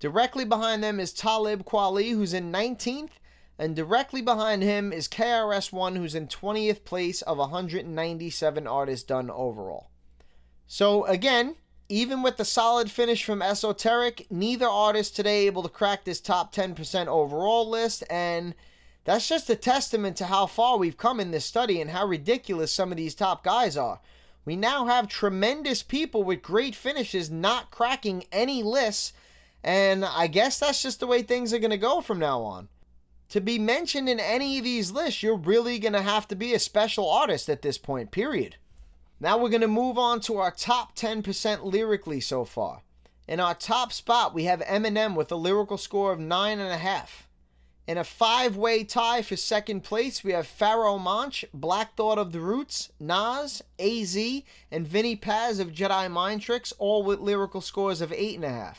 Directly 0.00 0.44
behind 0.44 0.82
them 0.82 0.98
is 0.98 1.12
Talib 1.12 1.64
Kweli, 1.64 2.10
who's 2.10 2.34
in 2.34 2.50
19th. 2.50 3.10
And 3.58 3.76
directly 3.76 4.22
behind 4.22 4.62
him 4.62 4.92
is 4.92 5.06
KRS-One, 5.06 5.94
who's 5.94 6.14
in 6.14 6.26
20th 6.26 6.82
place 6.84 7.22
of 7.22 7.38
197 7.38 8.66
artists 8.66 9.06
done 9.06 9.30
overall. 9.30 9.90
So, 10.66 11.04
again, 11.04 11.56
even 11.88 12.22
with 12.22 12.38
the 12.38 12.44
solid 12.44 12.90
finish 12.90 13.22
from 13.22 13.42
Esoteric, 13.42 14.26
neither 14.30 14.66
artist 14.66 15.14
today 15.14 15.46
able 15.46 15.62
to 15.62 15.68
crack 15.68 16.04
this 16.04 16.20
top 16.20 16.54
10% 16.54 17.06
overall 17.06 17.68
list. 17.68 18.02
And 18.08 18.54
that's 19.10 19.28
just 19.28 19.50
a 19.50 19.56
testament 19.56 20.16
to 20.18 20.26
how 20.26 20.46
far 20.46 20.78
we've 20.78 20.96
come 20.96 21.18
in 21.18 21.32
this 21.32 21.44
study 21.44 21.80
and 21.80 21.90
how 21.90 22.06
ridiculous 22.06 22.72
some 22.72 22.92
of 22.92 22.96
these 22.96 23.16
top 23.16 23.42
guys 23.42 23.76
are. 23.76 23.98
We 24.44 24.54
now 24.54 24.86
have 24.86 25.08
tremendous 25.08 25.82
people 25.82 26.22
with 26.22 26.42
great 26.42 26.76
finishes 26.76 27.28
not 27.28 27.72
cracking 27.72 28.22
any 28.30 28.62
lists. 28.62 29.12
And 29.64 30.04
I 30.04 30.28
guess 30.28 30.60
that's 30.60 30.82
just 30.82 31.00
the 31.00 31.08
way 31.08 31.22
things 31.22 31.52
are 31.52 31.58
going 31.58 31.72
to 31.72 31.76
go 31.76 32.00
from 32.00 32.20
now 32.20 32.40
on 32.42 32.68
to 33.30 33.40
be 33.40 33.58
mentioned 33.58 34.08
in 34.08 34.20
any 34.20 34.58
of 34.58 34.64
these 34.64 34.92
lists, 34.92 35.24
you're 35.24 35.36
really 35.36 35.80
going 35.80 35.92
to 35.92 36.02
have 36.02 36.28
to 36.28 36.36
be 36.36 36.54
a 36.54 36.58
special 36.60 37.10
artist 37.10 37.48
at 37.48 37.62
this 37.62 37.78
point, 37.78 38.12
period. 38.12 38.56
Now 39.18 39.38
we're 39.38 39.50
going 39.50 39.60
to 39.60 39.68
move 39.68 39.98
on 39.98 40.20
to 40.20 40.36
our 40.36 40.52
top 40.52 40.96
10% 40.96 41.64
lyrically 41.64 42.20
so 42.20 42.44
far. 42.44 42.82
In 43.26 43.40
our 43.40 43.54
top 43.54 43.92
spot, 43.92 44.34
we 44.34 44.44
have 44.44 44.60
Eminem 44.60 45.16
with 45.16 45.32
a 45.32 45.36
lyrical 45.36 45.78
score 45.78 46.12
of 46.12 46.20
9.5. 46.20 47.08
In 47.90 47.98
a 47.98 48.04
five 48.04 48.56
way 48.56 48.84
tie 48.84 49.20
for 49.20 49.34
second 49.34 49.80
place, 49.80 50.22
we 50.22 50.30
have 50.30 50.46
Pharoahe 50.46 51.00
Monch, 51.00 51.44
Black 51.52 51.96
Thought 51.96 52.18
of 52.18 52.30
the 52.30 52.38
Roots, 52.38 52.92
Nas, 53.00 53.64
AZ, 53.80 54.16
and 54.70 54.86
Vinnie 54.86 55.16
Paz 55.16 55.58
of 55.58 55.72
Jedi 55.72 56.08
Mind 56.08 56.40
Tricks, 56.40 56.72
all 56.78 57.02
with 57.02 57.18
lyrical 57.18 57.60
scores 57.60 58.00
of 58.00 58.10
8.5. 58.12 58.76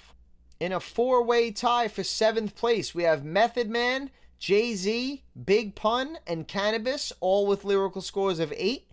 In 0.62 0.72
a 0.72 0.80
four 0.80 1.22
way 1.24 1.52
tie 1.52 1.90
for 1.90 2.06
seventh 2.06 2.56
place, 2.56 2.96
we 2.96 3.04
have 3.04 3.26
Method 3.26 3.70
Man, 3.70 4.12
Jay 4.40 4.76
Z, 4.76 5.22
Big 5.44 5.76
Pun, 5.76 6.18
and 6.26 6.48
Canibus, 6.48 7.12
all 7.20 7.46
with 7.46 7.66
lyrical 7.66 8.02
scores 8.02 8.40
of 8.40 8.54
8. 8.56 8.88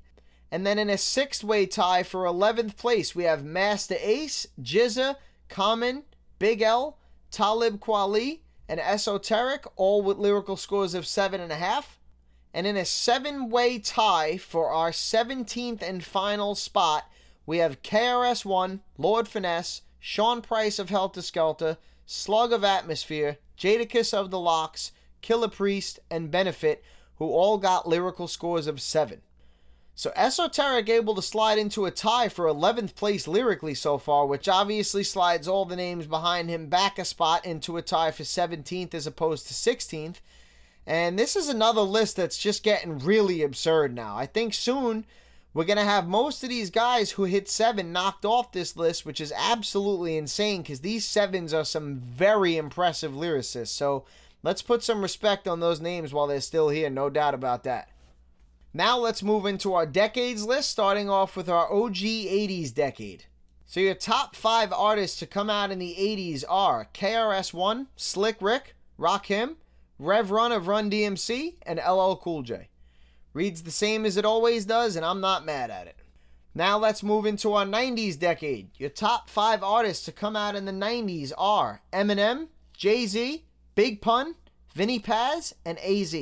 And 0.51 0.67
then 0.67 0.81
in 0.81 0.91
a 0.91 0.99
sixth 0.99 1.45
way 1.45 1.65
tie 1.65 2.03
for 2.03 2.25
11th 2.25 2.77
place, 2.77 3.15
we 3.15 3.23
have 3.23 3.45
Masta 3.45 3.97
Ace, 4.05 4.49
GZA, 4.61 5.15
Common, 5.49 6.03
Big 6.41 6.61
L, 6.61 6.99
Talib 7.31 7.79
Kweli, 7.79 8.41
and 8.69 8.79
Esoteric, 8.81 9.65
all 9.77 10.03
with 10.03 10.19
lyrical 10.19 10.57
scores 10.57 10.95
of 10.95 11.05
7.5. 11.05 11.85
And 12.53 12.67
in 12.67 12.77
a 12.77 12.85
seven 12.85 13.51
way 13.51 13.79
tie 13.79 14.37
for 14.37 14.71
our 14.71 14.91
17th 14.91 15.83
and 15.83 16.05
final 16.05 16.55
spot, 16.55 17.05
we 17.47 17.59
have 17.59 17.83
KRS-One, 17.83 18.81
Lord 18.97 19.29
Finesse, 19.29 19.83
Sean 20.01 20.43
Price 20.43 20.79
of 20.79 20.91
Heltah 20.91 21.23
Skeltah, 21.23 21.79
Slug 22.07 22.53
of 22.53 22.65
Atmosphere, 22.65 23.39
Jadakiss 23.59 24.13
of 24.15 24.31
the 24.31 24.39
LOX, 24.39 24.93
Killah 25.23 25.53
Priest, 25.53 25.99
and 26.11 26.31
Benefit, 26.31 26.83
who 27.17 27.27
all 27.27 27.59
got 27.59 27.89
lyrical 27.89 28.29
scores 28.29 28.67
of 28.67 28.81
7. 28.81 29.21
So 29.99 30.13
Esoteric 30.15 30.89
able 30.89 31.17
to 31.17 31.23
slide 31.23 31.59
into 31.59 31.85
a 31.85 31.91
tie 31.91 32.29
for 32.29 32.47
11th 32.47 32.95
place 32.95 33.27
lyrically 33.27 33.75
so 33.75 33.99
far, 33.99 34.27
which 34.27 34.49
obviously 34.49 35.03
slides 35.03 35.49
all 35.49 35.65
the 35.65 35.75
names 35.75 36.07
behind 36.07 36.49
him 36.49 36.69
back 36.69 37.01
a 37.01 37.05
spot 37.05 37.45
into 37.45 37.77
a 37.77 37.83
tie 37.83 38.13
for 38.13 38.23
17th 38.23 38.95
as 38.95 39.09
opposed 39.09 39.49
to 39.49 39.55
16th. 39.55 40.19
And 40.87 41.19
this 41.19 41.35
is 41.35 41.49
another 41.49 41.81
list 41.81 42.15
that's 42.15 42.39
just 42.39 42.63
getting 42.63 43.01
really 43.01 43.43
absurd 43.43 43.93
now. 43.93 44.17
I 44.17 44.27
think 44.27 44.55
soon 44.55 45.05
we're 45.53 45.65
going 45.65 45.79
to 45.79 45.83
have 45.83 46.07
most 46.07 46.45
of 46.45 46.51
these 46.51 46.71
guys 46.71 47.11
who 47.11 47.25
hit 47.25 47.49
7 47.49 47.93
knocked 47.93 48.25
off 48.25 48.53
this 48.53 48.77
list, 48.77 49.05
which 49.05 49.21
is 49.21 49.33
absolutely 49.37 50.17
insane 50.17 50.63
because 50.63 50.79
these 50.79 51.09
7s 51.09 51.53
are 51.53 51.65
some 51.65 51.97
very 51.97 52.57
impressive 52.57 53.15
lyricists. 53.15 53.71
So 53.71 54.05
Let's 54.43 54.63
put 54.63 54.85
some 54.85 55.03
respect 55.03 55.49
on 55.49 55.61
those 55.61 55.81
names 55.81 56.13
while 56.13 56.29
they're 56.29 56.41
still 56.41 56.69
here, 56.69 56.89
no 56.89 57.11
doubt 57.11 57.35
about 57.35 57.65
that. 57.65 57.89
Now 58.79 58.97
let's 58.97 59.25
move 59.25 59.45
into 59.45 59.75
our 59.75 59.87
decades 59.87 60.45
list, 60.45 60.71
starting 60.71 61.11
off 61.11 61.37
with 61.37 61.49
our 61.49 61.69
OG 61.69 61.97
80s 61.97 62.73
decade. 62.73 63.25
So 63.67 63.81
your 63.81 63.97
top 63.97 64.37
five 64.37 64.73
artists 64.73 65.19
to 65.19 65.27
come 65.27 65.51
out 65.51 65.73
in 65.73 65.81
the 65.81 65.97
80s 65.99 66.45
are 66.49 66.89
KRS-One, 66.95 67.89
Slick 67.97 68.37
Rick, 68.41 68.77
Rakim, 68.97 69.57
Rev 69.99 70.31
Run 70.31 70.53
of 70.53 70.69
Run 70.69 70.89
DMC, 70.89 71.57
and 71.63 71.81
LL 71.81 72.21
Cool 72.23 72.43
J. 72.43 72.69
Reads 73.33 73.65
the 73.65 73.73
same 73.73 74.07
as 74.07 74.17
it 74.17 74.25
always 74.25 74.65
does, 74.65 74.95
and 74.95 75.05
I'm 75.05 75.21
not 75.21 75.45
mad 75.45 75.73
at 75.73 75.89
it. 75.89 75.99
Now 76.55 76.79
let's 76.79 77.03
move 77.03 77.27
into 77.27 77.55
our 77.55 77.67
90s 77.67 78.17
decade. 78.17 78.71
Your 78.79 78.91
top 78.91 79.29
five 79.29 79.65
artists 79.65 80.05
to 80.05 80.13
come 80.13 80.37
out 80.37 80.55
in 80.55 80.67
the 80.67 80.73
90s 80.73 81.33
are 81.37 81.83
Eminem, 81.93 82.47
Jay 82.75 83.07
Z, 83.07 83.45
Big 83.75 84.01
Pun, 84.01 84.37
Vinnie 84.73 85.01
Paz, 85.01 85.53
and 85.65 85.81
AZ. 85.81 86.15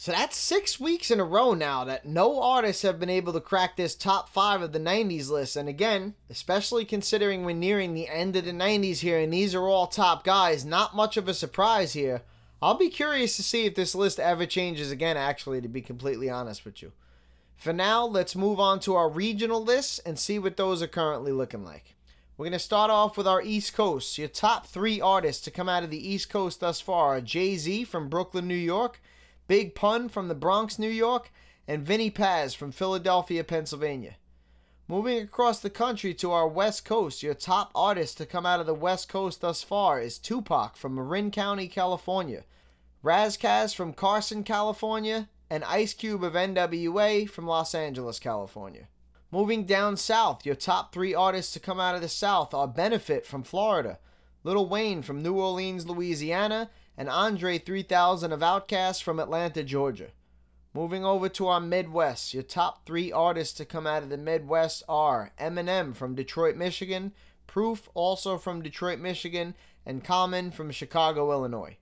So 0.00 0.12
that's 0.12 0.38
six 0.38 0.80
weeks 0.80 1.10
in 1.10 1.20
a 1.20 1.24
row 1.24 1.52
now 1.52 1.84
that 1.84 2.06
no 2.06 2.40
artists 2.40 2.80
have 2.84 2.98
been 2.98 3.10
able 3.10 3.34
to 3.34 3.40
crack 3.40 3.76
this 3.76 3.94
top 3.94 4.30
five 4.30 4.62
of 4.62 4.72
the 4.72 4.80
90s 4.80 5.28
list. 5.28 5.56
And 5.56 5.68
again, 5.68 6.14
especially 6.30 6.86
considering 6.86 7.44
we're 7.44 7.54
nearing 7.54 7.92
the 7.92 8.08
end 8.08 8.34
of 8.34 8.46
the 8.46 8.52
90s 8.52 9.00
here 9.00 9.18
and 9.18 9.30
these 9.30 9.54
are 9.54 9.68
all 9.68 9.86
top 9.86 10.24
guys, 10.24 10.64
not 10.64 10.96
much 10.96 11.18
of 11.18 11.28
a 11.28 11.34
surprise 11.34 11.92
here. 11.92 12.22
I'll 12.62 12.78
be 12.78 12.88
curious 12.88 13.36
to 13.36 13.42
see 13.42 13.66
if 13.66 13.74
this 13.74 13.94
list 13.94 14.18
ever 14.18 14.46
changes 14.46 14.90
again, 14.90 15.18
actually, 15.18 15.60
to 15.60 15.68
be 15.68 15.82
completely 15.82 16.30
honest 16.30 16.64
with 16.64 16.80
you. 16.80 16.92
For 17.58 17.74
now, 17.74 18.06
let's 18.06 18.34
move 18.34 18.58
on 18.58 18.80
to 18.80 18.96
our 18.96 19.10
regional 19.10 19.62
lists 19.62 19.98
and 19.98 20.18
see 20.18 20.38
what 20.38 20.56
those 20.56 20.80
are 20.80 20.86
currently 20.86 21.30
looking 21.30 21.62
like. 21.62 21.94
We're 22.38 22.46
going 22.46 22.52
to 22.54 22.58
start 22.58 22.90
off 22.90 23.18
with 23.18 23.28
our 23.28 23.42
East 23.42 23.74
Coast. 23.74 24.16
Your 24.16 24.28
top 24.28 24.66
three 24.66 24.98
artists 24.98 25.44
to 25.44 25.50
come 25.50 25.68
out 25.68 25.84
of 25.84 25.90
the 25.90 26.08
East 26.10 26.30
Coast 26.30 26.60
thus 26.60 26.80
far 26.80 27.18
are 27.18 27.20
Jay 27.20 27.58
Z 27.58 27.84
from 27.84 28.08
Brooklyn, 28.08 28.48
New 28.48 28.54
York, 28.54 28.98
Big 29.50 29.74
Pun 29.74 30.08
from 30.08 30.28
the 30.28 30.36
Bronx, 30.36 30.78
New 30.78 30.88
York, 30.88 31.32
and 31.66 31.84
Vinnie 31.84 32.08
Paz 32.08 32.54
from 32.54 32.70
Philadelphia, 32.70 33.42
Pennsylvania. 33.42 34.14
Moving 34.86 35.18
across 35.18 35.58
the 35.58 35.68
country 35.68 36.14
to 36.14 36.30
our 36.30 36.46
West 36.46 36.84
Coast, 36.84 37.20
your 37.20 37.34
top 37.34 37.72
artist 37.74 38.16
to 38.18 38.26
come 38.26 38.46
out 38.46 38.60
of 38.60 38.66
the 38.66 38.74
West 38.74 39.08
Coast 39.08 39.40
thus 39.40 39.64
far 39.64 40.00
is 40.00 40.18
Tupac 40.18 40.76
from 40.76 40.94
Marin 40.94 41.32
County, 41.32 41.66
California, 41.66 42.44
Ras 43.02 43.36
Kass 43.36 43.72
from 43.72 43.92
Carson, 43.92 44.44
California, 44.44 45.28
and 45.50 45.64
Ice 45.64 45.94
Cube 45.94 46.22
of 46.22 46.34
NWA 46.34 47.28
from 47.28 47.48
Los 47.48 47.74
Angeles, 47.74 48.20
California. 48.20 48.86
Moving 49.32 49.64
down 49.64 49.96
south, 49.96 50.46
your 50.46 50.54
top 50.54 50.92
three 50.92 51.12
artists 51.12 51.52
to 51.54 51.58
come 51.58 51.80
out 51.80 51.96
of 51.96 52.02
the 52.02 52.08
south 52.08 52.54
are 52.54 52.68
Benefit 52.68 53.26
from 53.26 53.42
Florida, 53.42 53.98
Lil 54.44 54.68
Wayne 54.68 55.02
from 55.02 55.24
New 55.24 55.34
Orleans, 55.34 55.88
Louisiana, 55.88 56.70
and 57.00 57.08
Andre 57.08 57.56
3000 57.56 58.30
of 58.30 58.40
Outkast 58.40 59.02
from 59.02 59.18
Atlanta, 59.18 59.64
Georgia. 59.64 60.08
Moving 60.74 61.02
over 61.02 61.30
to 61.30 61.46
our 61.46 61.58
Midwest, 61.58 62.34
your 62.34 62.42
top 62.42 62.84
three 62.84 63.10
artists 63.10 63.54
to 63.54 63.64
come 63.64 63.86
out 63.86 64.02
of 64.02 64.10
the 64.10 64.18
Midwest 64.18 64.82
are 64.86 65.32
Eminem 65.40 65.96
from 65.96 66.14
Detroit, 66.14 66.56
Michigan, 66.56 67.14
Proof 67.46 67.88
also 67.94 68.36
from 68.36 68.60
Detroit, 68.60 68.98
Michigan, 68.98 69.54
and 69.86 70.04
Common 70.04 70.50
from 70.50 70.70
Chicago, 70.70 71.32
Illinois. 71.32 71.78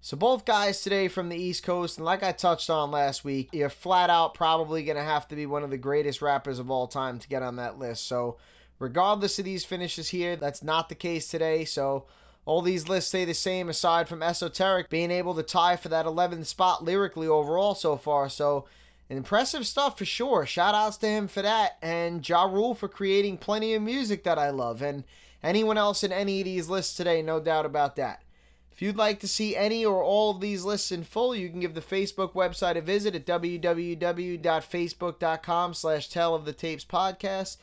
So 0.00 0.16
both 0.16 0.46
guys 0.46 0.80
today 0.80 1.08
from 1.08 1.28
the 1.28 1.36
East 1.36 1.62
Coast, 1.62 1.98
and 1.98 2.06
like 2.06 2.22
I 2.22 2.32
touched 2.32 2.70
on 2.70 2.90
last 2.90 3.24
week, 3.24 3.50
you're 3.52 3.68
flat 3.68 4.08
out 4.08 4.32
probably 4.32 4.84
gonna 4.84 5.04
have 5.04 5.28
to 5.28 5.36
be 5.36 5.44
one 5.44 5.64
of 5.64 5.70
the 5.70 5.76
greatest 5.76 6.22
rappers 6.22 6.58
of 6.58 6.70
all 6.70 6.86
time 6.86 7.18
to 7.18 7.28
get 7.28 7.42
on 7.42 7.56
that 7.56 7.78
list. 7.78 8.06
So 8.06 8.38
regardless 8.78 9.38
of 9.38 9.44
these 9.44 9.66
finishes 9.66 10.08
here, 10.08 10.34
that's 10.34 10.62
not 10.62 10.88
the 10.88 10.94
case 10.94 11.28
today. 11.28 11.66
So 11.66 12.06
all 12.46 12.62
these 12.62 12.88
lists 12.88 13.08
stay 13.08 13.24
the 13.24 13.34
same 13.34 13.68
aside 13.68 14.08
from 14.08 14.22
Esoteric 14.22 14.88
being 14.88 15.10
able 15.10 15.34
to 15.34 15.42
tie 15.42 15.76
for 15.76 15.88
that 15.88 16.06
11th 16.06 16.46
spot 16.46 16.84
lyrically 16.84 17.26
overall 17.26 17.74
so 17.74 17.96
far. 17.96 18.28
So 18.28 18.66
impressive 19.10 19.66
stuff 19.66 19.98
for 19.98 20.04
sure. 20.04 20.46
Shout 20.46 20.74
outs 20.74 20.96
to 20.98 21.08
him 21.08 21.26
for 21.26 21.42
that 21.42 21.76
and 21.82 22.26
Ja 22.26 22.44
Rule 22.44 22.74
for 22.74 22.88
creating 22.88 23.38
plenty 23.38 23.74
of 23.74 23.82
music 23.82 24.22
that 24.24 24.38
I 24.38 24.50
love 24.50 24.80
and 24.80 25.02
anyone 25.42 25.76
else 25.76 26.04
in 26.04 26.12
any 26.12 26.40
of 26.40 26.44
these 26.44 26.68
lists 26.68 26.96
today, 26.96 27.20
no 27.20 27.40
doubt 27.40 27.66
about 27.66 27.96
that. 27.96 28.22
If 28.70 28.80
you'd 28.80 28.96
like 28.96 29.18
to 29.20 29.28
see 29.28 29.56
any 29.56 29.84
or 29.84 30.02
all 30.02 30.30
of 30.30 30.40
these 30.40 30.62
lists 30.62 30.92
in 30.92 31.02
full, 31.02 31.34
you 31.34 31.48
can 31.48 31.60
give 31.60 31.74
the 31.74 31.80
Facebook 31.80 32.34
website 32.34 32.76
a 32.76 32.80
visit 32.80 33.16
at 33.16 33.26
www.facebook.com 33.26 35.74
slash 35.74 36.08
tell 36.08 36.34
of 36.34 36.44
the 36.44 36.52
tapes 36.52 36.84
podcast. 36.84 37.56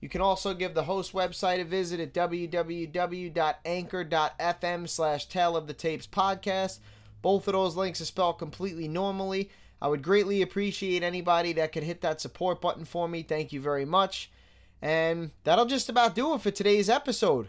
You 0.00 0.08
can 0.08 0.22
also 0.22 0.54
give 0.54 0.74
the 0.74 0.84
host 0.84 1.12
website 1.12 1.60
a 1.60 1.64
visit 1.64 2.00
at 2.00 2.14
www.anchor.fm 2.14 4.88
slash 4.88 5.26
tell 5.26 5.56
of 5.56 5.66
the 5.66 5.74
tapes 5.74 6.06
podcast. 6.06 6.78
Both 7.20 7.48
of 7.48 7.52
those 7.52 7.76
links 7.76 8.00
are 8.00 8.06
spelled 8.06 8.38
completely 8.38 8.88
normally. 8.88 9.50
I 9.82 9.88
would 9.88 10.02
greatly 10.02 10.42
appreciate 10.42 11.02
anybody 11.02 11.52
that 11.54 11.72
could 11.72 11.82
hit 11.82 12.00
that 12.00 12.20
support 12.20 12.60
button 12.60 12.84
for 12.84 13.08
me. 13.08 13.22
Thank 13.22 13.52
you 13.52 13.60
very 13.60 13.84
much. 13.84 14.30
And 14.82 15.32
that'll 15.44 15.66
just 15.66 15.90
about 15.90 16.14
do 16.14 16.34
it 16.34 16.40
for 16.40 16.50
today's 16.50 16.88
episode. 16.88 17.48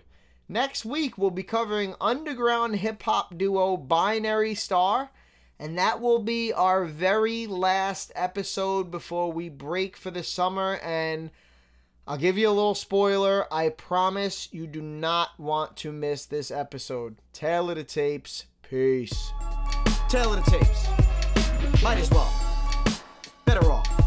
Next 0.49 0.84
week, 0.84 1.18
we'll 1.18 1.32
be 1.32 1.43
covering 1.43 1.95
underground 2.02 2.78
hip 2.78 3.02
hop 3.04 3.38
duo 3.38 3.78
Binary 3.78 4.56
Star 4.56 5.12
And 5.58 5.78
that 5.78 6.02
will 6.02 6.20
be 6.20 6.52
our 6.52 6.84
very 6.84 7.47
last 7.47 8.12
episode 8.16 8.91
before 8.91 9.32
we 9.32 9.47
break 9.47 9.95
for 9.95 10.12
the 10.12 10.24
summer. 10.24 10.80
And 10.84 11.32
I'll 12.12 12.18
give 12.18 12.38
you 12.38 12.49
a 12.49 12.51
little 12.51 12.76
spoiler. 12.76 13.45
I 13.53 13.70
promise 13.70 14.49
you 14.51 14.68
do 14.68 14.82
not 14.82 15.30
want 15.39 15.78
to 15.78 15.93
miss 15.93 16.26
this 16.26 16.51
episode. 16.51 17.16
Tail 17.32 17.70
of 17.70 17.78
the 17.78 17.86
tapes. 17.86 18.47
Peace. 18.64 19.32
Tail 20.09 20.34
of 20.34 20.43
the 20.43 20.51
tapes. 20.51 21.82
Might 21.82 21.99
as 21.99 22.12
well. 22.12 22.30
Better 23.45 23.72
off. 23.72 24.01